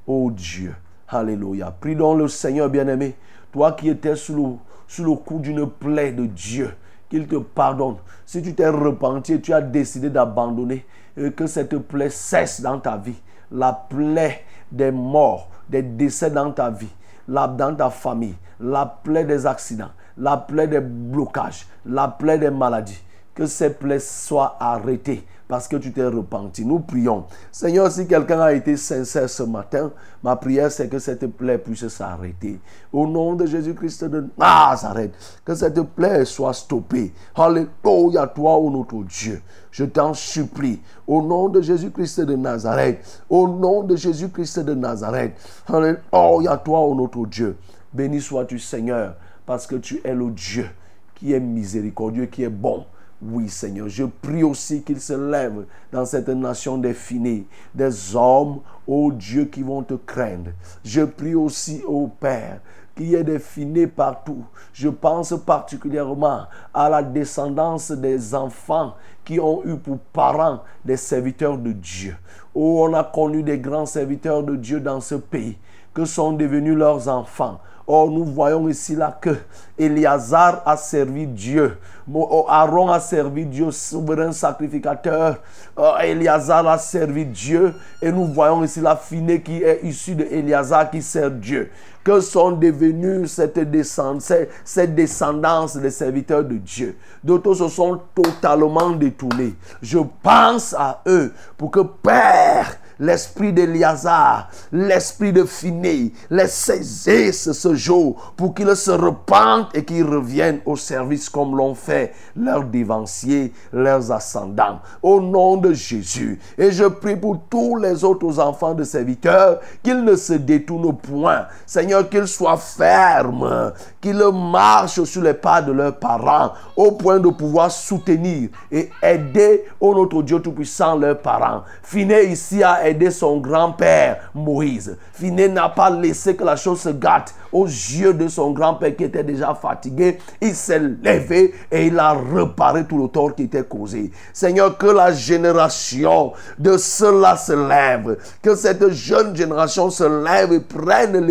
Ô 0.06 0.30
Dieu, 0.30 0.74
Alléluia. 1.08 1.70
Prie 1.72 1.96
donc 1.96 2.18
le 2.18 2.28
Seigneur 2.28 2.68
bien-aimé, 2.68 3.16
toi 3.52 3.72
qui 3.72 3.88
étais 3.88 4.14
sous 4.14 4.36
le, 4.36 4.54
sous 4.86 5.16
coup 5.16 5.38
d'une 5.38 5.68
plaie 5.68 6.12
de 6.12 6.26
Dieu, 6.26 6.74
qu'il 7.08 7.26
te 7.26 7.36
pardonne. 7.36 7.96
Si 8.24 8.42
tu 8.42 8.54
t'es 8.54 8.68
repenti 8.68 9.34
et 9.34 9.40
tu 9.40 9.52
as 9.52 9.60
décidé 9.60 10.08
d'abandonner, 10.08 10.86
et 11.16 11.32
que 11.32 11.46
cette 11.46 11.76
plaie 11.78 12.10
cesse 12.10 12.60
dans 12.60 12.78
ta 12.78 12.96
vie. 12.96 13.20
La 13.50 13.72
plaie 13.72 14.44
des 14.70 14.92
morts, 14.92 15.48
des 15.68 15.82
décès 15.82 16.30
dans 16.30 16.52
ta 16.52 16.70
vie, 16.70 16.94
la, 17.26 17.48
dans 17.48 17.74
ta 17.74 17.90
famille, 17.90 18.36
la 18.60 18.86
plaie 18.86 19.24
des 19.24 19.46
accidents, 19.46 19.90
la 20.16 20.36
plaie 20.36 20.68
des 20.68 20.80
blocages, 20.80 21.66
la 21.84 22.06
plaie 22.06 22.38
des 22.38 22.50
maladies. 22.50 23.02
Que 23.40 23.46
ces 23.46 23.70
plaies 23.70 24.00
soient 24.00 24.58
arrêtées 24.60 25.24
parce 25.48 25.66
que 25.66 25.76
tu 25.76 25.94
t'es 25.94 26.04
repenti. 26.04 26.62
Nous 26.62 26.80
prions. 26.80 27.24
Seigneur, 27.50 27.90
si 27.90 28.06
quelqu'un 28.06 28.38
a 28.38 28.52
été 28.52 28.76
sincère 28.76 29.30
ce 29.30 29.44
matin, 29.44 29.92
ma 30.22 30.36
prière 30.36 30.70
c'est 30.70 30.88
que 30.88 30.98
cette 30.98 31.26
plaie 31.26 31.56
puisse 31.56 31.88
s'arrêter. 31.88 32.60
Au 32.92 33.06
nom 33.06 33.36
de 33.36 33.46
Jésus-Christ 33.46 34.04
de 34.04 34.26
Nazareth, 34.36 35.14
que 35.42 35.54
cette 35.54 35.80
plaie 35.80 36.26
soit 36.26 36.52
stoppée. 36.52 37.14
Alléluia, 37.34 38.26
toi, 38.26 38.58
ô 38.58 38.70
notre 38.70 39.02
Dieu. 39.04 39.40
Je 39.70 39.86
t'en 39.86 40.12
supplie, 40.12 40.82
au 41.06 41.22
nom 41.22 41.48
de 41.48 41.62
Jésus-Christ 41.62 42.20
de 42.20 42.36
Nazareth, 42.36 43.22
au 43.30 43.48
nom 43.48 43.84
de 43.84 43.96
Jésus-Christ 43.96 44.60
de 44.60 44.74
Nazareth. 44.74 45.32
Alléluia, 45.66 46.58
toi, 46.58 46.80
ô 46.80 46.94
notre 46.94 47.24
Dieu. 47.24 47.56
Béni 47.90 48.20
sois-tu, 48.20 48.58
Seigneur, 48.58 49.14
parce 49.46 49.66
que 49.66 49.76
tu 49.76 50.02
es 50.04 50.14
le 50.14 50.30
Dieu 50.30 50.68
qui 51.14 51.32
est 51.32 51.40
miséricordieux, 51.40 52.26
qui 52.26 52.42
est 52.42 52.50
bon. 52.50 52.84
Oui, 53.22 53.50
Seigneur, 53.50 53.88
je 53.88 54.04
prie 54.04 54.42
aussi 54.42 54.82
qu'il 54.82 54.98
se 54.98 55.12
lève 55.12 55.66
dans 55.92 56.06
cette 56.06 56.30
nation 56.30 56.78
définie 56.78 57.46
des 57.74 58.16
hommes, 58.16 58.60
ô 58.86 59.12
Dieu, 59.12 59.44
qui 59.44 59.62
vont 59.62 59.82
te 59.82 59.92
craindre. 59.92 60.52
Je 60.82 61.02
prie 61.02 61.34
aussi, 61.34 61.82
ô 61.86 62.08
Père, 62.08 62.60
qu'il 62.96 63.08
y 63.08 63.14
ait 63.16 63.24
des 63.24 63.38
finés 63.38 63.86
partout. 63.86 64.44
Je 64.72 64.88
pense 64.88 65.34
particulièrement 65.44 66.44
à 66.72 66.88
la 66.88 67.02
descendance 67.02 67.90
des 67.90 68.34
enfants 68.34 68.94
qui 69.22 69.38
ont 69.38 69.62
eu 69.66 69.76
pour 69.76 69.98
parents 69.98 70.62
des 70.82 70.96
serviteurs 70.96 71.58
de 71.58 71.72
Dieu. 71.72 72.16
Oh, 72.54 72.86
on 72.88 72.94
a 72.94 73.04
connu 73.04 73.42
des 73.42 73.58
grands 73.58 73.86
serviteurs 73.86 74.42
de 74.42 74.56
Dieu 74.56 74.80
dans 74.80 75.00
ce 75.00 75.16
pays, 75.16 75.58
que 75.94 76.04
sont 76.04 76.32
devenus 76.32 76.76
leurs 76.76 77.08
enfants. 77.08 77.60
Oh, 77.92 78.08
nous 78.08 78.24
voyons 78.24 78.68
ici 78.68 78.94
là 78.94 79.18
que 79.20 79.30
Eliazar 79.76 80.62
a 80.64 80.76
servi 80.76 81.26
Dieu. 81.26 81.76
Oh, 82.14 82.46
Aaron 82.48 82.88
a 82.88 83.00
servi 83.00 83.44
Dieu, 83.44 83.72
souverain 83.72 84.30
sacrificateur. 84.30 85.38
Oh, 85.76 85.94
Eliazar 86.00 86.68
a 86.68 86.78
servi 86.78 87.24
Dieu. 87.26 87.74
Et 88.00 88.12
nous 88.12 88.26
voyons 88.26 88.62
ici 88.62 88.80
la 88.80 88.94
finée 88.94 89.42
qui 89.42 89.64
est 89.64 89.80
issue 89.82 90.14
de 90.14 90.22
Eliazar 90.24 90.88
qui 90.88 91.02
sert 91.02 91.32
Dieu. 91.32 91.70
Que 92.04 92.20
sont 92.20 92.52
devenus 92.52 93.32
cette 93.32 93.58
descendance, 93.58 94.32
cette 94.64 94.94
descendance 94.94 95.76
des 95.76 95.90
serviteurs 95.90 96.44
de 96.44 96.58
Dieu? 96.58 96.96
D'autres 97.24 97.54
se 97.54 97.68
sont 97.68 98.00
totalement 98.14 98.90
détournés. 98.90 99.56
Je 99.82 99.98
pense 100.22 100.74
à 100.74 101.02
eux 101.08 101.32
pour 101.58 101.72
que 101.72 101.80
Père, 101.80 102.76
l'esprit 103.00 103.52
d'Eliazar, 103.52 104.48
l'esprit 104.70 105.32
de 105.32 105.44
Finé, 105.44 106.12
les 106.30 106.46
saisissent 106.46 107.50
ce 107.52 107.74
jour 107.74 108.34
pour 108.36 108.54
qu'ils 108.54 108.76
se 108.76 108.90
repentent 108.90 109.74
et 109.74 109.84
qu'ils 109.84 110.04
reviennent 110.04 110.60
au 110.66 110.76
service 110.76 111.28
comme 111.28 111.56
l'ont 111.56 111.74
fait 111.74 112.12
leurs 112.36 112.64
dévanciers, 112.64 113.52
leurs 113.72 114.12
ascendants. 114.12 114.80
Au 115.02 115.20
nom 115.20 115.56
de 115.56 115.72
Jésus. 115.72 116.38
Et 116.58 116.70
je 116.70 116.84
prie 116.84 117.16
pour 117.16 117.40
tous 117.48 117.76
les 117.76 118.04
autres 118.04 118.38
enfants 118.38 118.74
de 118.74 118.84
serviteurs 118.84 119.60
qu'ils 119.82 120.04
ne 120.04 120.14
se 120.14 120.34
détournent 120.34 120.96
point. 120.96 121.46
Seigneur, 121.66 122.08
qu'ils 122.08 122.28
soient 122.28 122.58
fermes, 122.58 123.72
qu'ils 124.00 124.24
marchent 124.32 125.02
sur 125.04 125.22
les 125.22 125.34
pas 125.34 125.62
de 125.62 125.72
leurs 125.72 125.98
parents 125.98 126.52
au 126.76 126.92
point 126.92 127.18
de 127.18 127.28
pouvoir 127.28 127.70
soutenir 127.70 128.48
et 128.70 128.90
aider, 129.02 129.64
au 129.80 129.94
notre 129.94 130.22
Dieu 130.22 130.40
Tout-Puissant, 130.40 130.96
leurs 130.96 131.18
parents. 131.18 131.62
Finé 131.82 132.24
ici 132.24 132.62
a 132.62 132.86
aidé 132.88 133.10
son 133.10 133.38
grand-père 133.38 134.30
Moïse. 134.34 134.96
Phiné 135.12 135.48
n'a 135.48 135.68
pas 135.68 135.90
laissé 135.90 136.34
que 136.36 136.44
la 136.44 136.56
chose 136.56 136.80
se 136.80 136.88
gâte 136.88 137.34
aux 137.52 137.66
yeux 137.66 138.14
de 138.14 138.28
son 138.28 138.52
grand-père 138.52 138.96
qui 138.96 139.04
était 139.04 139.24
déjà 139.24 139.54
fatigué. 139.54 140.18
Il 140.40 140.54
s'est 140.54 140.78
levé 140.78 141.54
et 141.70 141.86
il 141.86 141.98
a 141.98 142.12
reparé 142.12 142.84
tout 142.84 143.02
le 143.02 143.08
tort 143.08 143.34
qui 143.34 143.44
était 143.44 143.64
causé. 143.64 144.10
Seigneur, 144.32 144.78
que 144.78 144.86
la 144.86 145.12
génération 145.12 146.32
de 146.58 146.76
ceux-là 146.76 147.36
se 147.36 147.52
lève. 147.52 148.16
Que 148.42 148.54
cette 148.54 148.88
jeune 148.90 149.36
génération 149.36 149.90
se 149.90 150.04
lève 150.24 150.52
et 150.52 150.60
prenne 150.60 151.26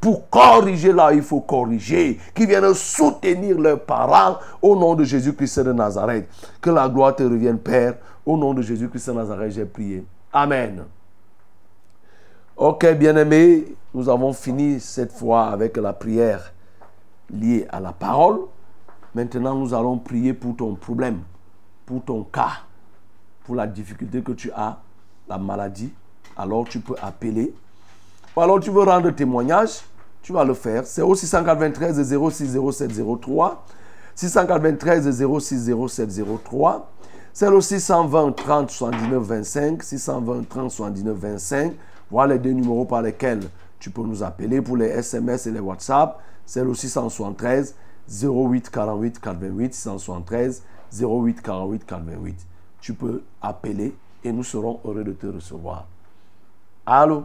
pour 0.00 0.28
corriger 0.28 0.92
là 0.92 1.12
il 1.12 1.22
faut 1.22 1.40
corriger. 1.40 2.18
Qui 2.34 2.46
viennent 2.46 2.74
soutenir 2.74 3.58
leurs 3.58 3.80
parents 3.80 4.38
au 4.60 4.76
nom 4.76 4.94
de 4.94 5.04
Jésus-Christ 5.04 5.60
de 5.60 5.72
Nazareth. 5.72 6.28
Que 6.60 6.70
la 6.70 6.88
gloire 6.88 7.14
te 7.14 7.22
revienne, 7.22 7.58
Père. 7.58 7.94
Au 8.24 8.36
nom 8.36 8.54
de 8.54 8.62
Jésus-Christ 8.62 9.08
de 9.08 9.14
Nazareth, 9.14 9.52
j'ai 9.52 9.64
prié. 9.64 10.04
Amen. 10.32 10.84
Ok, 12.56 12.86
bien-aimés, 12.94 13.74
nous 13.92 14.08
avons 14.08 14.32
fini 14.32 14.80
cette 14.80 15.12
fois 15.12 15.46
avec 15.46 15.76
la 15.76 15.92
prière 15.92 16.52
liée 17.30 17.66
à 17.70 17.80
la 17.80 17.92
parole. 17.92 18.40
Maintenant, 19.14 19.54
nous 19.54 19.74
allons 19.74 19.98
prier 19.98 20.32
pour 20.32 20.56
ton 20.56 20.74
problème, 20.74 21.20
pour 21.86 22.04
ton 22.04 22.22
cas, 22.24 22.62
pour 23.44 23.54
la 23.54 23.66
difficulté 23.66 24.22
que 24.22 24.32
tu 24.32 24.50
as, 24.52 24.78
la 25.28 25.38
maladie. 25.38 25.92
Alors, 26.36 26.64
tu 26.64 26.80
peux 26.80 26.94
appeler. 27.02 27.54
Alors, 28.36 28.58
tu 28.58 28.70
veux 28.70 28.82
rendre 28.82 29.10
témoignage, 29.10 29.80
tu 30.20 30.32
vas 30.32 30.44
le 30.44 30.54
faire. 30.54 30.84
C'est 30.86 31.02
au 31.02 31.14
693 31.14 32.02
060703. 32.02 33.64
693 34.14 35.08
060703. 35.08 36.90
C'est 37.32 37.50
le 37.50 37.60
620 37.60 38.32
30 38.32 38.70
79 38.70 39.22
25. 39.22 39.82
620 39.82 40.48
30 40.48 40.70
79 40.70 41.16
25. 41.16 41.74
Voilà 42.10 42.34
les 42.34 42.40
deux 42.40 42.50
numéros 42.50 42.84
par 42.84 43.02
lesquels 43.02 43.42
tu 43.78 43.90
peux 43.90 44.02
nous 44.02 44.22
appeler 44.22 44.60
pour 44.60 44.76
les 44.76 44.86
SMS 44.86 45.46
et 45.46 45.52
les 45.52 45.60
WhatsApp. 45.60 46.20
C'est 46.44 46.64
le 46.64 46.74
673 46.74 47.74
08 48.22 48.70
48 48.70 49.20
88 49.20 49.74
673 49.74 50.62
08 51.00 51.40
48 51.40 51.86
88. 51.86 52.46
Tu 52.80 52.94
peux 52.94 53.22
appeler 53.40 53.94
et 54.24 54.32
nous 54.32 54.44
serons 54.44 54.80
heureux 54.84 55.04
de 55.04 55.12
te 55.12 55.26
recevoir. 55.26 55.86
Allô? 56.84 57.24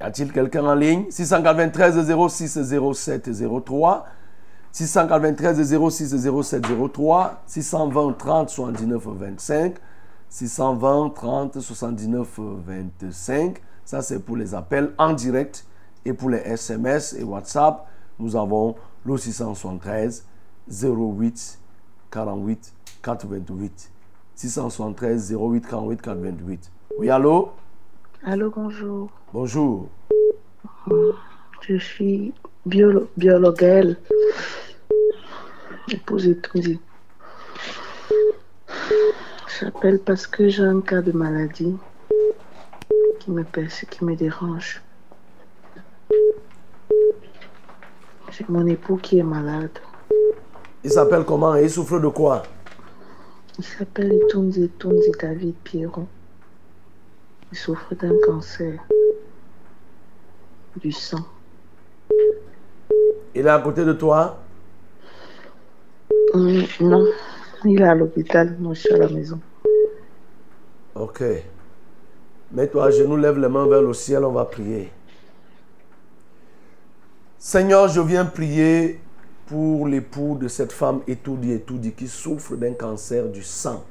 Y 0.00 0.04
a-t-il 0.04 0.32
quelqu'un 0.32 0.64
en 0.64 0.74
ligne? 0.74 1.04
693 1.10 2.06
06 2.28 2.58
07 2.94 3.30
03. 3.64 4.06
693 4.72 5.90
06 5.90 6.16
07 6.42 6.62
03. 6.92 7.42
620 7.46 8.12
30 8.14 8.50
79 8.50 9.06
25. 9.06 9.74
620 10.28 11.10
30 11.10 11.60
79 11.60 12.40
25. 12.66 13.62
Ça, 13.84 14.02
c'est 14.02 14.18
pour 14.18 14.36
les 14.36 14.54
appels 14.54 14.92
en 14.98 15.12
direct. 15.12 15.64
Et 16.04 16.12
pour 16.12 16.28
les 16.28 16.38
SMS 16.38 17.14
et 17.14 17.22
WhatsApp, 17.22 17.86
nous 18.18 18.36
avons 18.36 18.74
le 19.06 19.16
673 19.16 20.24
08 20.68 21.58
48 22.10 22.72
428. 23.02 23.90
673 24.34 25.32
08 25.32 25.66
48 25.66 26.02
428. 26.02 26.70
Oui, 26.98 27.10
allô? 27.10 27.52
Allô, 28.26 28.50
bonjour. 28.50 29.10
Bonjour. 29.34 29.86
Je 31.60 31.76
suis 31.76 32.32
biolo 32.64 33.10
biologue, 33.18 33.96
épouse 35.92 36.28
épouse. 36.28 36.78
J'appelle 39.60 39.98
parce 39.98 40.26
que 40.26 40.48
j'ai 40.48 40.62
un 40.62 40.80
cas 40.80 41.02
de 41.02 41.12
maladie 41.12 41.76
qui 43.20 43.30
me 43.30 43.44
perce, 43.44 43.84
qui 43.90 44.02
me 44.06 44.16
dérange. 44.16 44.82
J'ai 48.30 48.46
mon 48.48 48.66
époux 48.66 48.96
qui 48.96 49.18
est 49.18 49.22
malade. 49.22 49.78
Il 50.82 50.90
s'appelle 50.90 51.26
comment? 51.26 51.56
Il 51.56 51.68
souffre 51.68 51.98
de 51.98 52.08
quoi? 52.08 52.42
Il 53.58 53.64
s'appelle 53.64 54.18
Tunzi 54.30 54.70
Tunzi 54.78 55.10
David 55.20 55.56
Pierron. 55.62 56.08
Il 57.54 57.56
souffre 57.56 57.94
d'un 57.94 58.18
cancer 58.26 58.80
du 60.74 60.90
sang. 60.90 61.24
Il 63.32 63.46
est 63.46 63.48
à 63.48 63.60
côté 63.60 63.84
de 63.84 63.92
toi? 63.92 64.42
Non, 66.34 67.06
il 67.64 67.80
est 67.80 67.84
à 67.84 67.94
l'hôpital, 67.94 68.56
moi 68.58 68.74
je 68.74 68.80
suis 68.80 68.92
à 68.92 68.98
la 68.98 69.08
maison. 69.08 69.40
Ok. 70.96 71.22
Mets-toi 72.50 72.86
à 72.86 72.90
genoux, 72.90 73.16
lève 73.16 73.38
les 73.38 73.48
mains 73.48 73.68
vers 73.68 73.82
le 73.82 73.94
ciel, 73.94 74.24
on 74.24 74.32
va 74.32 74.46
prier. 74.46 74.90
Seigneur, 77.38 77.86
je 77.86 78.00
viens 78.00 78.24
prier 78.24 78.98
pour 79.46 79.86
l'époux 79.86 80.36
de 80.40 80.48
cette 80.48 80.72
femme 80.72 81.02
étourdie, 81.06 81.52
étourdie, 81.52 81.92
qui 81.92 82.08
souffre 82.08 82.56
d'un 82.56 82.72
cancer 82.72 83.28
du 83.28 83.44
sang. 83.44 83.84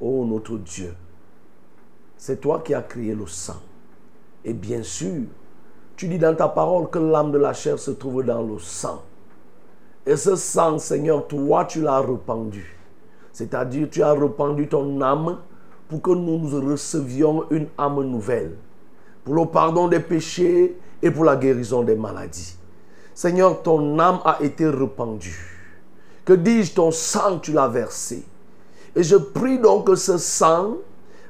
Oh 0.00 0.24
notre 0.24 0.56
Dieu, 0.56 0.94
c'est 2.16 2.40
toi 2.40 2.62
qui 2.64 2.74
as 2.74 2.82
créé 2.82 3.14
le 3.14 3.26
sang. 3.26 3.60
Et 4.44 4.52
bien 4.52 4.82
sûr, 4.82 5.22
tu 5.96 6.08
dis 6.08 6.18
dans 6.18 6.34
ta 6.34 6.48
parole 6.48 6.88
que 6.90 6.98
l'âme 6.98 7.32
de 7.32 7.38
la 7.38 7.52
chair 7.52 7.78
se 7.78 7.90
trouve 7.90 8.22
dans 8.24 8.42
le 8.42 8.58
sang. 8.58 9.02
Et 10.04 10.16
ce 10.16 10.36
sang, 10.36 10.78
Seigneur, 10.78 11.26
toi, 11.26 11.64
tu 11.64 11.80
l'as 11.80 12.00
répandu. 12.00 12.76
C'est-à-dire, 13.32 13.88
tu 13.90 14.02
as 14.02 14.12
répandu 14.12 14.68
ton 14.68 15.00
âme 15.00 15.38
pour 15.88 16.00
que 16.00 16.10
nous 16.10 16.38
nous 16.38 16.70
recevions 16.70 17.44
une 17.50 17.66
âme 17.76 18.02
nouvelle. 18.02 18.56
Pour 19.24 19.34
le 19.34 19.46
pardon 19.46 19.88
des 19.88 20.00
péchés 20.00 20.78
et 21.02 21.10
pour 21.10 21.24
la 21.24 21.36
guérison 21.36 21.82
des 21.82 21.96
maladies. 21.96 22.56
Seigneur, 23.14 23.62
ton 23.62 23.98
âme 23.98 24.20
a 24.24 24.38
été 24.42 24.68
répandue. 24.68 25.56
Que 26.24 26.34
dis-je, 26.34 26.74
ton 26.74 26.90
sang, 26.90 27.38
tu 27.38 27.52
l'as 27.52 27.68
versé. 27.68 28.24
Et 28.94 29.02
je 29.02 29.16
prie 29.16 29.58
donc 29.58 29.86
que 29.86 29.94
ce 29.94 30.18
sang 30.18 30.76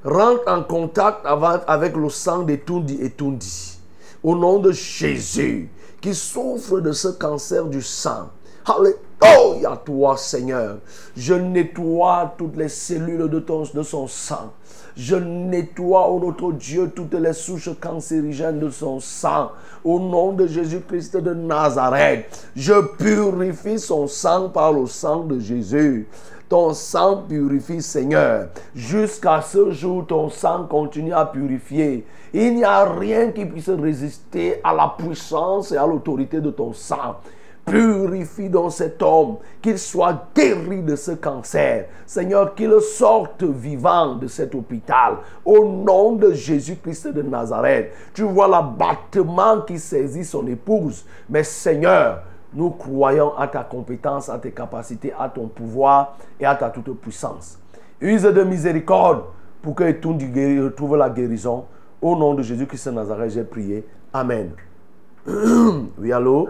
rentre 0.06 0.42
en 0.46 0.62
contact 0.62 1.26
avec, 1.26 1.96
le 1.96 2.08
sang 2.08 2.42
de 2.42 2.54
Tundi 2.56 2.98
et 3.00 3.10
Tundi. 3.10 3.78
Au 4.22 4.34
nom 4.34 4.58
de 4.58 4.72
Jésus, 4.72 5.68
qui 6.00 6.14
souffre 6.14 6.80
de 6.80 6.92
ce 6.92 7.08
cancer 7.08 7.64
du 7.66 7.82
sang. 7.82 8.30
Alléluia, 8.64 9.80
toi, 9.84 10.16
Seigneur. 10.16 10.78
Je 11.16 11.34
nettoie 11.34 12.34
toutes 12.36 12.56
les 12.56 12.68
cellules 12.68 13.28
de, 13.28 13.40
ton, 13.40 13.64
de 13.72 13.82
son 13.82 14.06
sang. 14.06 14.52
Je 14.96 15.14
nettoie, 15.14 16.08
ô 16.08 16.18
notre 16.18 16.52
Dieu, 16.52 16.90
toutes 16.94 17.14
les 17.14 17.32
souches 17.32 17.70
cancérigènes 17.80 18.58
de 18.58 18.70
son 18.70 18.98
sang. 18.98 19.50
Au 19.84 20.00
nom 20.00 20.32
de 20.32 20.46
Jésus-Christ 20.46 21.16
de 21.18 21.34
Nazareth, 21.34 22.48
je 22.56 22.72
purifie 22.96 23.78
son 23.78 24.06
sang 24.06 24.48
par 24.48 24.72
le 24.72 24.86
sang 24.86 25.20
de 25.20 25.38
Jésus. 25.38 26.08
Ton 26.48 26.74
sang 26.74 27.24
purifie, 27.28 27.82
Seigneur. 27.82 28.48
Jusqu'à 28.72 29.40
ce 29.40 29.72
jour, 29.72 30.06
ton 30.06 30.28
sang 30.30 30.66
continue 30.68 31.12
à 31.12 31.26
purifier. 31.26 32.06
Il 32.32 32.54
n'y 32.54 32.64
a 32.64 32.84
rien 32.84 33.32
qui 33.32 33.44
puisse 33.46 33.68
résister 33.68 34.60
à 34.62 34.72
la 34.72 34.94
puissance 34.96 35.72
et 35.72 35.76
à 35.76 35.86
l'autorité 35.86 36.40
de 36.40 36.50
ton 36.50 36.72
sang. 36.72 37.16
Purifie 37.64 38.48
donc 38.48 38.70
cet 38.70 39.02
homme, 39.02 39.38
qu'il 39.60 39.76
soit 39.76 40.28
guéri 40.36 40.82
de 40.82 40.94
ce 40.94 41.10
cancer. 41.10 41.86
Seigneur, 42.06 42.54
qu'il 42.54 42.80
sorte 42.80 43.42
vivant 43.42 44.14
de 44.14 44.28
cet 44.28 44.54
hôpital. 44.54 45.16
Au 45.44 45.64
nom 45.64 46.12
de 46.12 46.32
Jésus-Christ 46.32 47.08
de 47.08 47.22
Nazareth. 47.22 47.90
Tu 48.14 48.22
vois 48.22 48.46
l'abattement 48.46 49.62
qui 49.62 49.80
saisit 49.80 50.24
son 50.24 50.46
épouse. 50.46 51.04
Mais 51.28 51.42
Seigneur, 51.42 52.22
nous 52.56 52.70
croyons 52.70 53.36
à 53.36 53.46
ta 53.46 53.62
compétence, 53.62 54.30
à 54.30 54.38
tes 54.38 54.50
capacités, 54.50 55.12
à 55.16 55.28
ton 55.28 55.46
pouvoir 55.46 56.16
et 56.40 56.46
à 56.46 56.54
ta 56.54 56.70
toute 56.70 56.98
puissance. 57.00 57.58
Use 58.00 58.22
de 58.22 58.42
miséricorde 58.42 59.24
pour 59.60 59.74
que 59.74 59.92
tout 59.92 60.16
retrouve 60.18 60.96
la 60.96 61.10
guérison. 61.10 61.66
Au 62.00 62.16
nom 62.16 62.34
de 62.34 62.42
Jésus-Christ 62.42 62.88
de 62.88 62.94
Nazareth, 62.94 63.32
j'ai 63.32 63.44
prié. 63.44 63.84
Amen. 64.12 64.52
oui, 65.26 66.12
allô? 66.12 66.48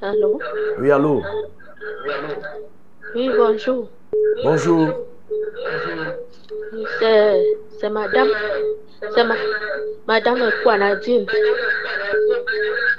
Allô? 0.00 0.38
Oui, 0.78 0.90
allô? 0.92 1.22
Oui, 3.14 3.30
bonjour. 3.36 3.88
Bonjour. 4.44 4.88
C'est 7.00 7.42
c'est 7.80 7.90
madame. 7.90 8.28
C'est 9.14 9.24
ma, 9.24 9.34
madame 10.06 10.50
Kwanadine. 10.62 11.26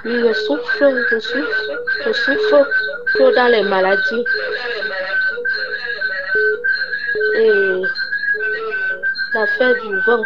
Oui, 0.08 0.14
je 0.26 0.32
souffre, 0.32 0.84
je 1.10 1.18
souffre, 1.18 1.82
je 2.06 2.12
souffre 2.12 2.66
trop 3.14 3.30
dans 3.30 3.48
les 3.48 3.62
maladies. 3.62 4.24
Et 7.36 7.82
l'affaire 9.34 9.74
du 9.82 10.00
vent. 10.06 10.24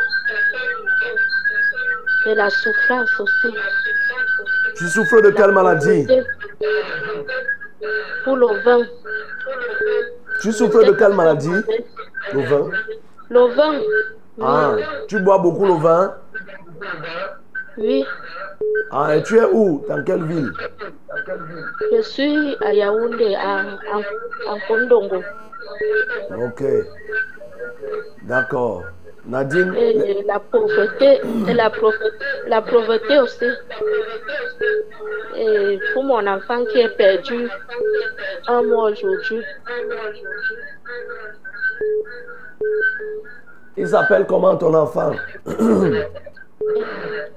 Et 2.26 2.34
la 2.36 2.48
souffrance 2.48 3.10
aussi. 3.18 3.56
Tu 4.76 4.86
souffres 4.86 5.20
de 5.20 5.30
quelle 5.30 5.50
maladie? 5.50 6.06
Pour 8.22 8.36
le 8.36 8.62
vent. 8.62 8.84
Tu 10.42 10.52
souffres 10.52 10.84
de 10.84 10.92
quelle 10.92 11.14
maladie? 11.14 11.60
Le 12.32 12.42
vin 12.42 12.70
Le 13.30 13.54
vin. 13.56 13.80
Oui. 14.38 14.44
Ah, 14.46 14.76
tu 15.08 15.18
bois 15.18 15.38
beaucoup 15.38 15.66
le 15.66 15.74
vin? 15.74 16.14
Oui. 17.78 18.04
Ah, 18.90 19.16
et 19.16 19.22
tu 19.22 19.38
es 19.38 19.44
où? 19.44 19.84
Dans 19.88 20.02
quelle 20.04 20.24
ville? 20.24 20.52
Je 21.92 22.02
suis 22.02 22.56
à 22.60 22.72
Yaoundé, 22.72 23.36
en, 23.36 24.58
Kondongo. 24.68 25.22
Ok. 26.30 26.62
D'accord. 28.22 28.84
Nadine, 29.24 29.72
Et 29.76 30.24
la 30.24 30.40
pauvreté, 30.40 31.20
et 31.48 31.54
la, 31.54 31.70
pauvreté, 31.70 32.16
la 32.48 32.60
pauvreté 32.60 33.20
aussi. 33.20 33.46
Et 35.36 35.78
pour 35.94 36.04
mon 36.04 36.26
enfant 36.26 36.64
qui 36.64 36.80
est 36.80 36.96
perdu 36.96 37.48
un 38.48 38.62
mois 38.62 38.90
aujourd'hui. 38.90 39.42
il 43.76 43.88
s'appelle 43.88 44.26
comment 44.26 44.56
ton 44.56 44.74
enfant? 44.74 45.12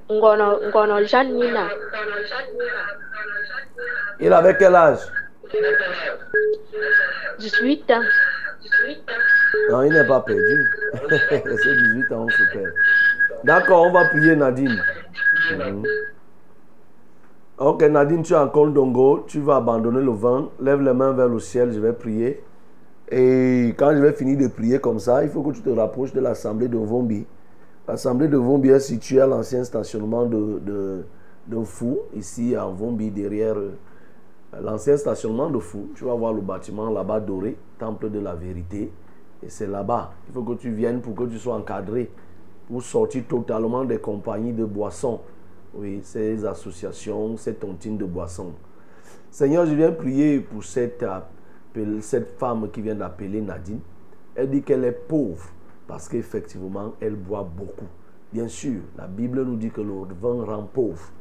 Ngono, 0.09 0.59
Ngono 0.69 1.03
Janina, 1.03 1.69
Il 4.19 4.31
avait 4.31 4.55
quel 4.57 4.75
âge? 4.75 4.99
18 7.39 7.91
ans. 7.91 8.03
Non, 9.69 9.83
il 9.83 9.91
n'est 9.91 10.03
pas 10.03 10.21
perdu. 10.21 10.69
C'est 11.57 11.75
18 11.75 12.11
ans, 12.13 12.27
on 12.27 12.29
se 12.29 12.43
perd. 12.43 12.71
D'accord, 13.43 13.87
on 13.87 13.91
va 13.91 14.05
prier 14.05 14.35
Nadine. 14.35 14.81
Mhm. 15.51 15.83
Ok, 17.57 17.81
Nadine, 17.83 18.21
tu 18.21 18.33
es 18.33 18.35
en 18.35 18.49
Kondongo, 18.49 19.25
tu 19.27 19.39
vas 19.39 19.57
abandonner 19.57 20.01
le 20.01 20.11
vin, 20.11 20.49
lève 20.59 20.81
les 20.81 20.93
mains 20.93 21.13
vers 21.13 21.29
le 21.29 21.39
ciel, 21.39 21.71
je 21.71 21.79
vais 21.79 21.93
prier. 21.93 22.43
Et 23.09 23.73
quand 23.77 23.95
je 23.95 24.01
vais 24.01 24.13
finir 24.13 24.37
de 24.37 24.47
prier 24.47 24.79
comme 24.79 24.99
ça, 24.99 25.23
il 25.23 25.29
faut 25.29 25.41
que 25.41 25.53
tu 25.55 25.61
te 25.61 25.69
rapproches 25.69 26.11
de 26.13 26.19
l'assemblée 26.19 26.67
de 26.67 26.77
Vombi. 26.77 27.25
L'assemblée 27.87 28.27
de 28.27 28.37
Vombi 28.37 28.69
est 28.69 28.79
située 28.79 29.21
à 29.21 29.27
l'ancien 29.27 29.63
stationnement 29.63 30.25
de, 30.25 31.03
de, 31.47 31.63
Fou, 31.63 31.99
ici 32.15 32.55
à 32.55 32.65
Vombi, 32.65 33.11
derrière 33.11 33.57
euh, 33.57 33.73
l'ancien 34.59 34.97
stationnement 34.97 35.51
de 35.51 35.59
Fou. 35.59 35.89
Tu 35.95 36.03
vas 36.03 36.15
voir 36.15 36.33
le 36.33 36.41
bâtiment 36.41 36.89
là-bas 36.89 37.19
doré, 37.19 37.55
Temple 37.77 38.09
de 38.09 38.19
la 38.19 38.33
vérité. 38.33 38.91
Et 39.43 39.49
c'est 39.49 39.67
là-bas. 39.67 40.13
Il 40.27 40.33
faut 40.33 40.41
que 40.41 40.53
tu 40.53 40.71
viennes 40.71 40.99
pour 40.99 41.13
que 41.13 41.25
tu 41.25 41.37
sois 41.37 41.53
encadré, 41.53 42.09
pour 42.67 42.81
sortir 42.81 43.23
totalement 43.27 43.85
des 43.85 43.99
compagnies 43.99 44.53
de 44.53 44.65
boissons. 44.65 45.21
Oui, 45.75 45.99
ces 46.01 46.43
associations, 46.43 47.37
ces 47.37 47.53
tontines 47.53 47.99
de 47.99 48.05
boissons. 48.05 48.53
Seigneur, 49.29 49.67
je 49.67 49.75
viens 49.75 49.91
prier 49.91 50.39
pour 50.39 50.63
cette, 50.63 51.05
cette 52.01 52.39
femme 52.39 52.67
qui 52.71 52.81
vient 52.81 52.95
d'appeler 52.95 53.41
Nadine. 53.41 53.81
Elle 54.33 54.49
dit 54.49 54.63
qu'elle 54.63 54.85
est 54.85 55.07
pauvre 55.07 55.45
parce 55.87 56.09
qu'effectivement, 56.09 56.93
elle 56.99 57.15
boit 57.15 57.43
beaucoup. 57.43 57.87
Bien 58.33 58.47
sûr, 58.47 58.81
la 58.97 59.07
Bible 59.07 59.43
nous 59.43 59.55
dit 59.55 59.71
que 59.71 59.81
le 59.81 59.93
vin 60.19 60.43
rend 60.43 60.63
pauvre. 60.63 61.11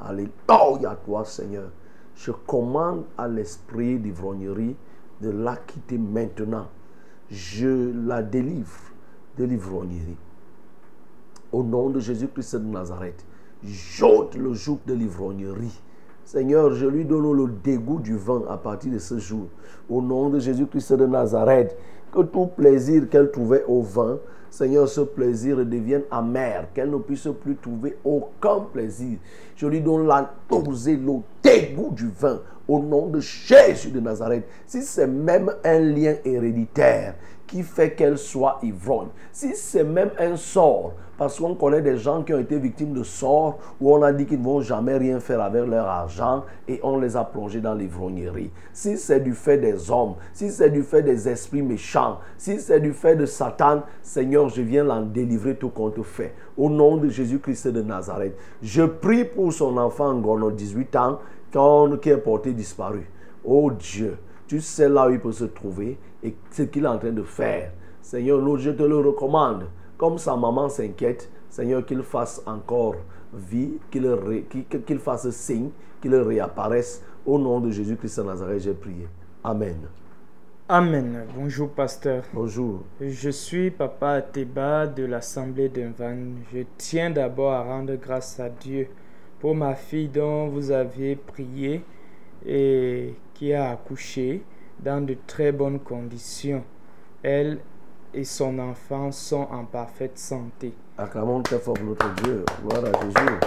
Alléluia, 0.00 0.96
toi, 1.04 1.24
Seigneur. 1.24 1.70
Je 2.16 2.30
commande 2.30 3.04
à 3.18 3.28
l'esprit 3.28 3.98
d'ivrognerie 3.98 4.76
de 5.20 5.30
la 5.30 5.56
quitter 5.56 5.98
maintenant. 5.98 6.68
Je 7.30 7.92
la 8.06 8.22
délivre 8.22 8.78
de 9.38 9.44
l'ivrognerie. 9.44 10.16
Au 11.52 11.62
nom 11.62 11.90
de 11.90 12.00
Jésus-Christ 12.00 12.56
de 12.56 12.66
Nazareth, 12.66 13.24
j'ôte 13.62 14.36
le 14.36 14.52
joug 14.54 14.78
de 14.86 14.94
l'ivrognerie. 14.94 15.80
Seigneur, 16.24 16.72
je 16.72 16.86
lui 16.86 17.04
donne 17.04 17.32
le 17.32 17.48
dégoût 17.62 18.00
du 18.00 18.16
vin 18.16 18.42
à 18.48 18.56
partir 18.56 18.92
de 18.92 18.98
ce 18.98 19.18
jour. 19.18 19.46
Au 19.88 20.00
nom 20.00 20.30
de 20.30 20.38
Jésus-Christ 20.38 20.94
de 20.94 21.06
Nazareth, 21.06 21.76
que 22.14 22.22
tout 22.22 22.46
plaisir 22.46 23.08
qu'elle 23.10 23.30
trouvait 23.30 23.64
au 23.66 23.82
vin, 23.82 24.18
Seigneur, 24.48 24.88
ce 24.88 25.00
plaisir 25.00 25.56
devienne 25.56 26.04
amer, 26.12 26.68
qu'elle 26.72 26.90
ne 26.90 26.98
puisse 26.98 27.26
plus 27.42 27.56
trouver 27.56 27.96
aucun 28.04 28.60
plaisir. 28.72 29.18
Je 29.56 29.66
lui 29.66 29.80
donne 29.80 30.06
la 30.06 30.32
le 30.48 31.20
dégoût 31.42 31.90
du 31.90 32.08
vin, 32.08 32.40
au 32.68 32.78
nom 32.78 33.08
de 33.08 33.18
Jésus 33.18 33.90
de 33.90 33.98
Nazareth. 33.98 34.44
Si 34.64 34.82
c'est 34.82 35.08
même 35.08 35.52
un 35.64 35.78
lien 35.80 36.14
héréditaire 36.24 37.16
qui 37.48 37.64
fait 37.64 37.94
qu'elle 37.94 38.16
soit 38.16 38.58
ivrogne, 38.62 39.08
si 39.32 39.56
c'est 39.56 39.82
même 39.84 40.10
un 40.18 40.36
sort, 40.36 40.92
parce 41.16 41.38
qu'on 41.38 41.54
connaît 41.54 41.82
des 41.82 41.96
gens 41.96 42.22
qui 42.22 42.34
ont 42.34 42.38
été 42.38 42.58
victimes 42.58 42.92
de 42.92 43.02
sorts 43.02 43.58
où 43.80 43.94
on 43.94 44.02
a 44.02 44.12
dit 44.12 44.26
qu'ils 44.26 44.40
ne 44.40 44.44
vont 44.44 44.60
jamais 44.60 44.96
rien 44.96 45.20
faire 45.20 45.40
avec 45.40 45.66
leur 45.66 45.86
argent 45.86 46.44
et 46.68 46.80
on 46.82 46.98
les 46.98 47.16
a 47.16 47.24
plongés 47.24 47.60
dans 47.60 47.74
l'ivrognerie. 47.74 48.50
Si 48.72 48.96
c'est 48.98 49.20
du 49.20 49.34
fait 49.34 49.58
des 49.58 49.90
hommes, 49.90 50.14
si 50.32 50.50
c'est 50.50 50.70
du 50.70 50.82
fait 50.82 51.02
des 51.02 51.28
esprits 51.28 51.62
méchants, 51.62 52.18
si 52.36 52.60
c'est 52.60 52.80
du 52.80 52.92
fait 52.92 53.16
de 53.16 53.26
Satan, 53.26 53.82
Seigneur, 54.02 54.48
je 54.48 54.62
viens 54.62 54.84
l'en 54.84 55.02
délivrer 55.02 55.56
tout 55.56 55.70
compte 55.70 56.02
fait. 56.02 56.34
Au 56.56 56.68
nom 56.68 56.96
de 56.96 57.08
Jésus-Christ 57.08 57.68
de 57.68 57.82
Nazareth, 57.82 58.36
je 58.62 58.82
prie 58.82 59.24
pour 59.24 59.52
son 59.52 59.76
enfant 59.76 60.14
Ngono, 60.14 60.50
18 60.50 60.96
ans, 60.96 61.18
qui 62.02 62.10
est 62.10 62.16
porté 62.16 62.52
disparu. 62.52 63.08
Oh 63.44 63.70
Dieu, 63.70 64.16
tu 64.46 64.60
sais 64.60 64.88
là 64.88 65.06
où 65.06 65.10
il 65.10 65.20
peut 65.20 65.30
se 65.32 65.44
trouver 65.44 65.98
et 66.22 66.34
ce 66.50 66.62
qu'il 66.62 66.84
est 66.84 66.88
en 66.88 66.98
train 66.98 67.12
de 67.12 67.22
faire. 67.22 67.70
Seigneur, 68.02 68.58
je 68.58 68.70
te 68.70 68.82
le 68.82 68.98
recommande. 68.98 69.66
Comme 69.96 70.18
sa 70.18 70.36
maman 70.36 70.68
s'inquiète, 70.68 71.30
Seigneur, 71.48 71.84
qu'il 71.86 72.02
fasse 72.02 72.42
encore 72.46 72.96
vie, 73.32 73.78
qu'il 73.90 74.06
ré- 74.08 74.46
fasse 74.98 75.30
signe, 75.30 75.70
qu'il 76.00 76.14
réapparaisse. 76.14 77.02
Au 77.26 77.38
nom 77.38 77.60
de 77.60 77.70
Jésus-Christ 77.70 78.18
de 78.18 78.24
Nazareth, 78.24 78.60
j'ai 78.60 78.74
prié. 78.74 79.08
Amen. 79.42 79.76
Amen. 80.68 81.24
Bonjour, 81.36 81.70
pasteur. 81.70 82.24
Bonjour. 82.32 82.80
Je 83.00 83.30
suis 83.30 83.70
Papa 83.70 84.08
Ateba 84.12 84.86
de 84.86 85.04
l'Assemblée 85.04 85.70
Vannes. 85.96 86.36
Je 86.52 86.60
tiens 86.76 87.10
d'abord 87.10 87.52
à 87.52 87.62
rendre 87.62 87.94
grâce 87.96 88.40
à 88.40 88.48
Dieu 88.48 88.88
pour 89.40 89.54
ma 89.54 89.74
fille 89.74 90.08
dont 90.08 90.48
vous 90.48 90.70
aviez 90.70 91.16
prié 91.16 91.82
et 92.46 93.14
qui 93.34 93.52
a 93.52 93.70
accouché 93.70 94.42
dans 94.82 95.04
de 95.04 95.16
très 95.26 95.52
bonnes 95.52 95.80
conditions. 95.80 96.64
Elle 97.22 97.58
et 98.14 98.24
son 98.24 98.58
enfant 98.58 99.10
sont 99.12 99.48
en 99.50 99.64
parfaite 99.64 100.18
santé. 100.18 100.72
Acclamons 100.96 101.42
très 101.42 101.58
fort 101.58 101.76
notre 101.84 102.14
Dieu. 102.22 102.44
Gloire 102.62 102.84
à 102.84 103.02
Jésus. 103.02 103.40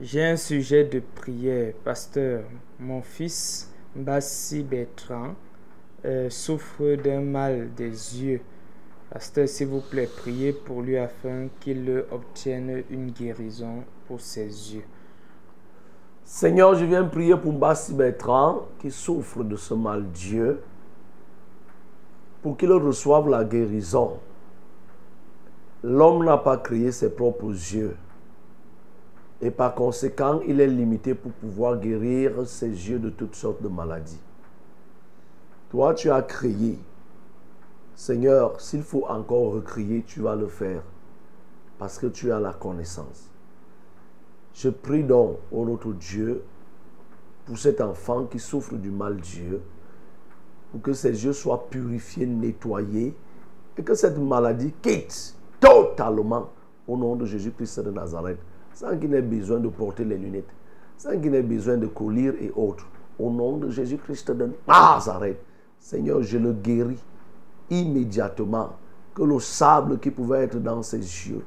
J'ai 0.00 0.24
un 0.24 0.36
sujet 0.36 0.84
de 0.84 1.00
prière, 1.14 1.72
pasteur. 1.84 2.42
Mon 2.78 3.00
fils, 3.00 3.70
Bassi 3.94 4.62
Bertrand, 4.62 5.34
euh, 6.04 6.28
souffre 6.28 6.96
d'un 6.96 7.20
mal 7.20 7.72
des 7.74 8.22
yeux. 8.22 8.40
Pasteur, 9.10 9.48
s'il 9.48 9.68
vous 9.68 9.80
plaît, 9.80 10.08
priez 10.14 10.52
pour 10.52 10.82
lui 10.82 10.98
afin 10.98 11.46
qu'il 11.60 12.04
obtienne 12.10 12.82
une 12.90 13.10
guérison 13.10 13.84
pour 14.06 14.20
ses 14.20 14.74
yeux. 14.74 14.84
Seigneur, 16.24 16.74
je 16.74 16.84
viens 16.84 17.04
prier 17.04 17.36
pour 17.36 17.52
Bassi 17.52 17.94
Bertrand 17.94 18.66
qui 18.80 18.90
souffre 18.90 19.44
de 19.44 19.56
ce 19.56 19.74
mal 19.74 20.04
Dieu, 20.10 20.60
pour 22.42 22.56
qu'il 22.56 22.72
reçoive 22.72 23.28
la 23.28 23.44
guérison. 23.44 24.18
L'homme 25.82 26.24
n'a 26.24 26.38
pas 26.38 26.56
créé 26.56 26.92
ses 26.92 27.10
propres 27.10 27.50
yeux. 27.50 27.96
Et 29.40 29.50
par 29.50 29.74
conséquent, 29.74 30.40
il 30.46 30.60
est 30.60 30.66
limité 30.66 31.14
pour 31.14 31.32
pouvoir 31.32 31.78
guérir 31.78 32.46
ses 32.46 32.68
yeux 32.68 32.98
de 32.98 33.10
toutes 33.10 33.34
sortes 33.34 33.62
de 33.62 33.68
maladies. 33.68 34.20
Toi, 35.70 35.94
tu 35.94 36.10
as 36.10 36.22
créé. 36.22 36.78
Seigneur, 37.94 38.60
s'il 38.60 38.82
faut 38.82 39.04
encore 39.06 39.52
recréer, 39.52 40.04
tu 40.06 40.20
vas 40.20 40.36
le 40.36 40.46
faire. 40.46 40.82
Parce 41.78 41.98
que 41.98 42.06
tu 42.06 42.32
as 42.32 42.40
la 42.40 42.52
connaissance. 42.52 43.30
Je 44.54 44.70
prie 44.70 45.04
donc, 45.04 45.38
ô 45.52 45.66
notre 45.66 45.92
Dieu, 45.92 46.42
pour 47.44 47.58
cet 47.58 47.80
enfant 47.80 48.24
qui 48.24 48.38
souffre 48.38 48.74
du 48.74 48.90
mal 48.90 49.16
Dieu, 49.16 49.60
que 50.82 50.92
ses 50.92 51.24
yeux 51.24 51.32
soient 51.32 51.68
purifiés, 51.68 52.26
nettoyés, 52.26 53.14
et 53.76 53.82
que 53.82 53.94
cette 53.94 54.18
maladie 54.18 54.72
quitte 54.82 55.34
totalement 55.60 56.50
au 56.88 56.96
nom 56.96 57.16
de 57.16 57.24
Jésus-Christ 57.26 57.80
de 57.80 57.90
Nazareth, 57.90 58.38
sans 58.72 58.96
qu'il 58.96 59.10
n'ait 59.10 59.22
besoin 59.22 59.58
de 59.58 59.68
porter 59.68 60.04
les 60.04 60.16
lunettes, 60.18 60.48
sans 60.96 61.18
qu'il 61.20 61.30
n'ait 61.30 61.42
besoin 61.42 61.76
de 61.76 61.86
collier 61.86 62.32
et 62.40 62.52
autres. 62.54 62.86
Au 63.18 63.30
nom 63.30 63.56
de 63.56 63.70
Jésus-Christ 63.70 64.30
de 64.32 64.50
Nazareth, 64.68 65.40
Seigneur, 65.78 66.22
je 66.22 66.38
le 66.38 66.52
guéris 66.52 67.02
immédiatement. 67.70 68.70
Que 69.14 69.22
le 69.22 69.40
sable 69.40 69.98
qui 69.98 70.10
pouvait 70.10 70.44
être 70.44 70.58
dans 70.58 70.82
ses 70.82 70.98
yeux, 70.98 71.42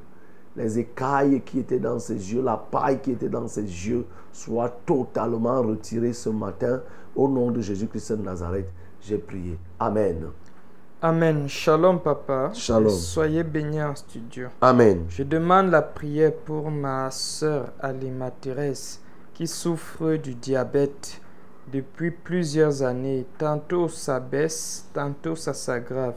les 0.56 0.78
écailles 0.80 1.40
qui 1.42 1.60
étaient 1.60 1.78
dans 1.78 2.00
ses 2.00 2.14
yeux, 2.14 2.42
la 2.42 2.56
paille 2.56 3.00
qui 3.00 3.12
était 3.12 3.28
dans 3.28 3.46
ses 3.46 3.62
yeux, 3.62 4.04
soient 4.32 4.70
totalement 4.84 5.62
retirées 5.62 6.12
ce 6.12 6.30
matin. 6.30 6.80
Au 7.14 7.28
nom 7.28 7.52
de 7.52 7.60
Jésus-Christ 7.60 8.12
de 8.12 8.22
Nazareth, 8.22 8.68
j'ai 9.02 9.18
prié. 9.18 9.58
Amen. 9.78 10.30
Amen. 11.02 11.48
Shalom, 11.48 12.00
papa. 12.00 12.50
Shalom. 12.52 12.90
Soyez 12.90 13.42
bénis 13.42 13.82
en 13.82 13.96
studio. 13.96 14.48
Amen. 14.60 15.06
Je 15.08 15.22
demande 15.22 15.70
la 15.70 15.82
prière 15.82 16.34
pour 16.44 16.70
ma 16.70 17.10
sœur 17.10 17.72
Alima 17.80 18.30
Thérèse 18.30 19.00
qui 19.32 19.46
souffre 19.46 20.16
du 20.16 20.34
diabète 20.34 21.20
depuis 21.72 22.10
plusieurs 22.10 22.82
années. 22.82 23.24
Tantôt 23.38 23.88
ça 23.88 24.20
baisse, 24.20 24.86
tantôt 24.92 25.36
ça 25.36 25.54
s'aggrave. 25.54 26.16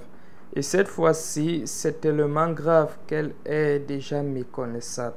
Et 0.56 0.62
cette 0.62 0.90
fois-ci, 0.90 1.64
c'est 1.66 2.02
tellement 2.02 2.52
grave 2.52 2.98
qu'elle 3.08 3.34
est 3.46 3.80
déjà 3.80 4.22
méconnaissable. 4.22 5.16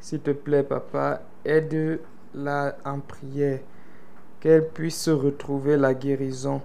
S'il 0.00 0.20
te 0.20 0.32
plaît, 0.32 0.62
papa, 0.62 1.20
aide-la 1.44 2.76
en 2.84 3.00
prière, 3.00 3.60
qu'elle 4.40 4.68
puisse 4.68 5.08
retrouver 5.08 5.76
la 5.76 5.94
guérison. 5.94 6.60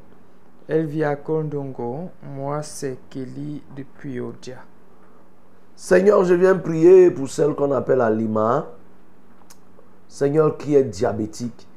Elle 0.72 0.86
vit 0.86 1.04
à 1.04 1.16
Kondongo, 1.16 2.12
moi 2.22 2.62
c'est 2.62 3.00
Kelly 3.10 3.64
depuis 3.76 4.20
Odia. 4.20 4.58
Seigneur, 5.76 6.24
je 6.26 6.36
viens 6.36 6.56
prier 6.56 7.10
pour 7.10 7.28
celle 7.28 7.56
qu'on 7.56 7.72
appelle 7.72 8.02
Alima. 8.02 8.68
Seigneur, 10.08 10.58
qui 10.58 10.76
est 10.76 10.84
diabétique 10.84 11.68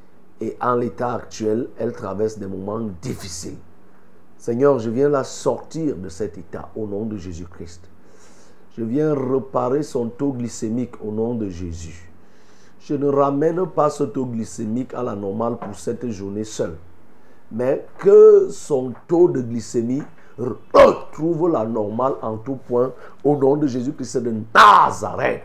et 0.42 0.58
en 0.60 0.74
l'état 0.74 1.14
actuel, 1.14 1.70
elle 1.78 1.94
traverse 1.94 2.38
des 2.38 2.46
moments 2.46 2.86
difficiles. 3.00 3.56
Seigneur, 4.36 4.78
je 4.78 4.90
viens 4.90 5.08
la 5.08 5.24
sortir 5.24 5.96
de 5.96 6.10
cet 6.10 6.36
état 6.36 6.68
au 6.76 6.86
nom 6.86 7.06
de 7.06 7.16
Jésus-Christ. 7.16 7.88
Je 8.76 8.84
viens 8.84 9.14
réparer 9.14 9.84
son 9.84 10.10
taux 10.10 10.34
glycémique 10.34 11.02
au 11.02 11.12
nom 11.12 11.34
de 11.34 11.48
Jésus. 11.48 12.12
Je 12.78 12.94
ne 12.94 13.06
ramène 13.06 13.66
pas 13.68 13.88
ce 13.88 14.04
taux 14.04 14.26
glycémique 14.26 14.92
à 14.92 15.02
la 15.02 15.14
normale 15.14 15.56
pour 15.56 15.76
cette 15.76 16.06
journée 16.10 16.44
seule, 16.44 16.76
mais 17.52 17.84
que 17.98 18.48
son 18.50 18.92
taux 19.06 19.28
de 19.28 19.40
glycémie 19.40 20.02
retrouve 20.72 21.50
la 21.50 21.64
normale 21.64 22.14
en 22.22 22.38
tout 22.38 22.58
point 22.66 22.92
au 23.22 23.36
nom 23.36 23.56
de 23.56 23.66
Jésus-Christ 23.66 24.18
de 24.18 24.34
Nazareth. 24.54 25.42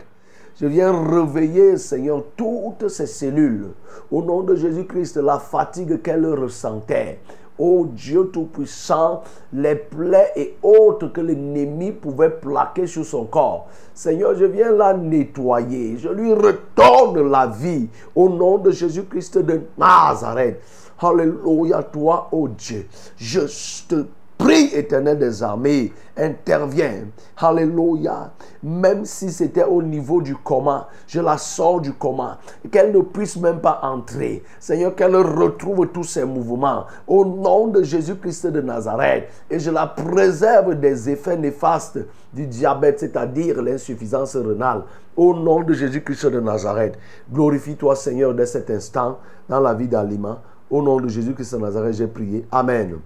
Je 0.60 0.66
viens 0.66 0.92
réveiller, 1.08 1.76
Seigneur, 1.76 2.24
toutes 2.36 2.88
ces 2.88 3.06
cellules. 3.06 3.68
Au 4.10 4.22
nom 4.22 4.42
de 4.42 4.56
Jésus-Christ, 4.56 5.18
la 5.18 5.38
fatigue 5.38 6.02
qu'elle 6.02 6.26
ressentait. 6.26 7.20
Oh 7.60 7.86
Dieu 7.88 8.30
Tout-Puissant, 8.32 9.22
les 9.52 9.74
plaies 9.74 10.32
et 10.36 10.56
autres 10.62 11.08
que 11.08 11.20
l'ennemi 11.20 11.92
pouvait 11.92 12.30
plaquer 12.30 12.86
sur 12.86 13.04
son 13.04 13.24
corps. 13.24 13.68
Seigneur, 13.94 14.34
je 14.36 14.44
viens 14.46 14.72
la 14.72 14.94
nettoyer. 14.94 15.96
Je 15.98 16.08
lui 16.08 16.32
retourne 16.32 17.28
la 17.30 17.46
vie. 17.46 17.88
Au 18.14 18.28
nom 18.28 18.58
de 18.58 18.70
Jésus-Christ 18.70 19.38
de 19.38 19.62
Nazareth. 19.76 20.60
Alléluia, 21.00 21.82
toi, 21.82 22.28
oh 22.32 22.48
Dieu. 22.48 22.86
Je 23.16 23.40
te 23.88 24.06
prie, 24.38 24.70
éternel 24.72 25.18
des 25.18 25.42
armées, 25.42 25.92
interviens. 26.16 27.06
Alléluia. 27.36 28.32
Même 28.62 29.04
si 29.04 29.30
c'était 29.30 29.64
au 29.64 29.82
niveau 29.82 30.22
du 30.22 30.34
coma, 30.36 30.88
je 31.06 31.20
la 31.20 31.36
sors 31.36 31.80
du 31.80 31.92
coma. 31.92 32.38
Qu'elle 32.70 32.92
ne 32.92 33.00
puisse 33.00 33.36
même 33.36 33.60
pas 33.60 33.80
entrer. 33.82 34.42
Seigneur, 34.58 34.94
qu'elle 34.94 35.16
retrouve 35.16 35.88
tous 35.88 36.04
ses 36.04 36.24
mouvements. 36.24 36.86
Au 37.06 37.24
nom 37.24 37.66
de 37.68 37.82
Jésus-Christ 37.82 38.46
de 38.46 38.60
Nazareth. 38.60 39.28
Et 39.50 39.58
je 39.58 39.70
la 39.70 39.86
préserve 39.86 40.74
des 40.76 41.10
effets 41.10 41.36
néfastes 41.36 41.98
du 42.32 42.46
diabète, 42.46 43.00
c'est-à-dire 43.00 43.60
l'insuffisance 43.62 44.36
rénale. 44.36 44.82
Au 45.16 45.34
nom 45.34 45.62
de 45.62 45.74
Jésus-Christ 45.74 46.26
de 46.26 46.40
Nazareth. 46.40 46.98
Glorifie-toi, 47.32 47.96
Seigneur, 47.96 48.34
dès 48.34 48.46
cet 48.46 48.70
instant 48.70 49.18
dans 49.48 49.60
la 49.60 49.74
vie 49.74 49.88
d'Alima. 49.88 50.40
Au 50.70 50.82
nom 50.82 51.00
de 51.00 51.08
Jésus-Christ 51.08 51.54
de 51.54 51.60
Nazareth, 51.60 51.94
j'ai 51.94 52.06
prié. 52.06 52.44
Amen. 52.52 52.98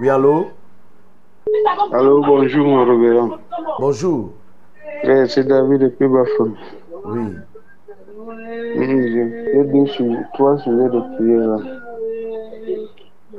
Oui, 0.00 0.08
allô? 0.08 0.46
Allô, 1.92 2.22
bonjour, 2.22 2.66
mon 2.66 2.84
révérend. 2.86 3.30
Bonjour. 3.78 4.30
C'est 5.02 5.46
David 5.46 5.82
depuis 5.82 6.08
Bafon. 6.08 6.54
Oui. 7.04 7.34
J'ai 8.76 9.64
deux 9.64 9.86
sujets, 9.88 10.22
trois 10.32 10.56
sujets 10.58 10.88
de 10.88 11.16
prière. 11.16 11.48
là. 11.48 11.58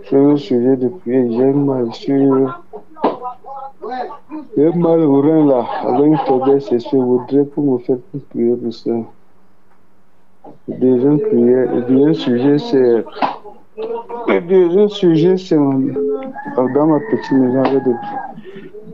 Sur 0.03 0.17
le 0.19 0.37
sujet 0.37 0.77
de 0.77 0.89
prière, 0.89 1.25
j'ai 1.31 1.53
mal 1.53 1.91
sur. 1.93 2.63
J'ai 4.55 4.71
mal 4.73 4.99
au 5.01 5.21
rein 5.21 5.45
là, 5.47 5.65
avec 5.81 6.05
une 6.05 6.17
faiblesse, 6.17 6.71
et 6.71 6.79
je 6.79 6.95
voudrais 6.95 7.43
pour 7.45 7.63
me 7.63 7.77
faire 7.79 7.97
une 8.13 8.21
prière 8.21 8.57
pour 8.61 8.73
ça. 8.73 8.91
Deuxième 10.67 11.19
prière, 11.19 11.73
le 11.73 11.81
deuxième 11.81 12.13
sujet, 12.13 12.57
c'est. 12.59 13.03
Le 13.77 14.39
deuxième 14.41 14.89
sujet, 14.89 15.37
c'est 15.37 15.55
dans 15.55 16.87
ma 16.87 16.99
petite 16.99 17.31
maison 17.31 17.63
avec 17.63 17.83
des 17.83 17.93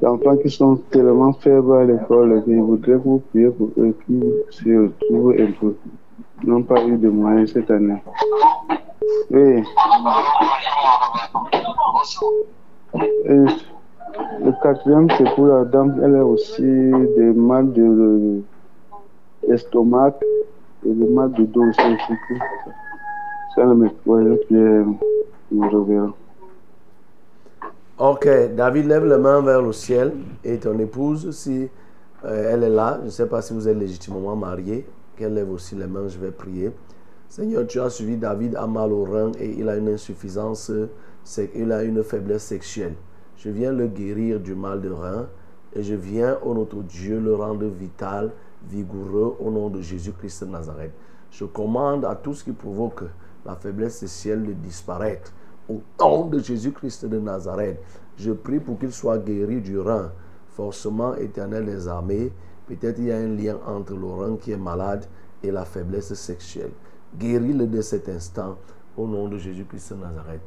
des 0.02 0.08
enfants 0.08 0.36
qui 0.36 0.50
sont 0.50 0.76
tellement 0.92 1.32
faibles 1.32 1.74
à 1.74 1.86
l'école. 1.86 2.44
Je 2.46 2.54
voudrais 2.56 2.92
que 2.92 2.98
vous 2.98 3.20
priez 3.30 3.50
pour 3.50 3.70
eux 3.78 3.96
qui 4.06 4.22
se 4.50 4.88
retrouvent 4.88 5.36
un 5.40 5.52
peu. 5.60 5.76
N'ont 6.44 6.64
pas 6.64 6.84
eu 6.84 6.98
de 6.98 7.08
moyens 7.08 7.54
cette 7.54 7.72
année. 7.72 8.04
Oui. 9.32 9.64
Et 13.26 13.46
le 14.44 14.62
quatrième, 14.62 15.08
c'est 15.18 15.34
pour 15.36 15.48
la 15.48 15.64
dame. 15.64 15.98
Elle 16.04 16.18
a 16.18 16.26
aussi 16.26 16.62
des 16.62 17.32
mal 17.34 17.72
de 17.72 18.42
l'estomac 19.48 20.16
et 20.86 20.92
des 20.92 21.10
mal 21.10 21.32
de 21.32 21.46
dos 21.46 21.64
aussi. 21.64 21.98
Ok, 28.00 28.28
David, 28.56 28.88
lève 28.88 29.06
les 29.06 29.18
mains 29.18 29.42
vers 29.42 29.62
le 29.62 29.72
ciel 29.72 30.14
et 30.44 30.58
ton 30.58 30.80
épouse, 30.80 31.30
si 31.32 31.70
euh, 32.26 32.52
elle 32.52 32.64
est 32.64 32.70
là, 32.70 32.98
je 33.02 33.06
ne 33.06 33.10
sais 33.12 33.28
pas 33.28 33.44
si 33.44 33.54
vous 33.54 33.68
êtes 33.68 33.78
légitimement 33.78 34.36
marié, 34.36 34.88
qu'elle 35.16 35.36
lève 35.36 35.52
aussi 35.52 35.76
les 35.76 35.86
mains, 35.86 36.08
je 36.08 36.18
vais 36.18 36.32
prier. 36.32 36.72
Seigneur, 37.30 37.68
tu 37.68 37.80
as 37.80 37.92
suivi 37.92 38.18
David 38.18 38.56
à 38.56 38.66
mal 38.66 38.92
au 38.92 39.04
rein 39.04 39.32
et 39.40 39.52
il 39.52 39.70
a 39.70 39.78
une 39.78 39.90
insuffisance, 39.90 40.72
il 41.54 41.72
a 41.72 41.84
une 41.84 42.04
faiblesse 42.04 42.44
sexuelle. 42.44 42.96
Je 43.38 43.50
viens 43.50 43.72
le 43.72 43.86
guérir 43.86 44.40
du 44.40 44.56
mal 44.56 44.82
de 44.82 44.90
rein 44.90 45.28
et 45.76 45.84
je 45.84 45.94
viens, 45.94 46.40
au 46.44 46.56
nom 46.56 46.64
de 46.64 46.82
Dieu, 46.82 47.20
le 47.20 47.36
rendre 47.36 47.68
vital, 47.68 48.32
vigoureux, 48.68 49.36
au 49.40 49.52
nom 49.52 49.70
de 49.70 49.82
Jésus-Christ 49.82 50.46
de 50.46 50.50
Nazareth. 50.50 50.94
Je 51.30 51.46
commande 51.46 52.06
à 52.06 52.16
tout 52.16 52.34
ce 52.34 52.44
qui 52.44 52.52
provoque 52.52 53.04
la 53.46 53.56
faiblesse 53.56 54.00
sexuelle 54.00 54.46
de 54.46 54.54
disparaître. 54.54 55.32
Au 55.70 55.82
nom 56.00 56.28
de 56.28 56.40
Jésus-Christ 56.40 57.06
de 57.06 57.20
Nazareth, 57.20 57.80
je 58.18 58.32
prie 58.32 58.60
pour 58.60 58.78
qu'il 58.78 58.92
soit 58.92 59.18
guéri 59.18 59.62
du 59.62 59.80
rein. 59.80 60.12
Forcément, 60.50 61.16
éternel 61.16 61.66
des 61.66 61.88
armées, 61.88 62.32
peut-être 62.68 63.00
il 63.00 63.06
y 63.06 63.12
a 63.12 63.18
un 63.18 63.36
lien 63.36 63.58
entre 63.66 63.96
le 63.96 64.06
rein 64.06 64.38
qui 64.38 64.52
est 64.52 64.58
malade 64.58 65.06
et 65.42 65.52
la 65.52 65.66
faiblesse 65.66 66.14
sexuelle. 66.14 66.72
Guéris-le 67.18 67.68
de 67.68 67.82
cet 67.82 68.10
instant, 68.10 68.58
au 68.98 69.08
nom 69.08 69.28
de 69.28 69.38
Jésus-Christ 69.38 69.94
de 69.94 70.00
Nazareth. 70.00 70.42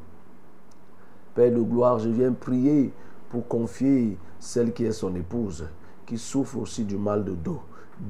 Père 1.35 1.51
de 1.51 1.61
gloire, 1.61 1.99
je 1.99 2.09
viens 2.09 2.31
prier 2.31 2.91
pour 3.29 3.47
confier 3.47 4.17
celle 4.39 4.73
qui 4.73 4.85
est 4.85 4.91
son 4.91 5.13
épouse, 5.15 5.67
qui 6.05 6.17
souffre 6.17 6.57
aussi 6.57 6.83
du 6.83 6.97
mal 6.97 7.23
de 7.25 7.33
dos. 7.33 7.61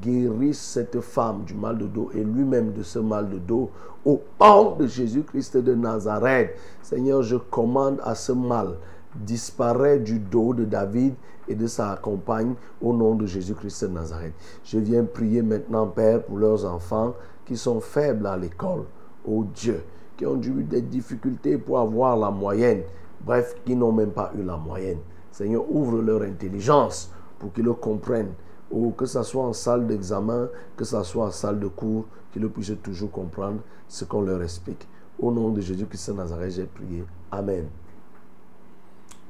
Guéris 0.01 0.53
cette 0.53 0.99
femme 1.01 1.43
du 1.45 1.53
mal 1.53 1.77
de 1.77 1.88
dos 1.88 2.09
et 2.14 2.23
lui-même 2.23 2.73
de 2.73 2.84
ce 2.84 2.99
mal 2.99 3.30
de 3.30 3.38
dos 3.38 3.69
au 4.05 4.22
nom 4.39 4.76
de 4.76 4.88
Jésus-Christ 4.88 5.57
de 5.57 5.73
Nazareth. 5.73 6.51
Seigneur, 6.81 7.23
je 7.23 7.38
commande 7.38 7.99
à 8.03 8.15
ce 8.15 8.31
mal 8.31 8.77
disparaît 9.15 9.99
du 9.99 10.19
dos 10.19 10.53
de 10.53 10.65
David 10.65 11.15
et 11.47 11.55
de 11.55 11.68
sa 11.68 11.97
compagne 12.01 12.53
au 12.81 12.93
nom 12.93 13.15
de 13.15 13.26
Jésus-Christ 13.26 13.85
de 13.85 13.89
Nazareth. 13.89 14.34
Je 14.64 14.80
viens 14.80 15.03
prier 15.03 15.41
maintenant, 15.41 15.88
Père, 15.88 16.23
pour 16.23 16.38
leurs 16.38 16.65
enfants 16.65 17.14
qui 17.45 17.57
sont 17.57 17.80
faibles 17.80 18.27
à 18.27 18.38
l'école. 18.38 18.84
Oh 19.26 19.45
Dieu, 19.55 19.84
qui 20.18 20.26
ont 20.26 20.41
eu 20.41 20.64
des 20.64 20.81
difficultés 20.81 21.57
pour 21.57 21.80
avoir 21.80 22.18
la 22.18 22.30
moyenne. 22.31 22.81
Bref, 23.22 23.55
qui 23.65 23.76
n'ont 23.76 23.91
même 23.91 24.11
pas 24.11 24.31
eu 24.38 24.43
la 24.43 24.57
moyenne. 24.57 24.99
Seigneur, 25.31 25.64
ouvre 25.69 26.01
leur 26.01 26.22
intelligence 26.22 27.11
pour 27.39 27.53
qu'ils 27.53 27.65
le 27.65 27.73
comprennent. 27.73 28.34
Ou 28.72 28.91
que 28.91 29.06
ce 29.06 29.23
soit 29.23 29.44
en 29.44 29.53
salle 29.53 29.88
d'examen, 29.88 30.49
que 30.76 30.84
ce 30.84 31.02
soit 31.03 31.26
en 31.26 31.31
salle 31.31 31.60
de 31.60 31.68
cours, 31.68 32.06
qu'ils 32.34 32.48
puissent 32.49 32.73
toujours 32.84 33.11
comprendre 33.11 33.61
ce 33.88 34.06
qu'on 34.06 34.22
leur 34.22 34.41
explique. 34.44 34.88
Au 35.19 35.31
nom 35.31 35.49
de 35.49 35.61
Jésus-Christ 35.61 36.11
de 36.11 36.15
Nazareth, 36.15 36.52
j'ai 36.52 36.65
prié. 36.65 37.03
Amen. 37.31 37.68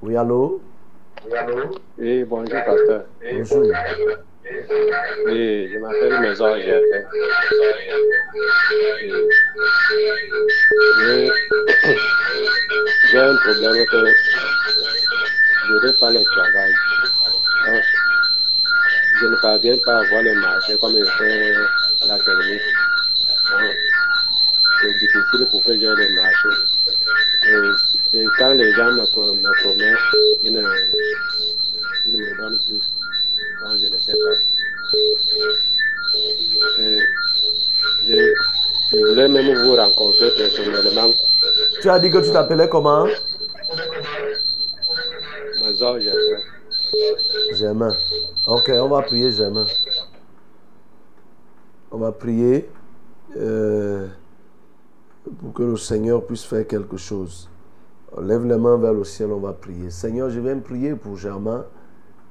Oui, 0.02 0.16
allô? 0.16 0.62
Oui, 1.98 2.24
bonjour, 2.24 2.64
pasteur. 2.66 3.06
Bonjour. 3.22 3.64
Oui, 5.26 5.70
je 5.72 5.78
m'appelle 5.80 6.20
Maison 6.22 6.56
Gervais. 6.58 7.06
J'ai 13.12 13.18
un 13.20 13.36
problème 13.36 13.86
que 13.86 14.06
je 15.68 15.86
n'ai 15.86 15.94
pas 16.00 16.12
le 16.12 16.24
travail. 16.24 16.74
Je 19.20 19.26
ne 19.28 19.36
parviens 19.38 19.78
pas 19.78 20.00
à 20.00 20.04
voir 20.04 20.22
les 20.22 20.36
marchés 20.36 20.78
comme 20.80 20.98
il 20.98 21.06
fait 21.06 21.54
la 22.08 22.18
technique. 22.20 22.62
Donc, 23.52 23.76
C'est 24.82 24.94
difficile 24.94 25.48
pour 25.52 25.64
que 25.64 25.74
j'ai 25.74 25.96
les 25.96 26.10
marchés. 26.14 26.58
Et, 27.48 28.18
et 28.20 28.26
quand 28.38 28.54
les 28.54 28.74
gens 28.74 28.92
me, 28.92 29.02
me 29.02 29.62
promettent, 29.62 29.98
ils 30.44 30.54
ne, 30.54 30.62
ils 32.08 32.18
me 32.18 32.38
donnent 32.38 32.60
plus. 32.68 32.84
Quand 33.62 33.76
je 33.78 33.88
ne 33.88 34.00
sais 34.00 34.14
pas. 34.14 34.36
Et 36.80 37.00
je, 38.08 38.34
je 38.92 38.98
voulais 39.06 39.28
même 39.28 39.64
vous 39.64 39.76
rencontrer 39.76 40.30
personnellement. 40.32 41.12
Tu 41.82 41.90
as 41.90 42.00
dit 42.00 42.12
que 42.12 42.20
tu 42.20 42.32
t'appelais 42.32 42.70
comment? 42.70 43.08
Mazor. 45.62 45.98
Germain. 47.54 47.94
Ok, 48.48 48.72
on 48.74 48.90
va 48.90 49.02
prier 49.02 49.32
Germain. 49.32 49.66
On 51.92 51.98
va 51.98 52.12
prier 52.12 52.70
euh, 53.36 54.08
pour 55.40 55.54
que 55.54 55.64
le 55.64 55.78
Seigneur 55.78 56.26
puisse 56.26 56.44
faire 56.44 56.66
quelque 56.68 56.98
chose. 56.98 57.50
On 58.16 58.22
lève 58.22 58.46
les 58.46 58.58
mains 58.58 58.78
vers 58.78 58.94
le 58.94 59.04
ciel, 59.04 59.32
on 59.32 59.40
va 59.40 59.54
prier. 59.54 59.90
Seigneur, 59.90 60.30
je 60.30 60.40
viens 60.40 60.58
prier 60.60 60.96
pour 60.96 61.18
Germain, 61.18 61.66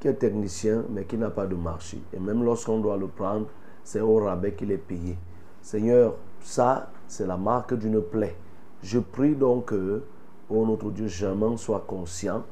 qui 0.01 0.09
est 0.09 0.15
technicien, 0.15 0.85
mais 0.91 1.05
qui 1.05 1.17
n'a 1.17 1.31
pas 1.31 1.47
de 1.47 1.55
marché. 1.55 2.01
Et 2.13 2.19
même 2.19 2.45
lorsqu'on 2.45 2.81
doit 2.81 2.97
le 2.97 3.09
prendre, 3.09 3.47
c'est 3.85 4.01
au 4.01 4.17
rabais 4.17 4.53
qu'il 4.55 4.73
est 4.73 4.79
payé. 4.79 5.19
Seigneur, 5.63 6.15
ça, 6.41 6.91
c'est 7.09 7.27
la 7.27 7.37
marque 7.37 7.75
d'une 7.75 8.01
plaie. 8.01 8.37
Je 8.83 8.99
prie 8.99 9.35
donc 9.35 9.67
que, 9.67 10.03
oh 10.49 10.67
notre 10.67 10.91
Dieu, 10.91 11.09
Germain 11.09 11.57
soit 11.57 11.85
conscient 11.87 12.45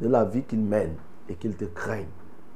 de 0.00 0.08
la 0.08 0.24
vie 0.24 0.42
qu'il 0.42 0.60
mène 0.60 0.94
et 1.28 1.34
qu'il 1.34 1.56
te 1.56 1.64
craigne. 1.64 2.08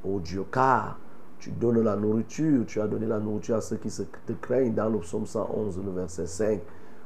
Oh 0.05 0.21
Dieu, 0.21 0.45
car 0.51 0.99
tu 1.39 1.51
donnes 1.51 1.83
la 1.83 1.97
nourriture, 1.97 2.65
tu 2.67 2.81
as 2.81 2.87
donné 2.87 3.07
la 3.07 3.19
nourriture 3.19 3.57
à 3.57 3.61
ceux 3.61 3.77
qui 3.77 3.89
te 3.89 4.33
craignent 4.33 4.75
dans 4.75 4.89
le 4.89 4.99
psaume 4.99 5.27
111, 5.27 5.81
le 5.85 5.93
verset 5.93 6.27
5. 6.27 6.61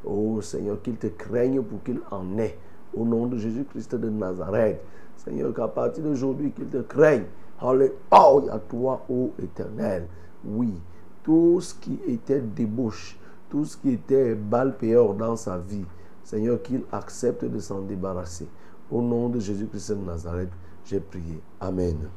Oh 0.04 0.40
Seigneur, 0.40 0.80
qu'il 0.82 0.96
te 0.96 1.06
craigne 1.06 1.62
pour 1.62 1.82
qu'il 1.82 2.00
en 2.10 2.38
ait. 2.38 2.58
Au 2.96 3.04
nom 3.04 3.26
de 3.26 3.38
Jésus-Christ 3.38 3.94
de 3.94 4.08
Nazareth. 4.08 4.80
Seigneur, 5.16 5.54
qu'à 5.54 5.68
partir 5.68 6.04
d'aujourd'hui, 6.04 6.52
qu'il 6.52 6.66
te 6.66 6.78
craigne. 6.78 7.24
Alléluia, 7.60 8.60
toi, 8.68 9.04
ô 9.08 9.32
éternel. 9.42 10.06
Oui, 10.44 10.74
tout 11.22 11.60
ce 11.60 11.74
qui 11.74 11.98
était 12.06 12.40
débauche, 12.40 13.18
tout 13.48 13.64
ce 13.64 13.76
qui 13.76 13.90
était 13.92 14.36
payeur 14.78 15.14
dans 15.14 15.36
sa 15.36 15.58
vie, 15.58 15.84
Seigneur, 16.22 16.60
qu'il 16.62 16.82
accepte 16.92 17.44
de 17.44 17.58
s'en 17.58 17.80
débarrasser. 17.80 18.48
Au 18.90 19.00
nom 19.00 19.28
de 19.28 19.40
Jésus-Christ 19.40 19.92
de 19.92 20.04
Nazareth, 20.04 20.50
j'ai 20.84 21.00
prié. 21.00 21.40
Amen. 21.60 22.08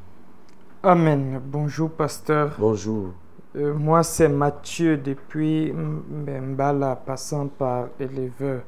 Amen. 0.84 1.42
Bonjour, 1.44 1.90
pasteur. 1.92 2.56
Bonjour. 2.60 3.14
Euh, 3.56 3.74
moi, 3.74 4.04
c'est 4.04 4.30
Mathieu 4.30 4.98
depuis 4.98 5.74
Mbala, 5.74 6.96
passant 6.96 7.48
par 7.48 7.88
éleveur. 8.00 8.62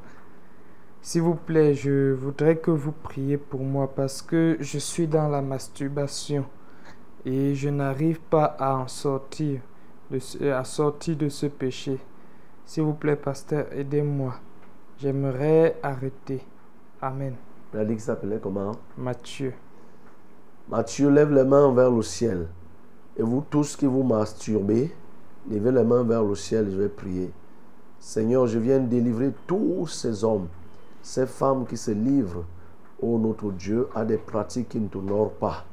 S'il 1.01 1.21
vous 1.21 1.35
plaît, 1.35 1.75
je 1.75 2.13
voudrais 2.13 2.57
que 2.57 2.71
vous 2.71 2.91
priez 2.91 3.37
pour 3.37 3.61
moi 3.61 3.87
parce 3.93 4.21
que 4.21 4.57
je 4.59 4.77
suis 4.79 5.07
dans 5.07 5.29
la 5.29 5.41
masturbation 5.41 6.45
et 7.25 7.55
je 7.55 7.69
n'arrive 7.69 8.19
pas 8.19 8.45
à 8.59 8.75
en 8.75 8.87
sortir, 8.87 9.61
de 10.11 10.19
ce- 10.19 10.43
à 10.51 10.63
sortir 10.63 11.15
de 11.15 11.29
ce 11.29 11.45
péché. 11.45 11.99
S'il 12.65 12.83
vous 12.83 12.93
plaît, 12.93 13.15
pasteur, 13.15 13.65
aidez-moi. 13.71 14.35
J'aimerais 14.97 15.77
arrêter. 15.81 16.41
Amen. 17.01 17.35
Il 17.73 17.79
a 17.79 17.85
dit 17.85 17.93
qu'il 17.93 18.01
s'appelait 18.01 18.39
comment? 18.41 18.71
Mathieu. 18.97 19.53
Matthieu, 20.69 21.09
lève 21.09 21.33
les 21.33 21.45
mains 21.45 21.73
vers 21.73 21.89
le 21.89 22.03
ciel. 22.03 22.45
Et 23.17 23.23
vous 23.23 23.43
tous 23.49 23.75
qui 23.75 23.87
vous 23.87 24.03
masturbez, 24.03 24.95
levez 25.49 25.71
les 25.71 25.83
mains 25.83 26.03
vers 26.03 26.23
le 26.23 26.35
ciel, 26.35 26.69
je 26.69 26.77
vais 26.77 26.89
prier. 26.89 27.31
Seigneur, 27.99 28.45
je 28.45 28.59
viens 28.59 28.77
délivrer 28.77 29.33
tous 29.47 29.87
ces 29.87 30.23
hommes, 30.23 30.47
ces 31.01 31.25
femmes 31.25 31.65
qui 31.65 31.75
se 31.75 31.89
livrent, 31.89 32.45
ô 33.01 33.17
notre 33.17 33.51
Dieu, 33.51 33.87
à 33.95 34.05
des 34.05 34.17
pratiques 34.17 34.69
qui 34.69 34.79
ne 34.79 34.87
t'honorent 34.87 35.31
pas. 35.31 35.65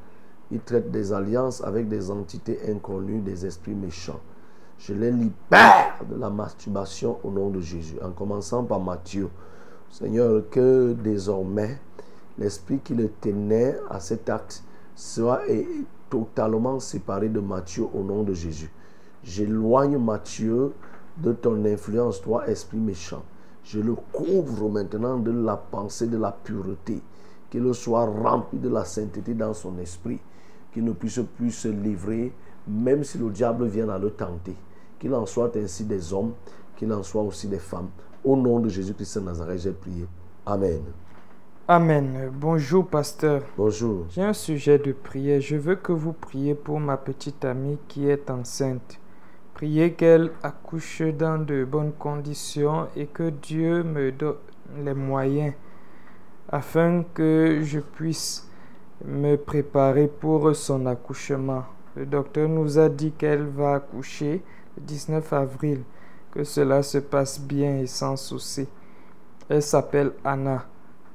Ils 0.51 0.61
traitent 0.61 0.91
des 0.91 1.13
alliances 1.13 1.63
avec 1.63 1.91
des 1.91 2.11
entités 2.11 2.59
inconnues, 2.67 3.21
des 3.21 3.45
esprits 3.45 3.75
méchants. 3.75 4.21
Je 4.79 4.95
les 4.95 5.11
libère 5.11 5.99
de 6.09 6.19
la 6.19 6.31
masturbation 6.31 7.19
au 7.23 7.31
nom 7.31 7.51
de 7.51 7.61
Jésus, 7.61 7.99
en 8.03 8.13
commençant 8.13 8.65
par 8.65 8.81
Matthieu. 8.81 9.29
Seigneur, 9.91 10.43
que 10.51 10.95
désormais 10.95 11.79
l'esprit 12.39 12.79
qui 12.79 12.95
le 12.95 13.11
tenait 13.21 13.77
à 13.91 14.01
cet 14.01 14.31
acte 14.31 14.63
soit 14.97 15.49
et- 15.49 15.67
totalement 16.11 16.81
séparé 16.81 17.29
de 17.29 17.41
Matthieu 17.41 17.85
au 17.95 18.03
nom 18.03 18.23
de 18.23 18.33
Jésus. 18.33 18.71
J'éloigne 19.23 19.99
Matthieu 19.99 20.73
de 21.19 21.33
ton 21.33 21.65
influence, 21.65 22.21
toi, 22.23 22.49
esprit 22.49 22.79
méchant. 22.79 23.23
Je 23.65 23.81
le 23.81 23.95
couvre 24.13 24.69
maintenant 24.69 25.19
de 25.19 25.33
la 25.33 25.57
pensée 25.57 26.07
de 26.07 26.17
la 26.17 26.31
pureté, 26.31 27.01
qu'il 27.51 27.75
soit 27.75 28.07
rempli 28.07 28.59
de 28.59 28.69
la 28.69 28.85
sainteté 28.85 29.35
dans 29.35 29.53
son 29.53 29.77
esprit, 29.79 30.21
qu'il 30.73 30.85
ne 30.85 30.93
puisse 30.93 31.21
plus 31.37 31.51
se 31.51 31.69
livrer, 31.69 32.33
même 32.69 33.03
si 33.03 33.19
le 33.19 33.29
diable 33.31 33.67
vient 33.67 33.89
à 33.89 33.99
le 33.99 34.11
tenter. 34.11 34.55
Qu'il 34.99 35.13
en 35.15 35.27
soit 35.27 35.55
ainsi 35.57 35.85
des 35.85 36.13
hommes, 36.13 36.33
qu'il 36.77 36.93
en 36.93 37.03
soit 37.03 37.23
aussi 37.23 37.49
des 37.49 37.59
femmes. 37.59 37.89
Au 38.25 38.37
nom 38.37 38.61
de 38.61 38.69
Jésus-Christ 38.69 39.19
de 39.19 39.25
Nazareth, 39.25 39.61
j'ai 39.61 39.73
prié. 39.73 40.07
Amen. 40.47 40.83
Amen. 41.69 42.31
Bonjour, 42.33 42.87
pasteur. 42.87 43.43
Bonjour. 43.57 44.07
J'ai 44.11 44.23
un 44.23 44.33
sujet 44.33 44.79
de 44.79 44.93
prière. 44.93 45.41
Je 45.41 45.57
veux 45.57 45.75
que 45.75 45.91
vous 45.91 46.13
priez 46.13 46.55
pour 46.55 46.79
ma 46.79 46.97
petite 46.97 47.45
amie 47.45 47.77
qui 47.89 48.09
est 48.09 48.31
enceinte. 48.31 49.01
Priez 49.53 49.95
qu'elle 49.95 50.31
accouche 50.45 51.03
dans 51.03 51.45
de 51.45 51.65
bonnes 51.65 51.93
conditions 51.93 52.87
et 52.95 53.07
que 53.07 53.31
Dieu 53.31 53.83
me 53.83 54.13
donne 54.13 54.37
les 54.85 54.95
moyens 54.95 55.55
afin 56.51 57.03
que 57.03 57.59
je 57.65 57.81
puisse 57.81 58.49
me 59.05 59.35
préparer 59.35 60.07
pour 60.07 60.55
son 60.55 60.87
accouchement. 60.87 61.65
Le 61.97 62.07
docteur 62.07 62.49
nous 62.49 62.79
a 62.79 62.89
dit 62.89 63.11
qu'elle 63.11 63.45
va 63.45 63.75
accoucher 63.75 64.41
le 64.77 64.83
19 64.85 65.33
avril, 65.33 65.83
que 66.31 66.45
cela 66.45 66.85
se 66.85 66.99
passe 66.99 67.41
bien 67.41 67.79
et 67.79 67.89
sans 67.89 68.15
souci. 68.15 68.69
Elle 69.49 69.63
s'appelle 69.63 70.13
Anna. 70.23 70.65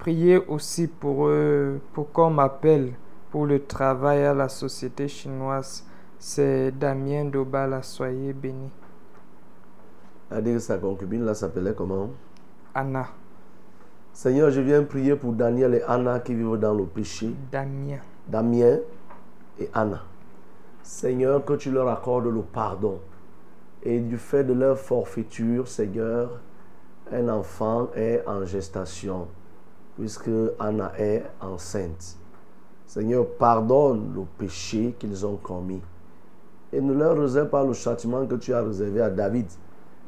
Priez 0.02 0.38
aussi 0.38 0.88
pour, 0.88 1.28
eux, 1.28 1.80
pour 1.94 2.12
qu'on 2.12 2.32
m'appelle 2.32 2.94
pour 3.30 3.46
le 3.46 3.64
travail 3.64 4.26
à 4.26 4.34
la 4.34 4.50
société 4.50 5.08
chinoise. 5.08 5.86
C'est 6.18 6.72
Damien 6.72 7.26
Dobala. 7.26 7.84
Soyez 7.84 8.34
bénis. 8.34 8.72
a 10.32 10.42
dit 10.42 10.54
que 10.54 10.60
sa 10.60 10.80
concubine 10.80 11.24
là 11.24 11.36
s'appelait 11.36 11.76
comment? 11.76 12.10
Anna. 12.74 13.10
Seigneur, 14.12 14.50
je 14.50 14.62
viens 14.62 14.82
prier 14.82 15.16
pour 15.16 15.34
Daniel 15.34 15.76
et 15.76 15.84
Anna 15.84 16.20
qui 16.20 16.34
vivent 16.34 16.58
dans 16.58 16.74
le 16.74 16.86
péché. 16.86 17.36
Damien. 17.52 18.00
Damien 18.28 18.80
et 19.60 19.70
Anna. 19.72 20.02
Seigneur, 20.82 21.46
que 21.46 21.54
tu 21.54 21.70
leur 21.70 21.88
accordes 21.88 22.26
le 22.26 22.42
pardon. 22.42 23.00
Et 23.84 24.00
du 24.00 24.18
fait 24.18 24.44
de 24.44 24.54
leur 24.54 24.80
forfaiture, 24.80 25.68
Seigneur, 25.68 26.40
un 27.12 27.30
enfant 27.30 27.90
est 27.96 28.24
en 28.26 28.46
gestation, 28.46 29.28
puisque 30.02 30.32
Anna 30.58 30.94
est 30.98 31.24
enceinte. 31.40 32.18
Seigneur, 32.88 33.24
pardonne 33.38 34.12
le 34.16 34.24
péché 34.36 34.96
qu'ils 34.98 35.28
ont 35.28 35.36
commis. 35.36 35.80
Et 36.74 36.82
ne 36.82 36.92
leur 36.92 37.16
réserve 37.16 37.50
pas 37.50 37.64
le 37.64 37.74
châtiment 37.74 38.26
que 38.26 38.34
tu 38.34 38.52
as 38.52 38.64
réservé 38.64 39.00
à 39.00 39.12
David 39.12 39.46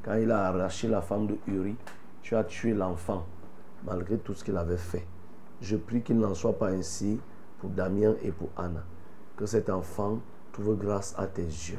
quand 0.01 0.15
il 0.15 0.31
a 0.31 0.47
arraché 0.47 0.87
la 0.87 1.01
femme 1.01 1.27
de 1.27 1.35
Uri. 1.45 1.75
Tu 2.23 2.35
as 2.35 2.43
tué 2.43 2.73
l'enfant, 2.73 3.23
malgré 3.85 4.17
tout 4.17 4.33
ce 4.33 4.43
qu'il 4.43 4.57
avait 4.57 4.77
fait. 4.77 5.05
Je 5.61 5.77
prie 5.77 6.01
qu'il 6.01 6.17
n'en 6.17 6.33
soit 6.33 6.57
pas 6.57 6.69
ainsi 6.69 7.19
pour 7.59 7.69
Damien 7.69 8.15
et 8.23 8.31
pour 8.31 8.49
Anna. 8.57 8.83
Que 9.37 9.45
cet 9.45 9.69
enfant 9.69 10.17
trouve 10.53 10.75
grâce 10.75 11.13
à 11.19 11.27
tes 11.27 11.43
yeux. 11.43 11.77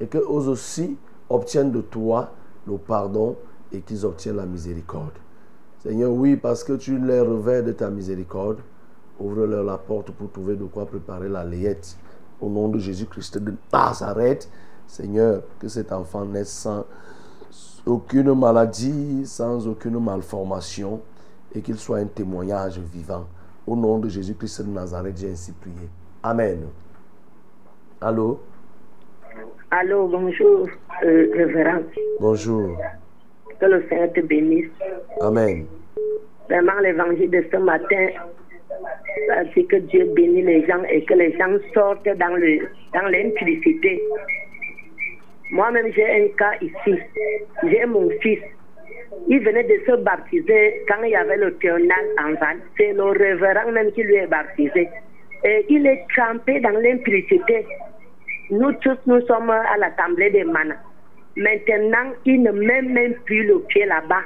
Et 0.00 0.06
qu'eux 0.06 0.26
aussi 0.26 0.96
obtiennent 1.28 1.72
de 1.72 1.82
toi 1.82 2.32
le 2.66 2.78
pardon 2.78 3.36
et 3.70 3.82
qu'ils 3.82 4.06
obtiennent 4.06 4.36
la 4.36 4.46
miséricorde. 4.46 5.18
Seigneur, 5.82 6.10
oui, 6.12 6.36
parce 6.36 6.62
que 6.62 6.74
tu 6.74 6.98
les 6.98 7.20
revers 7.20 7.64
de 7.64 7.72
ta 7.72 7.88
miséricorde, 7.88 8.58
ouvre-leur 9.18 9.64
la 9.64 9.78
porte 9.78 10.10
pour 10.10 10.30
trouver 10.30 10.54
de 10.54 10.64
quoi 10.64 10.84
préparer 10.84 11.28
la 11.28 11.42
layette. 11.42 11.96
Au 12.38 12.50
nom 12.50 12.68
de 12.68 12.78
Jésus-Christ 12.78 13.38
de 13.38 13.54
Nazareth, 13.72 14.50
Seigneur, 14.86 15.42
que 15.58 15.68
cet 15.68 15.90
enfant 15.92 16.26
naisse 16.26 16.50
sans 16.50 16.84
aucune 17.86 18.34
maladie, 18.34 19.22
sans 19.24 19.66
aucune 19.66 19.98
malformation, 19.98 21.00
et 21.54 21.62
qu'il 21.62 21.78
soit 21.78 21.98
un 21.98 22.06
témoignage 22.06 22.78
vivant. 22.78 23.26
Au 23.66 23.74
nom 23.74 23.98
de 23.98 24.08
Jésus-Christ 24.08 24.62
de 24.62 24.70
Nazareth, 24.70 25.16
j'ai 25.16 25.30
ainsi 25.30 25.52
prié. 25.52 25.88
Amen. 26.22 26.66
Allô? 28.02 28.40
Allô, 29.70 30.08
bonjour, 30.08 30.66
euh, 31.04 31.30
révérend. 31.34 31.82
Bonjour. 32.20 32.76
Que 33.60 33.66
le 33.66 33.84
Seigneur 33.88 34.12
te 34.12 34.20
bénisse. 34.20 34.70
Amen. 35.20 35.66
Vraiment, 36.48 36.78
l'évangile 36.80 37.30
de 37.30 37.44
ce 37.52 37.56
matin, 37.58 38.08
dit 39.54 39.66
que 39.66 39.76
Dieu 39.76 40.04
bénit 40.16 40.42
les 40.42 40.66
gens 40.66 40.82
et 40.90 41.04
que 41.04 41.14
les 41.14 41.36
gens 41.36 41.56
sortent 41.74 42.08
dans 42.08 42.36
le 42.36 42.68
dans 42.94 43.06
l'impudicité. 43.08 44.02
Moi-même, 45.52 45.92
j'ai 45.92 46.06
un 46.06 46.28
cas 46.38 46.54
ici. 46.60 46.98
J'ai 47.64 47.84
mon 47.86 48.08
fils. 48.20 48.40
Il 49.28 49.40
venait 49.40 49.64
de 49.64 49.80
se 49.86 49.96
baptiser 50.02 50.82
quand 50.88 51.02
il 51.02 51.10
y 51.10 51.16
avait 51.16 51.36
le 51.36 51.54
théonal 51.56 52.04
en 52.18 52.34
Val. 52.34 52.58
C'est 52.76 52.92
le 52.92 53.04
révérend 53.04 53.72
même 53.72 53.92
qui 53.92 54.02
lui 54.02 54.16
est 54.16 54.26
baptisé. 54.26 54.88
Et 55.44 55.66
il 55.68 55.86
est 55.86 56.04
trempé 56.16 56.60
dans 56.60 56.70
l'impudicité. 56.70 57.66
Nous 58.50 58.72
tous, 58.80 58.98
nous 59.06 59.20
sommes 59.26 59.50
à 59.50 59.76
l'assemblée 59.78 60.30
des 60.30 60.44
manas. 60.44 60.76
Maintenant, 61.36 62.12
il 62.24 62.42
ne 62.42 62.50
met 62.50 62.82
même 62.82 63.14
plus 63.24 63.44
le 63.46 63.60
pied 63.60 63.86
là-bas. 63.86 64.22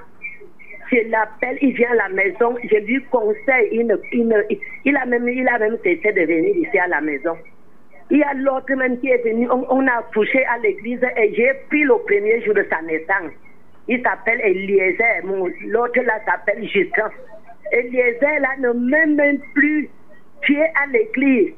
Je 0.91 1.09
l'appelle, 1.09 1.59
il 1.61 1.75
vient 1.75 1.91
à 1.93 1.95
la 1.95 2.09
maison, 2.09 2.57
je 2.63 2.77
lui 2.77 3.03
conseille, 3.11 3.69
il, 3.73 4.97
a 4.97 5.07
même, 5.07 5.29
il 5.29 5.49
a 5.49 5.59
même 5.59 5.79
cessé 5.83 6.13
de 6.13 6.21
venir 6.21 6.57
ici 6.57 6.79
à 6.79 6.87
la 6.89 7.01
maison. 7.01 7.37
Il 8.11 8.19
y 8.19 8.23
a 8.23 8.35
l'autre 8.35 8.73
même 8.75 8.99
qui 9.01 9.09
est 9.09 9.23
venu, 9.25 9.49
on, 9.51 9.87
a 9.87 10.03
couché 10.15 10.45
à 10.45 10.59
l'église 10.59 11.01
et 11.17 11.35
j'ai 11.35 11.53
pris 11.69 11.85
le 11.85 11.97
premier 12.07 12.43
jour 12.45 12.55
de 12.55 12.67
sa 12.71 12.83
naissance. 12.83 13.33
Il 13.89 14.03
s'appelle 14.03 14.41
Eliezer, 14.43 15.23
l'autre 15.67 16.01
là 16.03 16.21
s'appelle 16.27 16.69
Justin. 16.69 17.11
Eliezer 17.73 18.41
là 18.41 18.51
ne 18.61 18.73
met 18.73 19.07
même 19.07 19.39
plus 19.55 19.89
pied 20.43 20.63
à 20.63 20.87
l'église. 20.93 21.53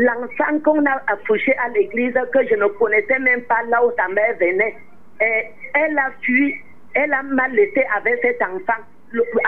L'enfant 0.00 0.60
qu'on 0.64 0.84
a 0.86 1.02
accouché 1.08 1.54
à 1.56 1.68
l'église, 1.70 2.14
que 2.32 2.46
je 2.46 2.54
ne 2.54 2.66
connaissais 2.66 3.18
même 3.18 3.42
pas 3.42 3.62
là 3.68 3.84
où 3.84 3.90
sa 3.96 4.08
mère 4.08 4.36
venait, 4.38 4.74
elle 5.20 5.98
a 5.98 6.10
fui, 6.22 6.54
elle 6.94 7.12
a 7.12 7.22
mal 7.22 7.52
laissé 7.52 7.84
avec 7.96 8.18
cet 8.22 8.40
enfant, 8.42 8.82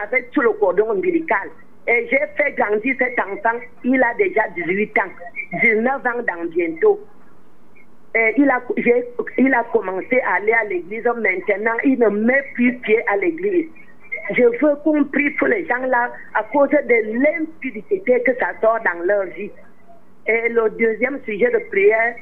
avec 0.02 0.30
tout 0.32 0.40
le 0.40 0.52
cordon 0.52 0.90
ombilical. 0.90 1.48
Et 1.88 2.06
j'ai 2.10 2.20
fait 2.36 2.52
grandir 2.52 2.94
cet 2.98 3.18
enfant, 3.18 3.58
il 3.84 4.02
a 4.02 4.14
déjà 4.14 4.42
18 4.54 4.98
ans, 4.98 5.12
19 5.62 6.06
ans 6.06 6.22
dans 6.28 6.44
bientôt. 6.50 7.00
Et 8.14 8.34
il, 8.36 8.50
a, 8.50 8.60
j'ai- 8.76 9.04
il 9.38 9.54
a 9.54 9.62
commencé 9.72 10.20
à 10.20 10.34
aller 10.34 10.52
à 10.52 10.64
l'église. 10.64 11.04
Maintenant, 11.04 11.76
il 11.84 11.98
ne 11.98 12.08
met 12.08 12.42
plus 12.54 12.74
pied 12.78 13.00
à 13.08 13.16
l'église. 13.16 13.68
Je 14.32 14.42
veux 14.42 14.76
qu'on 14.84 15.04
prie 15.04 15.30
pour 15.30 15.46
les 15.48 15.64
gens 15.66 15.86
là 15.86 16.10
à 16.34 16.42
cause 16.44 16.68
de 16.70 17.22
l'impudicité 17.22 18.20
que 18.24 18.34
ça 18.34 18.48
sort 18.60 18.78
dans 18.84 19.04
leur 19.04 19.24
vie. 19.26 19.50
Et 20.26 20.48
le 20.48 20.70
deuxième 20.70 21.20
sujet 21.24 21.50
de 21.50 21.58
prière, 21.70 22.14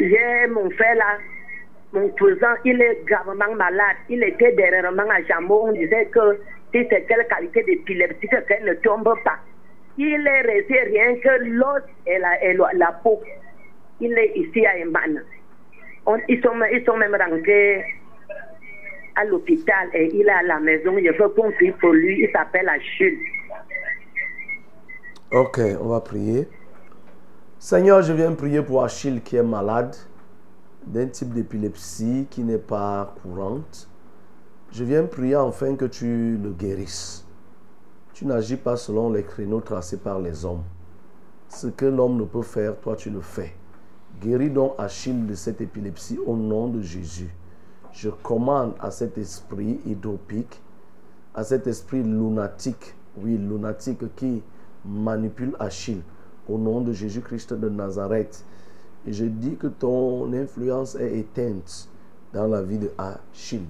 j'ai 0.00 0.46
mon 0.48 0.70
frère 0.70 0.94
là, 0.96 1.18
mon 1.92 2.08
cousin, 2.10 2.56
il 2.64 2.80
est 2.82 3.04
gravement 3.04 3.54
malade. 3.54 3.96
Il 4.08 4.22
était 4.22 4.52
dernièrement 4.52 5.08
à 5.10 5.22
Jambo. 5.22 5.66
On 5.68 5.72
disait 5.72 6.06
que 6.06 6.40
si 6.74 6.86
c'est 6.90 7.06
quelle 7.06 7.26
qualité 7.28 7.62
d'épilepsie, 7.62 8.28
que 8.28 8.40
qu'elle 8.46 8.64
ne 8.64 8.74
tombe 8.74 9.14
pas. 9.24 9.38
Il 9.98 10.26
est 10.26 10.40
resté 10.42 10.80
rien 10.80 11.16
que 11.16 11.44
l'os 11.44 11.82
et 12.06 12.18
la, 12.18 12.92
peau. 13.02 13.20
Il 14.00 14.12
est 14.18 14.36
ici 14.36 14.66
à 14.66 14.76
Eman. 14.78 15.22
Ils, 16.28 16.42
sont, 16.42 16.52
ils 16.70 16.84
sont 16.84 16.96
même 16.96 17.16
rentrés 17.16 17.82
à 19.14 19.24
l'hôpital 19.24 19.88
et 19.94 20.10
il 20.12 20.28
est 20.28 20.30
à 20.30 20.42
la 20.42 20.60
maison. 20.60 20.94
Je 20.98 21.16
veux 21.16 21.28
qu'on 21.30 21.50
prie 21.52 21.72
pour 21.72 21.92
lui. 21.92 22.20
Il 22.20 22.30
s'appelle 22.30 22.68
Achille. 22.68 23.18
Ok, 25.32 25.60
on 25.80 25.88
va 25.88 26.00
prier. 26.00 26.46
Seigneur, 27.58 28.02
je 28.02 28.12
viens 28.12 28.32
prier 28.32 28.62
pour 28.62 28.84
Achille 28.84 29.22
qui 29.22 29.36
est 29.36 29.42
malade 29.42 29.96
d'un 30.86 31.06
type 31.06 31.32
d'épilepsie 31.32 32.26
qui 32.30 32.44
n'est 32.44 32.58
pas 32.58 33.14
courante. 33.22 33.88
Je 34.70 34.84
viens 34.84 35.04
prier 35.04 35.36
enfin 35.36 35.74
que 35.74 35.84
tu 35.84 36.36
le 36.36 36.50
guérisses. 36.50 37.24
Tu 38.12 38.24
n'agis 38.24 38.56
pas 38.56 38.76
selon 38.76 39.10
les 39.10 39.22
créneaux 39.22 39.60
tracés 39.60 39.98
par 39.98 40.20
les 40.20 40.44
hommes. 40.44 40.62
Ce 41.48 41.66
que 41.66 41.86
l'homme 41.86 42.18
ne 42.18 42.24
peut 42.24 42.42
faire, 42.42 42.78
toi 42.80 42.96
tu 42.96 43.10
le 43.10 43.20
fais. 43.20 43.54
Guéris 44.20 44.50
donc 44.50 44.74
Achille 44.78 45.26
de 45.26 45.34
cette 45.34 45.60
épilepsie 45.60 46.18
au 46.24 46.36
nom 46.36 46.68
de 46.68 46.80
Jésus. 46.80 47.34
Je 47.92 48.08
commande 48.08 48.74
à 48.80 48.90
cet 48.90 49.18
esprit 49.18 49.80
hydropique, 49.86 50.62
à 51.34 51.44
cet 51.44 51.66
esprit 51.66 52.02
lunatique, 52.02 52.94
oui, 53.18 53.36
lunatique 53.36 54.14
qui 54.14 54.42
manipule 54.84 55.54
Achille, 55.58 56.02
au 56.48 56.58
nom 56.58 56.80
de 56.80 56.92
Jésus-Christ 56.92 57.52
de 57.54 57.68
Nazareth. 57.68 58.44
Je 59.06 59.24
dis 59.24 59.56
que 59.56 59.68
ton 59.68 60.32
influence 60.32 60.96
est 60.96 61.18
éteinte 61.18 61.88
dans 62.32 62.46
la 62.46 62.62
vie 62.62 62.78
de 62.78 62.90
Achille. 62.98 63.66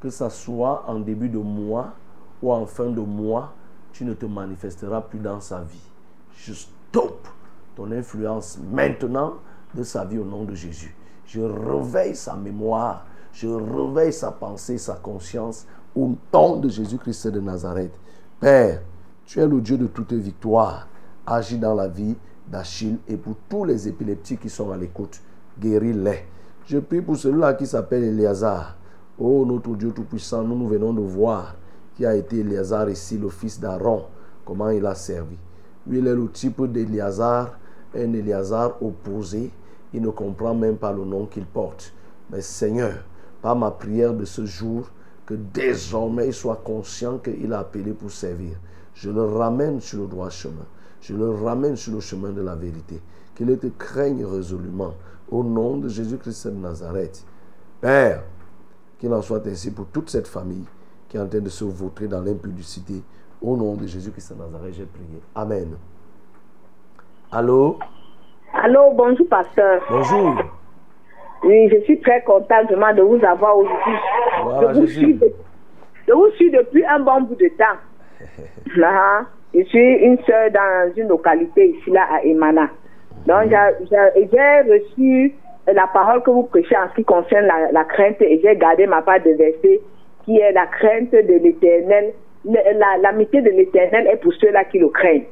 Que 0.00 0.10
ça 0.10 0.30
soit 0.30 0.84
en 0.86 1.00
début 1.00 1.28
de 1.28 1.38
mois 1.38 1.94
ou 2.42 2.52
en 2.52 2.66
fin 2.66 2.90
de 2.90 3.00
mois, 3.00 3.54
tu 3.92 4.04
ne 4.04 4.14
te 4.14 4.26
manifesteras 4.26 5.00
plus 5.00 5.18
dans 5.18 5.40
sa 5.40 5.60
vie. 5.62 5.90
Je 6.36 6.52
stoppe 6.52 7.26
ton 7.74 7.90
influence 7.90 8.58
maintenant 8.72 9.34
de 9.74 9.82
sa 9.82 10.04
vie 10.04 10.18
au 10.18 10.24
nom 10.24 10.44
de 10.44 10.54
Jésus. 10.54 10.94
Je 11.26 11.40
réveille 11.40 12.14
sa 12.14 12.36
mémoire, 12.36 13.06
je 13.32 13.48
réveille 13.48 14.12
sa 14.12 14.30
pensée, 14.30 14.78
sa 14.78 14.94
conscience 14.94 15.66
au 15.96 16.14
nom 16.32 16.56
de 16.56 16.68
Jésus-Christ 16.68 17.28
de 17.28 17.40
Nazareth. 17.40 17.92
Père, 18.40 18.82
tu 19.26 19.40
es 19.40 19.46
le 19.46 19.60
Dieu 19.60 19.76
de 19.76 19.86
toute 19.86 20.12
victoire. 20.12 20.86
Agis 21.26 21.58
dans 21.58 21.74
la 21.74 21.88
vie 21.88 22.16
d'Achille 22.50 22.98
et 23.08 23.16
pour 23.16 23.36
tous 23.48 23.64
les 23.64 23.88
épileptiques 23.88 24.40
qui 24.40 24.48
sont 24.50 24.70
à 24.70 24.76
l'écoute, 24.76 25.20
guéris-les. 25.60 26.24
Je 26.66 26.78
prie 26.78 27.00
pour 27.00 27.16
celui-là 27.16 27.54
qui 27.54 27.66
s'appelle 27.66 28.04
Éléazar. 28.04 28.76
Oh 29.18 29.44
notre 29.46 29.74
Dieu 29.74 29.90
Tout-Puissant, 29.90 30.42
nous 30.42 30.56
nous 30.56 30.68
venons 30.68 30.92
de 30.92 31.00
voir 31.00 31.56
qui 31.96 32.06
a 32.06 32.14
été 32.14 32.38
Éléazar 32.38 32.88
ici, 32.88 33.18
le 33.18 33.28
fils 33.28 33.58
d'Aaron, 33.58 34.04
comment 34.44 34.70
il 34.70 34.86
a 34.86 34.94
servi. 34.94 35.36
Lui, 35.86 35.98
il 35.98 36.06
est 36.06 36.14
le 36.14 36.28
type 36.30 36.62
d'Éléazar, 36.64 37.58
un 37.94 38.12
Éléazar 38.12 38.80
opposé. 38.82 39.50
Il 39.92 40.02
ne 40.02 40.10
comprend 40.10 40.54
même 40.54 40.76
pas 40.76 40.92
le 40.92 41.04
nom 41.04 41.26
qu'il 41.26 41.46
porte. 41.46 41.92
Mais 42.30 42.40
Seigneur, 42.40 43.04
par 43.42 43.56
ma 43.56 43.70
prière 43.70 44.14
de 44.14 44.24
ce 44.24 44.44
jour, 44.44 44.90
que 45.26 45.34
désormais 45.34 46.28
il 46.28 46.32
soit 46.32 46.62
conscient 46.64 47.18
qu'il 47.18 47.52
a 47.52 47.60
appelé 47.60 47.92
pour 47.92 48.10
servir. 48.10 48.52
Je 48.94 49.10
le 49.10 49.24
ramène 49.24 49.80
sur 49.80 50.00
le 50.00 50.06
droit 50.06 50.30
chemin. 50.30 50.66
Je 51.00 51.14
le 51.14 51.30
ramène 51.30 51.76
sur 51.76 51.92
le 51.94 52.00
chemin 52.00 52.30
de 52.30 52.42
la 52.42 52.54
vérité. 52.56 53.00
Qu'il 53.34 53.56
te 53.58 53.66
craigne 53.68 54.24
résolument. 54.24 54.94
Au 55.30 55.44
nom 55.44 55.76
de 55.76 55.88
Jésus-Christ 55.88 56.48
de 56.48 56.56
Nazareth. 56.56 57.24
Père, 57.80 58.22
qu'il 58.98 59.12
en 59.14 59.22
soit 59.22 59.46
ainsi 59.46 59.70
pour 59.72 59.86
toute 59.86 60.10
cette 60.10 60.26
famille 60.26 60.64
qui 61.08 61.16
est 61.16 61.20
en 61.20 61.28
train 61.28 61.38
de 61.40 61.48
se 61.48 61.64
vautrer 61.64 62.06
dans 62.08 62.20
l'impudicité. 62.20 63.02
Au 63.40 63.56
nom 63.56 63.74
de 63.74 63.86
Jésus-Christ 63.86 64.34
de 64.34 64.42
Nazareth, 64.42 64.74
j'ai 64.74 64.86
prié. 64.86 65.20
Amen. 65.34 65.76
Allô? 67.30 67.78
Allô, 68.54 68.92
bonjour 68.94 69.28
pasteur. 69.28 69.82
Bonjour. 69.90 70.34
Oui, 71.44 71.68
je 71.70 71.80
suis 71.84 72.00
très 72.00 72.22
contente 72.24 72.66
vraiment 72.72 72.94
de 72.94 73.02
vous 73.02 73.24
avoir 73.24 73.56
aujourd'hui. 73.56 73.94
Voilà, 74.42 74.72
je, 74.74 74.80
vous 74.80 74.86
suis 74.88 75.14
de- 75.14 75.32
je 76.08 76.12
vous 76.12 76.30
suis 76.32 76.50
depuis 76.50 76.84
un 76.86 76.98
bon 77.00 77.20
bout 77.22 77.36
de 77.36 77.48
temps. 77.56 77.78
Là, 78.76 79.26
je 79.54 79.62
suis 79.64 79.94
une 80.04 80.18
sœur 80.24 80.50
dans 80.50 80.92
une 80.96 81.08
localité 81.08 81.68
ici 81.68 81.90
là 81.90 82.02
à 82.12 82.22
Emana. 82.24 82.68
Donc 83.26 83.50
j'ai- 83.50 84.28
j'ai 84.32 84.72
reçu 84.72 85.34
la 85.72 85.86
parole 85.92 86.22
que 86.22 86.30
vous 86.30 86.44
prêchez 86.44 86.76
en 86.76 86.88
ce 86.90 86.94
qui 86.96 87.04
concerne 87.04 87.46
la, 87.46 87.72
la 87.72 87.84
crainte 87.84 88.20
et 88.22 88.40
j'ai 88.42 88.56
gardé 88.56 88.86
ma 88.86 89.02
part 89.02 89.20
de 89.20 89.30
verset 89.32 89.80
qui 90.24 90.38
est 90.38 90.52
la 90.52 90.66
crainte 90.66 91.10
de 91.12 91.34
l'éternel. 91.42 92.12
La- 92.44 92.96
L'amitié 93.02 93.42
de 93.42 93.50
l'éternel 93.50 94.06
est 94.12 94.16
pour 94.16 94.32
ceux-là 94.34 94.64
qui 94.64 94.78
le 94.78 94.88
craignent. 94.88 95.24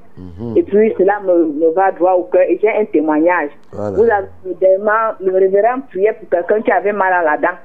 Et 0.56 0.62
puis 0.62 0.92
cela 0.98 1.20
me, 1.20 1.46
me 1.46 1.70
va 1.72 1.92
droit 1.92 2.12
au 2.14 2.24
cœur 2.24 2.42
et 2.42 2.58
j'ai 2.60 2.68
un 2.70 2.84
témoignage. 2.86 3.50
Voilà. 3.72 4.22
Vous 4.44 4.50
avez 4.52 5.14
le 5.20 5.32
révérend 5.32 5.80
priait 5.90 6.12
pour 6.14 6.28
quelqu'un 6.28 6.60
qui 6.62 6.72
avait 6.72 6.92
mal 6.92 7.12
à 7.12 7.22
la 7.22 7.36
dent. 7.38 7.56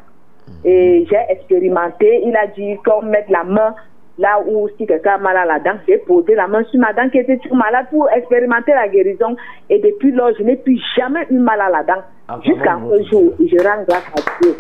Et 0.65 1.05
j'ai 1.09 1.17
expérimenté, 1.29 2.21
il 2.25 2.35
a 2.35 2.47
dit 2.47 2.77
qu'on 2.85 3.01
mette 3.03 3.29
la 3.29 3.43
main 3.43 3.73
là 4.17 4.39
où 4.45 4.67
si 4.77 4.85
quelqu'un 4.85 5.15
a 5.15 5.17
mal 5.17 5.37
à 5.37 5.45
la 5.45 5.59
dent, 5.59 5.77
j'ai 5.87 5.97
posé 5.97 6.35
la 6.35 6.47
main 6.47 6.63
sur 6.65 6.79
ma 6.79 6.93
dent 6.93 7.09
qui 7.09 7.17
était 7.17 7.37
toujours 7.37 7.57
malade 7.57 7.87
pour 7.89 8.09
expérimenter 8.11 8.71
la 8.71 8.87
guérison. 8.87 9.35
Et 9.69 9.79
depuis 9.79 10.11
lors, 10.11 10.31
je 10.37 10.43
n'ai 10.43 10.57
plus 10.57 10.79
jamais 10.97 11.25
eu 11.29 11.37
mal 11.37 11.59
à 11.61 11.69
la 11.69 11.83
dent. 11.83 12.01
Ah, 12.27 12.39
Jusqu'à 12.43 12.77
ce 12.89 13.03
jour, 13.09 13.33
je 13.39 13.67
rends 13.67 13.83
grâce 13.87 14.07
à 14.15 14.41
Dieu. 14.41 14.55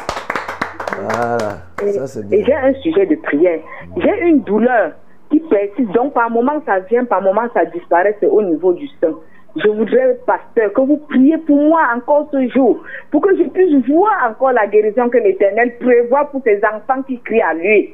Voilà. 0.99 1.57
Et, 1.83 1.91
Ça, 1.91 2.21
j'ai 2.31 2.53
un 2.53 2.73
sujet 2.81 3.05
de 3.05 3.15
prière. 3.15 3.59
J'ai 3.97 4.27
une 4.27 4.41
douleur 4.41 4.93
qui 5.29 5.39
persiste. 5.39 5.91
Donc, 5.93 6.13
par 6.13 6.29
moment, 6.29 6.61
ça 6.65 6.79
vient, 6.79 7.05
par 7.05 7.21
moment, 7.21 7.47
ça 7.53 7.65
disparaît. 7.65 8.17
C'est 8.19 8.27
au 8.27 8.41
niveau 8.41 8.73
du 8.73 8.87
sein. 8.99 9.13
Je 9.55 9.67
voudrais, 9.67 10.17
pasteur, 10.25 10.71
que 10.73 10.81
vous 10.81 10.97
priez 11.09 11.37
pour 11.39 11.57
moi 11.57 11.81
encore 11.93 12.29
ce 12.31 12.47
jour, 12.49 12.81
pour 13.11 13.21
que 13.21 13.35
je 13.35 13.43
puisse 13.49 13.85
voir 13.85 14.29
encore 14.29 14.53
la 14.53 14.65
guérison 14.67 15.09
que 15.09 15.17
l'Éternel 15.17 15.77
prévoit 15.77 16.25
pour 16.25 16.41
ses 16.43 16.61
enfants 16.63 17.01
qui 17.03 17.19
crient 17.19 17.41
à 17.41 17.53
lui. 17.53 17.93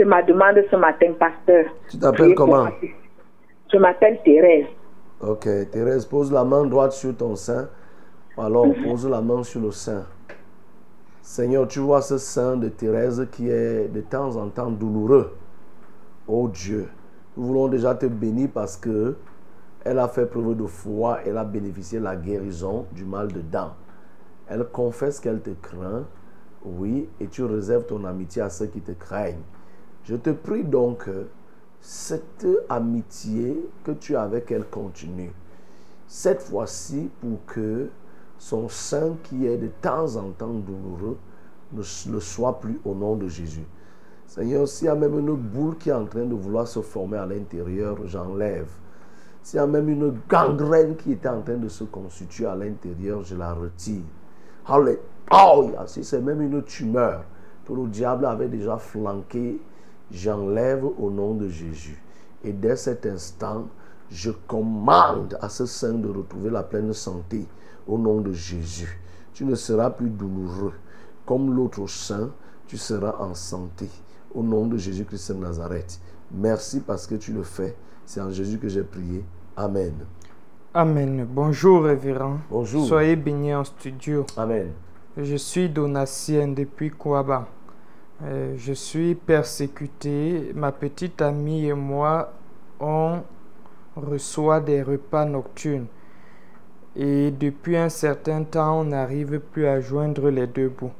C'est 0.00 0.06
ma 0.06 0.22
demande 0.22 0.56
ce 0.70 0.76
matin, 0.76 1.12
pasteur. 1.12 1.66
Tu 1.90 1.98
t'appelles 1.98 2.34
comment? 2.34 2.70
Je 3.70 3.76
m'appelle 3.76 4.18
Thérèse. 4.24 4.64
Ok, 5.20 5.46
Thérèse, 5.70 6.06
pose 6.06 6.32
la 6.32 6.42
main 6.42 6.64
droite 6.64 6.92
sur 6.92 7.14
ton 7.14 7.36
sein. 7.36 7.68
Alors, 8.38 8.66
pose 8.82 9.06
la 9.06 9.20
main 9.20 9.42
sur 9.42 9.60
le 9.60 9.70
sein. 9.70 10.06
Seigneur, 11.20 11.68
tu 11.68 11.80
vois 11.80 12.00
ce 12.00 12.16
sein 12.16 12.56
de 12.56 12.70
Thérèse 12.70 13.28
qui 13.30 13.50
est 13.50 13.88
de 13.92 14.00
temps 14.00 14.36
en 14.36 14.48
temps 14.48 14.70
douloureux. 14.70 15.36
Oh 16.26 16.48
Dieu, 16.48 16.88
nous 17.36 17.44
voulons 17.44 17.68
déjà 17.68 17.94
te 17.94 18.06
bénir 18.06 18.48
parce 18.54 18.78
que 18.78 19.16
elle 19.84 19.98
a 19.98 20.08
fait 20.08 20.24
preuve 20.24 20.56
de 20.56 20.64
foi, 20.64 21.18
elle 21.26 21.36
a 21.36 21.44
bénéficié 21.44 21.98
de 21.98 22.04
la 22.04 22.16
guérison 22.16 22.86
du 22.92 23.04
mal 23.04 23.28
de 23.28 23.42
dents. 23.42 23.74
Elle 24.48 24.64
confesse 24.64 25.20
qu'elle 25.20 25.42
te 25.42 25.50
craint, 25.50 26.06
oui, 26.64 27.06
et 27.20 27.26
tu 27.26 27.44
réserves 27.44 27.84
ton 27.84 28.02
amitié 28.06 28.40
à 28.40 28.48
ceux 28.48 28.64
qui 28.64 28.80
te 28.80 28.92
craignent. 28.92 29.42
Je 30.10 30.16
te 30.16 30.30
prie 30.30 30.64
donc 30.64 31.04
que 31.04 31.28
cette 31.80 32.44
amitié 32.68 33.70
que 33.84 33.92
tu 33.92 34.16
as 34.16 34.22
avec 34.22 34.50
elle 34.50 34.64
continue. 34.64 35.30
Cette 36.08 36.42
fois-ci, 36.42 37.08
pour 37.20 37.38
que 37.46 37.88
son 38.36 38.68
sein 38.68 39.16
qui 39.22 39.46
est 39.46 39.56
de 39.56 39.68
temps 39.80 40.16
en 40.16 40.30
temps 40.30 40.52
douloureux 40.52 41.16
ne 41.72 42.12
le 42.12 42.18
soit 42.18 42.58
plus 42.58 42.80
au 42.84 42.92
nom 42.92 43.14
de 43.14 43.28
Jésus. 43.28 43.64
Seigneur, 44.26 44.66
s'il 44.66 44.86
y 44.86 44.88
a 44.88 44.96
même 44.96 45.16
une 45.16 45.36
boule 45.36 45.78
qui 45.78 45.90
est 45.90 45.92
en 45.92 46.06
train 46.06 46.24
de 46.24 46.34
vouloir 46.34 46.66
se 46.66 46.80
former 46.80 47.18
à 47.18 47.26
l'intérieur, 47.26 47.96
j'enlève. 48.06 48.68
S'il 49.44 49.58
y 49.58 49.60
a 49.60 49.66
même 49.68 49.88
une 49.88 50.12
gangrène 50.28 50.96
qui 50.96 51.12
était 51.12 51.28
en 51.28 51.42
train 51.42 51.54
de 51.56 51.68
se 51.68 51.84
constituer 51.84 52.46
à 52.46 52.56
l'intérieur, 52.56 53.22
je 53.22 53.36
la 53.36 53.54
retire. 53.54 54.02
Alléluia. 54.66 55.86
Si 55.86 56.02
c'est 56.02 56.20
même 56.20 56.42
une 56.42 56.64
tumeur 56.64 57.22
que 57.64 57.72
le 57.72 57.86
diable 57.86 58.26
avait 58.26 58.48
déjà 58.48 58.76
flanqué, 58.76 59.60
j'enlève 60.10 60.84
au 60.84 61.10
nom 61.10 61.34
de 61.34 61.48
Jésus. 61.48 62.02
Et 62.44 62.52
dès 62.52 62.76
cet 62.76 63.06
instant, 63.06 63.68
je 64.10 64.30
commande 64.30 65.38
à 65.40 65.48
ce 65.48 65.66
sein 65.66 65.92
de 65.94 66.08
retrouver 66.08 66.50
la 66.50 66.62
pleine 66.62 66.92
santé 66.92 67.46
au 67.86 67.98
nom 67.98 68.20
de 68.20 68.32
Jésus. 68.32 69.00
Tu 69.32 69.44
ne 69.44 69.54
seras 69.54 69.90
plus 69.90 70.10
douloureux. 70.10 70.74
Comme 71.24 71.54
l'autre 71.54 71.86
saint, 71.86 72.30
tu 72.66 72.76
seras 72.76 73.16
en 73.20 73.34
santé. 73.34 73.88
Au 74.34 74.42
nom 74.42 74.66
de 74.66 74.76
Jésus-Christ 74.76 75.32
de 75.32 75.38
Nazareth. 75.38 76.00
Merci 76.32 76.80
parce 76.80 77.06
que 77.06 77.16
tu 77.16 77.32
le 77.32 77.42
fais. 77.42 77.76
C'est 78.04 78.20
en 78.20 78.30
Jésus 78.30 78.58
que 78.58 78.68
j'ai 78.68 78.82
prié. 78.82 79.24
Amen. 79.56 79.94
Amen. 80.72 81.26
Bonjour, 81.28 81.84
révérend. 81.84 82.38
Bonjour. 82.50 82.86
Soyez 82.86 83.16
bénis 83.16 83.54
en 83.54 83.64
studio. 83.64 84.24
Amen. 84.36 84.68
Je 85.16 85.36
suis 85.36 85.68
Donatien 85.68 86.48
depuis 86.48 86.90
Kouaba. 86.90 87.48
Euh, 88.22 88.54
je 88.58 88.74
suis 88.74 89.14
persécuté. 89.14 90.52
Ma 90.54 90.72
petite 90.72 91.22
amie 91.22 91.66
et 91.66 91.72
moi, 91.72 92.32
on 92.78 93.22
reçoit 93.96 94.60
des 94.60 94.82
repas 94.82 95.24
nocturnes. 95.24 95.86
Et 96.96 97.30
depuis 97.30 97.76
un 97.76 97.88
certain 97.88 98.44
temps, 98.44 98.80
on 98.80 98.84
n'arrive 98.84 99.38
plus 99.38 99.66
à 99.66 99.80
joindre 99.80 100.28
les 100.28 100.46
deux 100.46 100.68
bouts. 100.68 100.92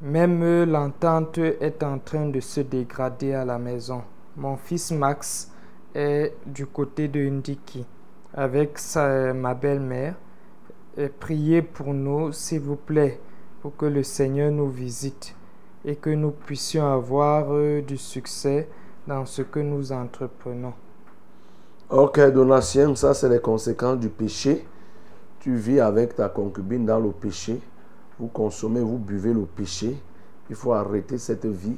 Même 0.00 0.64
l'entente 0.64 1.38
est 1.38 1.82
en 1.82 1.98
train 1.98 2.28
de 2.28 2.40
se 2.40 2.60
dégrader 2.60 3.34
à 3.34 3.44
la 3.44 3.58
maison. 3.58 4.02
Mon 4.36 4.56
fils 4.56 4.92
Max 4.92 5.52
est 5.94 6.32
du 6.46 6.64
côté 6.66 7.08
de 7.08 7.20
Ndiki 7.20 7.84
avec 8.32 8.78
sa, 8.78 9.34
ma 9.34 9.54
belle-mère. 9.54 10.14
Et 10.96 11.08
Priez 11.08 11.60
pour 11.62 11.92
nous, 11.92 12.32
s'il 12.32 12.60
vous 12.60 12.76
plaît, 12.76 13.20
pour 13.60 13.76
que 13.76 13.86
le 13.86 14.02
Seigneur 14.02 14.50
nous 14.50 14.70
visite 14.70 15.34
et 15.88 15.96
que 15.96 16.10
nous 16.10 16.32
puissions 16.32 16.86
avoir 16.86 17.46
euh, 17.48 17.80
du 17.80 17.96
succès 17.96 18.68
dans 19.06 19.24
ce 19.24 19.40
que 19.40 19.58
nous 19.58 19.90
entreprenons. 19.90 20.74
Ok, 21.88 22.20
Donatien, 22.30 22.94
ça 22.94 23.14
c'est 23.14 23.30
les 23.30 23.40
conséquences 23.40 23.98
du 23.98 24.10
péché. 24.10 24.66
Tu 25.40 25.54
vis 25.54 25.80
avec 25.80 26.14
ta 26.14 26.28
concubine 26.28 26.84
dans 26.84 27.00
le 27.00 27.10
péché. 27.10 27.58
Vous 28.18 28.26
consommez, 28.26 28.80
vous 28.80 28.98
buvez 28.98 29.32
le 29.32 29.46
péché. 29.46 29.96
Il 30.50 30.56
faut 30.56 30.74
arrêter 30.74 31.16
cette 31.16 31.46
vie. 31.46 31.76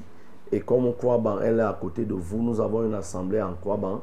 Et 0.51 0.59
comme 0.59 0.93
Kouaban, 0.93 1.39
elle 1.41 1.61
est 1.61 1.62
à 1.62 1.78
côté 1.81 2.05
de 2.05 2.15
vous, 2.15 2.43
nous 2.43 2.61
avons 2.61 2.85
une 2.85 2.95
assemblée 2.95 3.41
en 3.41 3.55
Kouaban. 3.55 4.03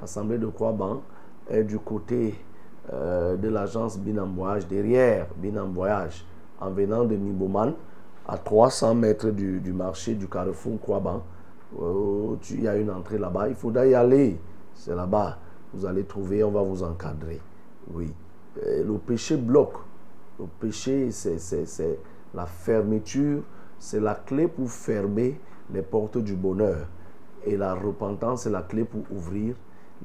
L'assemblée 0.00 0.38
de 0.38 0.46
Kouaban 0.46 1.02
est 1.50 1.64
du 1.64 1.80
côté 1.80 2.36
euh, 2.92 3.36
de 3.36 3.48
l'agence 3.48 3.98
Binamboyage, 3.98 4.68
derrière 4.68 5.26
Binamboyage, 5.36 6.24
en 6.60 6.70
venant 6.70 7.04
de 7.04 7.16
Niboman, 7.16 7.72
à 8.28 8.36
300 8.36 8.94
mètres 8.94 9.30
du, 9.30 9.72
marché 9.72 10.14
du 10.14 10.28
carrefour 10.28 10.78
Kouaban. 10.80 11.22
Tu- 12.42 12.54
Il 12.54 12.62
y 12.62 12.68
a 12.68 12.76
une 12.76 12.90
entrée 12.90 13.18
là-bas. 13.18 13.48
Il 13.48 13.54
faudra 13.54 13.86
y 13.86 13.94
aller. 13.94 14.38
C'est 14.74 14.94
là-bas. 14.94 15.38
Vous 15.72 15.86
allez 15.86 16.04
trouver, 16.04 16.44
on 16.44 16.50
va 16.50 16.62
vous 16.62 16.82
encadrer. 16.82 17.40
Oui. 17.92 18.12
Euh, 18.66 18.84
le 18.84 18.98
péché 18.98 19.36
bloque. 19.36 19.76
Le 20.38 20.44
péché, 20.60 21.10
c'est- 21.10 21.98
la 22.34 22.46
fermeture. 22.46 23.42
C'est 23.78 24.00
la 24.00 24.14
clé 24.14 24.46
pour 24.48 24.70
fermer 24.70 25.40
les 25.72 25.82
portes 25.82 26.18
du 26.18 26.34
bonheur. 26.34 26.86
Et 27.46 27.56
la 27.56 27.74
repentance, 27.74 28.42
c'est 28.42 28.50
la 28.50 28.62
clé 28.62 28.84
pour 28.84 29.02
ouvrir 29.10 29.54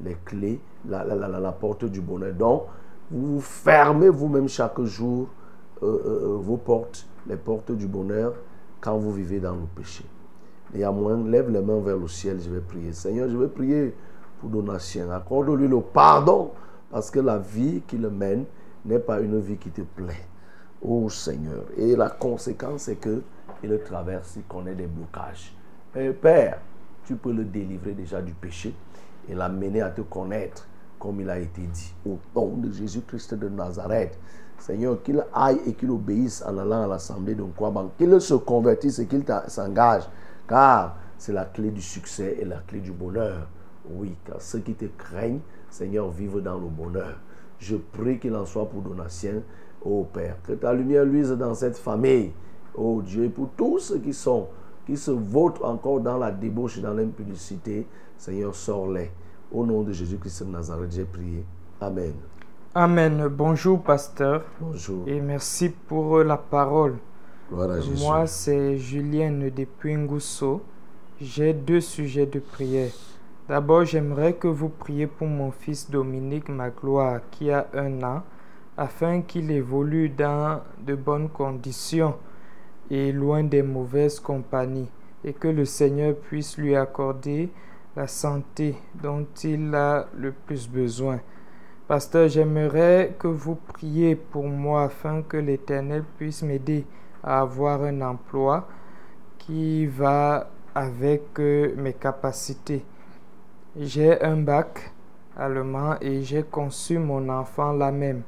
les 0.02 0.16
clés, 0.24 0.60
la, 0.88 1.04
la, 1.04 1.52
porte 1.52 1.84
du 1.84 2.00
bonheur. 2.00 2.32
Donc, 2.34 2.64
vous 3.10 3.34
vous 3.34 3.40
fermez 3.40 4.08
vous-même 4.08 4.48
chaque 4.48 4.80
jour 4.82 5.28
vos 5.80 6.56
portes, 6.56 7.06
les 7.26 7.36
portes 7.36 7.72
du 7.72 7.86
bonheur, 7.86 8.34
quand 8.80 8.96
vous 8.98 9.12
vivez 9.12 9.40
dans 9.40 9.54
le 9.54 9.66
péché. 9.74 10.04
Néanmoins, 10.72 11.22
lève 11.28 11.50
les 11.50 11.60
mains 11.60 11.80
vers 11.80 11.96
le 11.96 12.08
ciel, 12.08 12.40
je 12.40 12.50
vais 12.50 12.60
prier. 12.60 12.92
Seigneur, 12.92 13.28
je 13.28 13.36
vais 13.36 13.48
prier 13.48 13.94
pour 14.40 14.50
Donatien. 14.50 15.10
Accorde-lui 15.10 15.68
le 15.68 15.80
pardon, 15.80 16.50
parce 16.90 17.10
que 17.10 17.20
la 17.20 17.38
vie 17.38 17.82
qu'il 17.86 18.06
mène 18.08 18.44
n'est 18.84 18.98
pas 18.98 19.20
une 19.20 19.40
vie 19.40 19.56
qui 19.56 19.70
te 19.70 19.82
plaît. 19.82 20.26
Oh 20.82 21.08
Seigneur. 21.08 21.64
Et 21.76 21.96
la 21.96 22.10
conséquence, 22.10 22.82
c'est 22.82 22.96
que 22.96 23.22
il 23.62 23.78
traverse, 23.80 24.34
il 24.36 24.42
connaît 24.42 24.74
des 24.74 24.86
blocages. 24.86 25.54
Mais 25.94 26.12
Père, 26.12 26.58
tu 27.04 27.16
peux 27.16 27.32
le 27.32 27.44
délivrer 27.44 27.92
déjà 27.92 28.20
du 28.20 28.32
péché 28.32 28.74
et 29.28 29.34
l'amener 29.34 29.80
à 29.80 29.90
te 29.90 30.02
connaître 30.02 30.66
comme 30.98 31.20
il 31.20 31.30
a 31.30 31.38
été 31.38 31.62
dit. 31.62 31.94
Au 32.06 32.18
nom 32.34 32.56
de 32.56 32.70
Jésus-Christ 32.70 33.34
de 33.34 33.48
Nazareth. 33.48 34.18
Seigneur, 34.58 35.02
qu'il 35.02 35.24
aille 35.32 35.60
et 35.66 35.74
qu'il 35.74 35.90
obéisse 35.90 36.42
en 36.46 36.56
allant 36.58 36.84
à 36.84 36.86
l'assemblée 36.86 37.34
de 37.34 37.42
Nkwaban. 37.42 37.90
Qu'il 37.98 38.20
se 38.20 38.34
convertisse 38.34 38.98
et 38.98 39.06
qu'il 39.06 39.24
s'engage. 39.48 40.04
Car 40.48 40.96
c'est 41.18 41.32
la 41.32 41.44
clé 41.44 41.70
du 41.70 41.82
succès 41.82 42.36
et 42.40 42.44
la 42.44 42.58
clé 42.58 42.80
du 42.80 42.92
bonheur. 42.92 43.46
Oui, 43.90 44.16
car 44.24 44.40
ceux 44.40 44.60
qui 44.60 44.74
te 44.74 44.86
craignent, 44.86 45.40
Seigneur, 45.70 46.10
vivent 46.10 46.40
dans 46.40 46.58
le 46.58 46.68
bonheur. 46.68 47.18
Je 47.58 47.76
prie 47.76 48.18
qu'il 48.18 48.34
en 48.34 48.46
soit 48.46 48.68
pour 48.68 48.82
Donatien, 48.82 49.42
ô 49.82 50.04
Père. 50.04 50.36
Que 50.42 50.52
ta 50.52 50.72
lumière 50.72 51.04
luise 51.04 51.30
dans 51.32 51.54
cette 51.54 51.76
famille, 51.76 52.32
ô 52.74 53.02
Dieu, 53.02 53.24
et 53.24 53.28
pour 53.28 53.50
tous 53.56 53.78
ceux 53.78 53.98
qui 53.98 54.12
sont, 54.12 54.48
qui 54.86 54.96
se 54.96 55.10
votent 55.10 55.62
encore 55.62 56.00
dans 56.00 56.18
la 56.18 56.30
débauche 56.30 56.78
et 56.78 56.80
dans 56.80 56.94
l'impudicité, 56.94 57.86
Seigneur, 58.18 58.54
sors-les. 58.54 59.10
Au 59.52 59.64
nom 59.64 59.82
de 59.82 59.92
Jésus-Christ 59.92 60.44
de 60.44 60.50
Nazareth, 60.50 60.92
j'ai 60.92 61.04
prié. 61.04 61.44
Amen. 61.80 62.14
Amen. 62.76 63.28
Bonjour, 63.28 63.80
pasteur. 63.80 64.42
Bonjour. 64.60 65.06
Et 65.06 65.20
merci 65.20 65.68
pour 65.68 66.18
euh, 66.18 66.24
la 66.24 66.36
parole. 66.36 66.96
Gloire 67.48 67.70
à 67.70 67.80
Jésus. 67.80 68.02
Moi, 68.04 68.26
c'est 68.26 68.78
Julienne 68.78 69.48
depuis 69.54 69.94
Ngousso. 69.94 70.60
J'ai 71.20 71.52
deux 71.52 71.80
sujets 71.80 72.26
de 72.26 72.40
prière. 72.40 72.90
D'abord, 73.48 73.84
j'aimerais 73.84 74.32
que 74.32 74.48
vous 74.48 74.70
priez 74.70 75.06
pour 75.06 75.28
mon 75.28 75.52
fils 75.52 75.88
Dominique 75.88 76.48
Magloire 76.48 77.20
qui 77.30 77.52
a 77.52 77.68
un 77.74 78.02
an, 78.02 78.24
afin 78.76 79.20
qu'il 79.22 79.52
évolue 79.52 80.08
dans 80.08 80.60
de 80.84 80.96
bonnes 80.96 81.28
conditions 81.28 82.16
et 82.90 83.12
loin 83.12 83.44
des 83.44 83.62
mauvaises 83.62 84.18
compagnies, 84.18 84.90
et 85.22 85.32
que 85.32 85.46
le 85.46 85.64
Seigneur 85.64 86.16
puisse 86.16 86.58
lui 86.58 86.74
accorder 86.74 87.50
la 87.94 88.08
santé 88.08 88.74
dont 89.00 89.24
il 89.44 89.72
a 89.76 90.08
le 90.16 90.32
plus 90.32 90.68
besoin. 90.68 91.20
Pasteur, 91.86 92.28
j'aimerais 92.28 93.14
que 93.18 93.28
vous 93.28 93.56
priez 93.56 94.16
pour 94.16 94.44
moi 94.44 94.84
afin 94.84 95.20
que 95.20 95.36
l'Éternel 95.36 96.02
puisse 96.16 96.42
m'aider 96.42 96.86
à 97.22 97.42
avoir 97.42 97.82
un 97.82 98.00
emploi 98.00 98.66
qui 99.36 99.84
va 99.84 100.48
avec 100.74 101.38
euh, 101.38 101.74
mes 101.76 101.92
capacités. 101.92 102.82
J'ai 103.78 104.18
un 104.22 104.38
bac 104.38 104.92
allemand 105.36 105.96
et 106.00 106.22
j'ai 106.22 106.42
conçu 106.42 106.98
mon 106.98 107.28
enfant 107.28 107.72
là 107.72 107.92
même, 107.92 108.22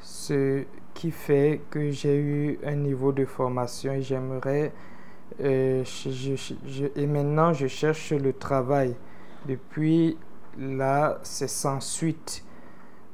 ce 0.00 0.64
qui 0.92 1.10
fait 1.10 1.62
que 1.70 1.90
j'ai 1.90 2.18
eu 2.18 2.58
un 2.66 2.74
niveau 2.74 3.12
de 3.12 3.24
formation 3.24 3.92
et 3.94 4.02
j'aimerais 4.02 4.72
euh, 5.40 5.84
et 6.96 7.06
maintenant 7.06 7.54
je 7.54 7.66
cherche 7.66 8.12
le 8.12 8.34
travail. 8.34 8.94
Depuis 9.46 10.18
là, 10.58 11.18
c'est 11.22 11.48
sans 11.48 11.80
suite. 11.80 12.44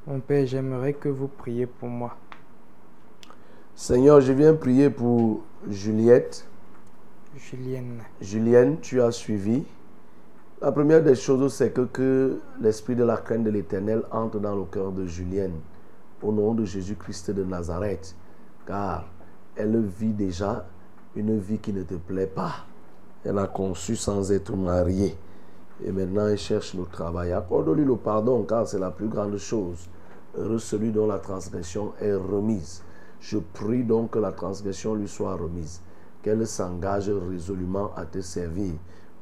Mon 0.09 0.20
Père, 0.20 0.47
j'aimerais 0.47 0.93
que 0.93 1.09
vous 1.09 1.27
priez 1.27 1.66
pour 1.66 1.89
moi. 1.89 2.15
Seigneur, 3.74 4.20
je 4.20 4.33
viens 4.33 4.55
prier 4.55 4.89
pour 4.89 5.41
Juliette. 5.69 6.47
Julienne. 7.37 8.03
Julienne, 8.20 8.77
tu 8.81 9.03
as 9.03 9.11
suivi. 9.11 9.65
La 10.62 10.70
première 10.70 11.03
des 11.03 11.16
choses, 11.16 11.53
c'est 11.53 11.73
que, 11.73 11.81
que 11.81 12.39
l'esprit 12.61 12.95
de 12.95 13.03
la 13.03 13.16
crainte 13.16 13.43
de 13.43 13.51
l'éternel 13.51 14.05
entre 14.12 14.39
dans 14.39 14.55
le 14.55 14.62
cœur 14.66 14.93
de 14.93 15.07
Julienne. 15.07 15.59
Au 16.23 16.31
nom 16.31 16.55
de 16.55 16.65
Jésus-Christ 16.65 17.33
de 17.33 17.43
Nazareth. 17.43 18.15
Car 18.65 19.09
elle 19.57 19.83
vit 19.83 20.12
déjà 20.12 20.66
une 21.16 21.37
vie 21.37 21.59
qui 21.59 21.73
ne 21.73 21.83
te 21.83 21.95
plaît 21.95 22.28
pas. 22.28 22.65
Elle 23.24 23.39
a 23.39 23.49
conçu 23.49 23.97
sans 23.97 24.31
être 24.31 24.55
mariée. 24.55 25.16
Et 25.85 25.91
maintenant, 25.91 26.28
elle 26.28 26.39
cherche 26.39 26.74
le 26.74 26.85
travail. 26.85 27.33
Accorde-lui 27.33 27.85
le 27.85 27.97
pardon, 27.97 28.45
car 28.45 28.69
c'est 28.69 28.78
la 28.78 28.93
plus 28.93 29.09
grande 29.09 29.37
chose. 29.37 29.89
Celui 30.59 30.93
dont 30.93 31.07
la 31.07 31.19
transgression 31.19 31.93
est 32.01 32.15
remise. 32.15 32.83
Je 33.21 33.39
prie 33.39 33.85
donc 33.85 34.11
que 34.11 34.19
la 34.19 34.33
transgression 34.33 34.95
lui 34.95 35.09
soit 35.09 35.35
remise 35.35 35.81
qu'elle 36.27 36.45
s'engage 36.45 37.09
résolument 37.09 37.93
à 37.95 38.05
te 38.05 38.21
servir. 38.21 38.73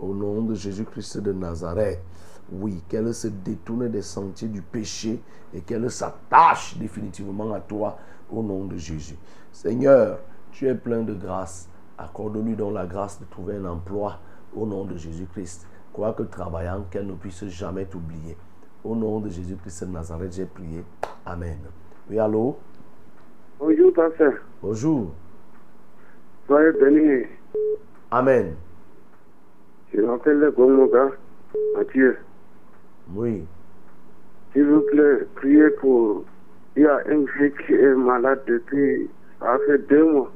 Au 0.01 0.15
nom 0.15 0.41
de 0.41 0.55
Jésus-Christ 0.55 1.19
de 1.19 1.35
Nazareth, 1.35 2.01
oui, 2.51 2.83
qu'elle 2.89 3.13
se 3.13 3.29
détourne 3.29 3.89
des 3.89 4.01
sentiers 4.01 4.49
du 4.49 4.63
péché 4.63 5.23
et 5.53 5.61
qu'elle 5.61 5.91
s'attache 5.91 6.79
définitivement 6.79 7.53
à 7.53 7.61
toi 7.61 7.99
au 8.31 8.43
nom 8.43 8.65
de 8.65 8.79
Jésus. 8.79 9.19
Seigneur, 9.53 10.19
tu 10.51 10.67
es 10.67 10.75
plein 10.75 11.03
de 11.03 11.13
grâce. 11.13 11.69
Accorde-lui 11.99 12.57
donc 12.57 12.73
la 12.73 12.87
grâce 12.87 13.21
de 13.21 13.27
trouver 13.27 13.57
un 13.57 13.67
emploi 13.67 14.19
au 14.57 14.65
nom 14.65 14.87
de 14.87 14.97
Jésus-Christ. 14.97 15.67
Quoique 15.93 16.23
travaillant, 16.23 16.87
qu'elle 16.91 17.07
ne 17.07 17.15
puisse 17.15 17.45
jamais 17.49 17.85
t'oublier. 17.85 18.39
Au 18.85 18.95
nom 18.95 19.19
de 19.19 19.31
Jésus-Christ 19.31 19.85
de 19.87 19.93
Nazareth, 19.93 20.33
j'ai 20.35 20.45
prié. 20.45 20.85
Amen. 21.25 21.57
Oui, 22.11 22.19
allô? 22.19 22.59
Bonjour, 23.59 23.91
pasteur. 23.95 24.35
Bonjour. 24.61 25.11
Soyez 26.47 26.73
bénis. 26.73 27.25
Amen. 28.11 28.55
Je 29.95 30.03
m'appelle 30.03 30.39
le 30.39 30.51
Gomoga, 30.51 31.13
Mathieu. 31.75 32.19
Oui. 33.15 33.47
S'il 34.53 34.65
vous 34.67 34.83
plaît, 34.83 35.27
priez 35.37 35.71
pour. 35.81 36.25
Il 36.77 36.83
y 36.83 36.87
a 36.87 36.99
un 37.09 37.25
vieux 37.39 37.55
qui 37.67 37.73
est 37.73 37.95
malade 37.95 38.43
depuis. 38.47 39.09
Ça 39.41 39.57
fait 39.67 39.79
deux 39.89 40.13
mois. 40.13 40.31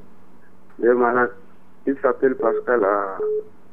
Il 0.79 0.85
est 0.85 0.93
malade. 0.95 1.31
Il 1.85 1.95
s'appelle 2.01 2.33
Pascal 2.35 2.83
à. 2.83 3.19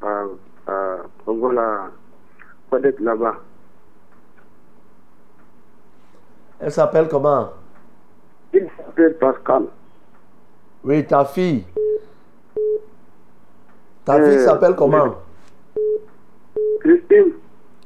à. 0.02 0.24
à. 0.66 1.90
Peut-être 2.70 3.00
là-bas. 3.00 3.40
Elle 6.60 6.72
s'appelle 6.72 7.08
comment? 7.08 7.50
Il 8.54 8.66
s'appelle 8.76 9.14
Pascal. 9.18 9.62
Oui, 10.84 11.06
ta 11.06 11.24
fille. 11.24 11.64
Ta 14.04 14.14
Euh, 14.16 14.30
fille 14.30 14.40
s'appelle 14.44 14.74
comment? 14.74 15.16
Christine, 16.80 17.32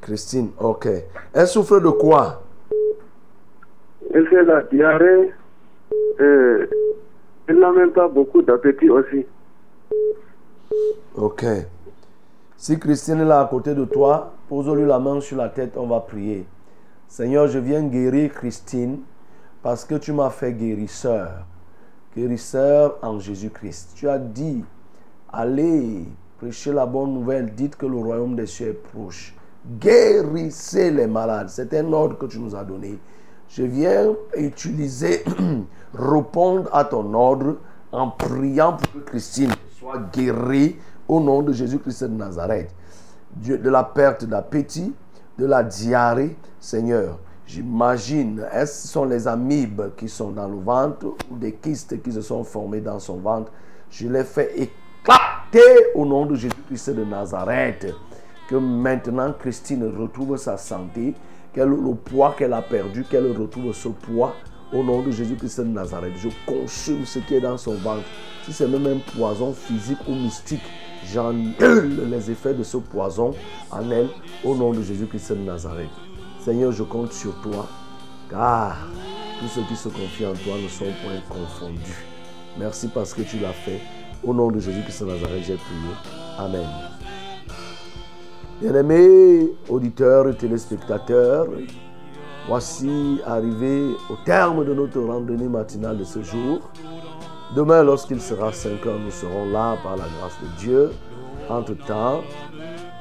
Christine, 0.01 0.51
ok. 0.59 0.87
Elle 1.33 1.47
souffre 1.47 1.79
de 1.79 1.89
quoi? 1.89 2.41
elle 4.13 4.27
fait 4.27 4.43
la 4.43 4.61
diarrhée. 4.63 5.33
Euh, 6.19 6.67
elle 7.47 7.59
n'a 7.59 7.71
même 7.71 7.91
pas 7.91 8.07
beaucoup 8.07 8.41
d'appétit 8.41 8.89
aussi. 8.89 9.25
Ok. 11.15 11.45
Si 12.57 12.77
Christine 12.79 13.21
est 13.21 13.25
là 13.25 13.41
à 13.41 13.45
côté 13.47 13.73
de 13.73 13.85
toi, 13.85 14.33
pose-lui 14.47 14.85
la 14.85 14.99
main 14.99 15.19
sur 15.21 15.37
la 15.37 15.49
tête, 15.49 15.73
on 15.77 15.87
va 15.87 15.99
prier. 16.01 16.45
Seigneur, 17.11 17.47
je 17.47 17.59
viens 17.59 17.83
guérir 17.83 18.31
Christine 18.31 18.99
parce 19.61 19.83
que 19.83 19.95
tu 19.95 20.13
m'as 20.13 20.29
fait 20.29 20.53
guérisseur. 20.53 21.45
Guérisseur 22.15 22.99
en 23.01 23.19
Jésus-Christ. 23.19 23.89
Tu 23.95 24.07
as 24.07 24.17
dit, 24.17 24.63
allez 25.27 26.05
prêcher 26.37 26.71
la 26.71 26.85
bonne 26.85 27.13
nouvelle, 27.13 27.53
dites 27.53 27.75
que 27.75 27.85
le 27.85 27.97
royaume 27.97 28.37
des 28.37 28.45
cieux 28.45 28.69
est 28.69 28.81
proche. 28.93 29.35
Guérissez 29.77 30.89
les 30.89 31.05
malades. 31.05 31.49
C'est 31.49 31.73
un 31.73 31.91
ordre 31.91 32.17
que 32.17 32.27
tu 32.27 32.39
nous 32.39 32.55
as 32.55 32.63
donné. 32.63 32.97
Je 33.49 33.63
viens 33.63 34.13
utiliser, 34.37 35.25
répondre 35.93 36.69
à 36.71 36.85
ton 36.85 37.13
ordre 37.13 37.57
en 37.91 38.09
priant 38.09 38.77
pour 38.77 39.03
que 39.03 39.09
Christine 39.09 39.51
soit 39.77 39.99
guérie 40.13 40.77
au 41.09 41.19
nom 41.19 41.41
de 41.41 41.51
Jésus-Christ 41.51 42.05
de 42.05 42.15
Nazareth. 42.15 42.73
De 43.35 43.69
la 43.69 43.83
perte 43.83 44.23
d'appétit, 44.23 44.93
de 45.41 45.47
la 45.47 45.63
diarrhée, 45.63 46.35
Seigneur. 46.59 47.17
J'imagine, 47.47 48.45
est-ce 48.53 48.87
sont 48.87 49.05
les 49.05 49.27
amibes 49.27 49.81
qui 49.97 50.07
sont 50.07 50.29
dans 50.29 50.47
le 50.47 50.59
ventre 50.59 51.07
ou 51.31 51.35
des 51.35 51.53
kystes 51.53 52.01
qui 52.03 52.11
se 52.11 52.21
sont 52.21 52.43
formés 52.43 52.79
dans 52.79 52.99
son 52.99 53.17
ventre? 53.17 53.51
Je 53.89 54.07
les 54.07 54.23
fais 54.23 54.51
éclater 54.55 55.87
au 55.95 56.05
nom 56.05 56.27
de 56.27 56.35
Jésus-Christ 56.35 56.91
de 56.91 57.03
Nazareth. 57.03 57.87
Que 58.47 58.55
maintenant 58.55 59.33
Christine 59.37 59.91
retrouve 59.97 60.37
sa 60.37 60.57
santé, 60.57 61.15
qu'elle 61.53 61.69
le 61.69 61.95
poids 61.95 62.35
qu'elle 62.37 62.53
a 62.53 62.61
perdu, 62.61 63.03
qu'elle 63.03 63.35
retrouve 63.35 63.73
ce 63.73 63.87
poids 63.87 64.35
au 64.71 64.83
nom 64.83 65.01
de 65.01 65.09
Jésus-Christ 65.09 65.61
de 65.61 65.65
Nazareth. 65.65 66.13
Je 66.17 66.29
consume 66.45 67.03
ce 67.03 67.17
qui 67.17 67.35
est 67.35 67.41
dans 67.41 67.57
son 67.57 67.73
ventre. 67.75 68.03
Si 68.45 68.53
c'est 68.53 68.67
même 68.67 68.85
un 68.85 69.17
poison 69.17 69.53
physique 69.53 69.99
ou 70.07 70.13
mystique, 70.13 70.61
j'annule 71.11 72.09
les 72.09 72.31
effets 72.31 72.53
de 72.53 72.63
ce 72.63 72.77
poison 72.77 73.33
en 73.71 73.91
elle 73.91 74.09
au 74.43 74.55
nom 74.55 74.71
de 74.71 74.81
Jésus-Christ 74.81 75.33
de 75.33 75.43
Nazareth. 75.43 75.89
Seigneur, 76.39 76.71
je 76.71 76.83
compte 76.83 77.13
sur 77.13 77.33
toi, 77.41 77.67
car 78.29 78.77
tous 79.39 79.47
ceux 79.47 79.61
qui 79.67 79.75
se 79.75 79.89
confient 79.89 80.27
en 80.27 80.33
toi 80.33 80.55
ne 80.61 80.67
sont 80.67 80.85
point 81.03 81.19
confondus. 81.29 82.05
Merci 82.57 82.87
parce 82.87 83.13
que 83.13 83.21
tu 83.21 83.39
l'as 83.39 83.53
fait. 83.53 83.79
Au 84.23 84.33
nom 84.33 84.51
de 84.51 84.59
Jésus-Christ 84.59 85.03
de 85.03 85.09
Nazareth, 85.09 85.43
j'ai 85.45 85.55
prié. 85.55 85.91
Amen. 86.37 86.67
Bien-aimés 88.61 89.49
auditeurs 89.69 90.29
et 90.29 90.35
téléspectateurs, 90.35 91.47
voici 92.47 93.19
arrivé 93.25 93.87
au 94.09 94.15
terme 94.23 94.63
de 94.65 94.73
notre 94.73 95.01
randonnée 95.01 95.47
matinale 95.47 95.97
de 95.97 96.03
ce 96.03 96.21
jour. 96.21 96.69
Demain, 97.55 97.83
lorsqu'il 97.83 98.21
sera 98.21 98.53
5 98.53 98.85
heures, 98.85 98.99
nous 98.99 99.11
serons 99.11 99.49
là 99.49 99.77
par 99.83 99.97
la 99.97 100.05
grâce 100.19 100.39
de 100.41 100.47
Dieu. 100.57 100.91
Entre-temps, 101.49 102.21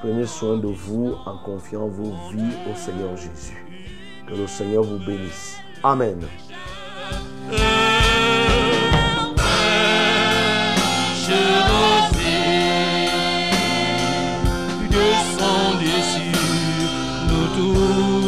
prenez 0.01 0.27
soin 0.27 0.57
de 0.57 0.67
vous 0.67 1.15
en 1.25 1.39
confiant 1.39 1.87
vos 1.87 2.13
vies 2.33 2.57
au 2.71 2.75
Seigneur 2.75 3.17
Jésus. 3.17 3.65
Que 4.27 4.35
le 4.35 4.47
Seigneur 4.49 4.83
vous 4.83 4.99
bénisse. 4.99 5.57
Amen. 5.83 6.21
sur 11.21 11.37
nous 17.29 17.47
tous. 17.57 18.20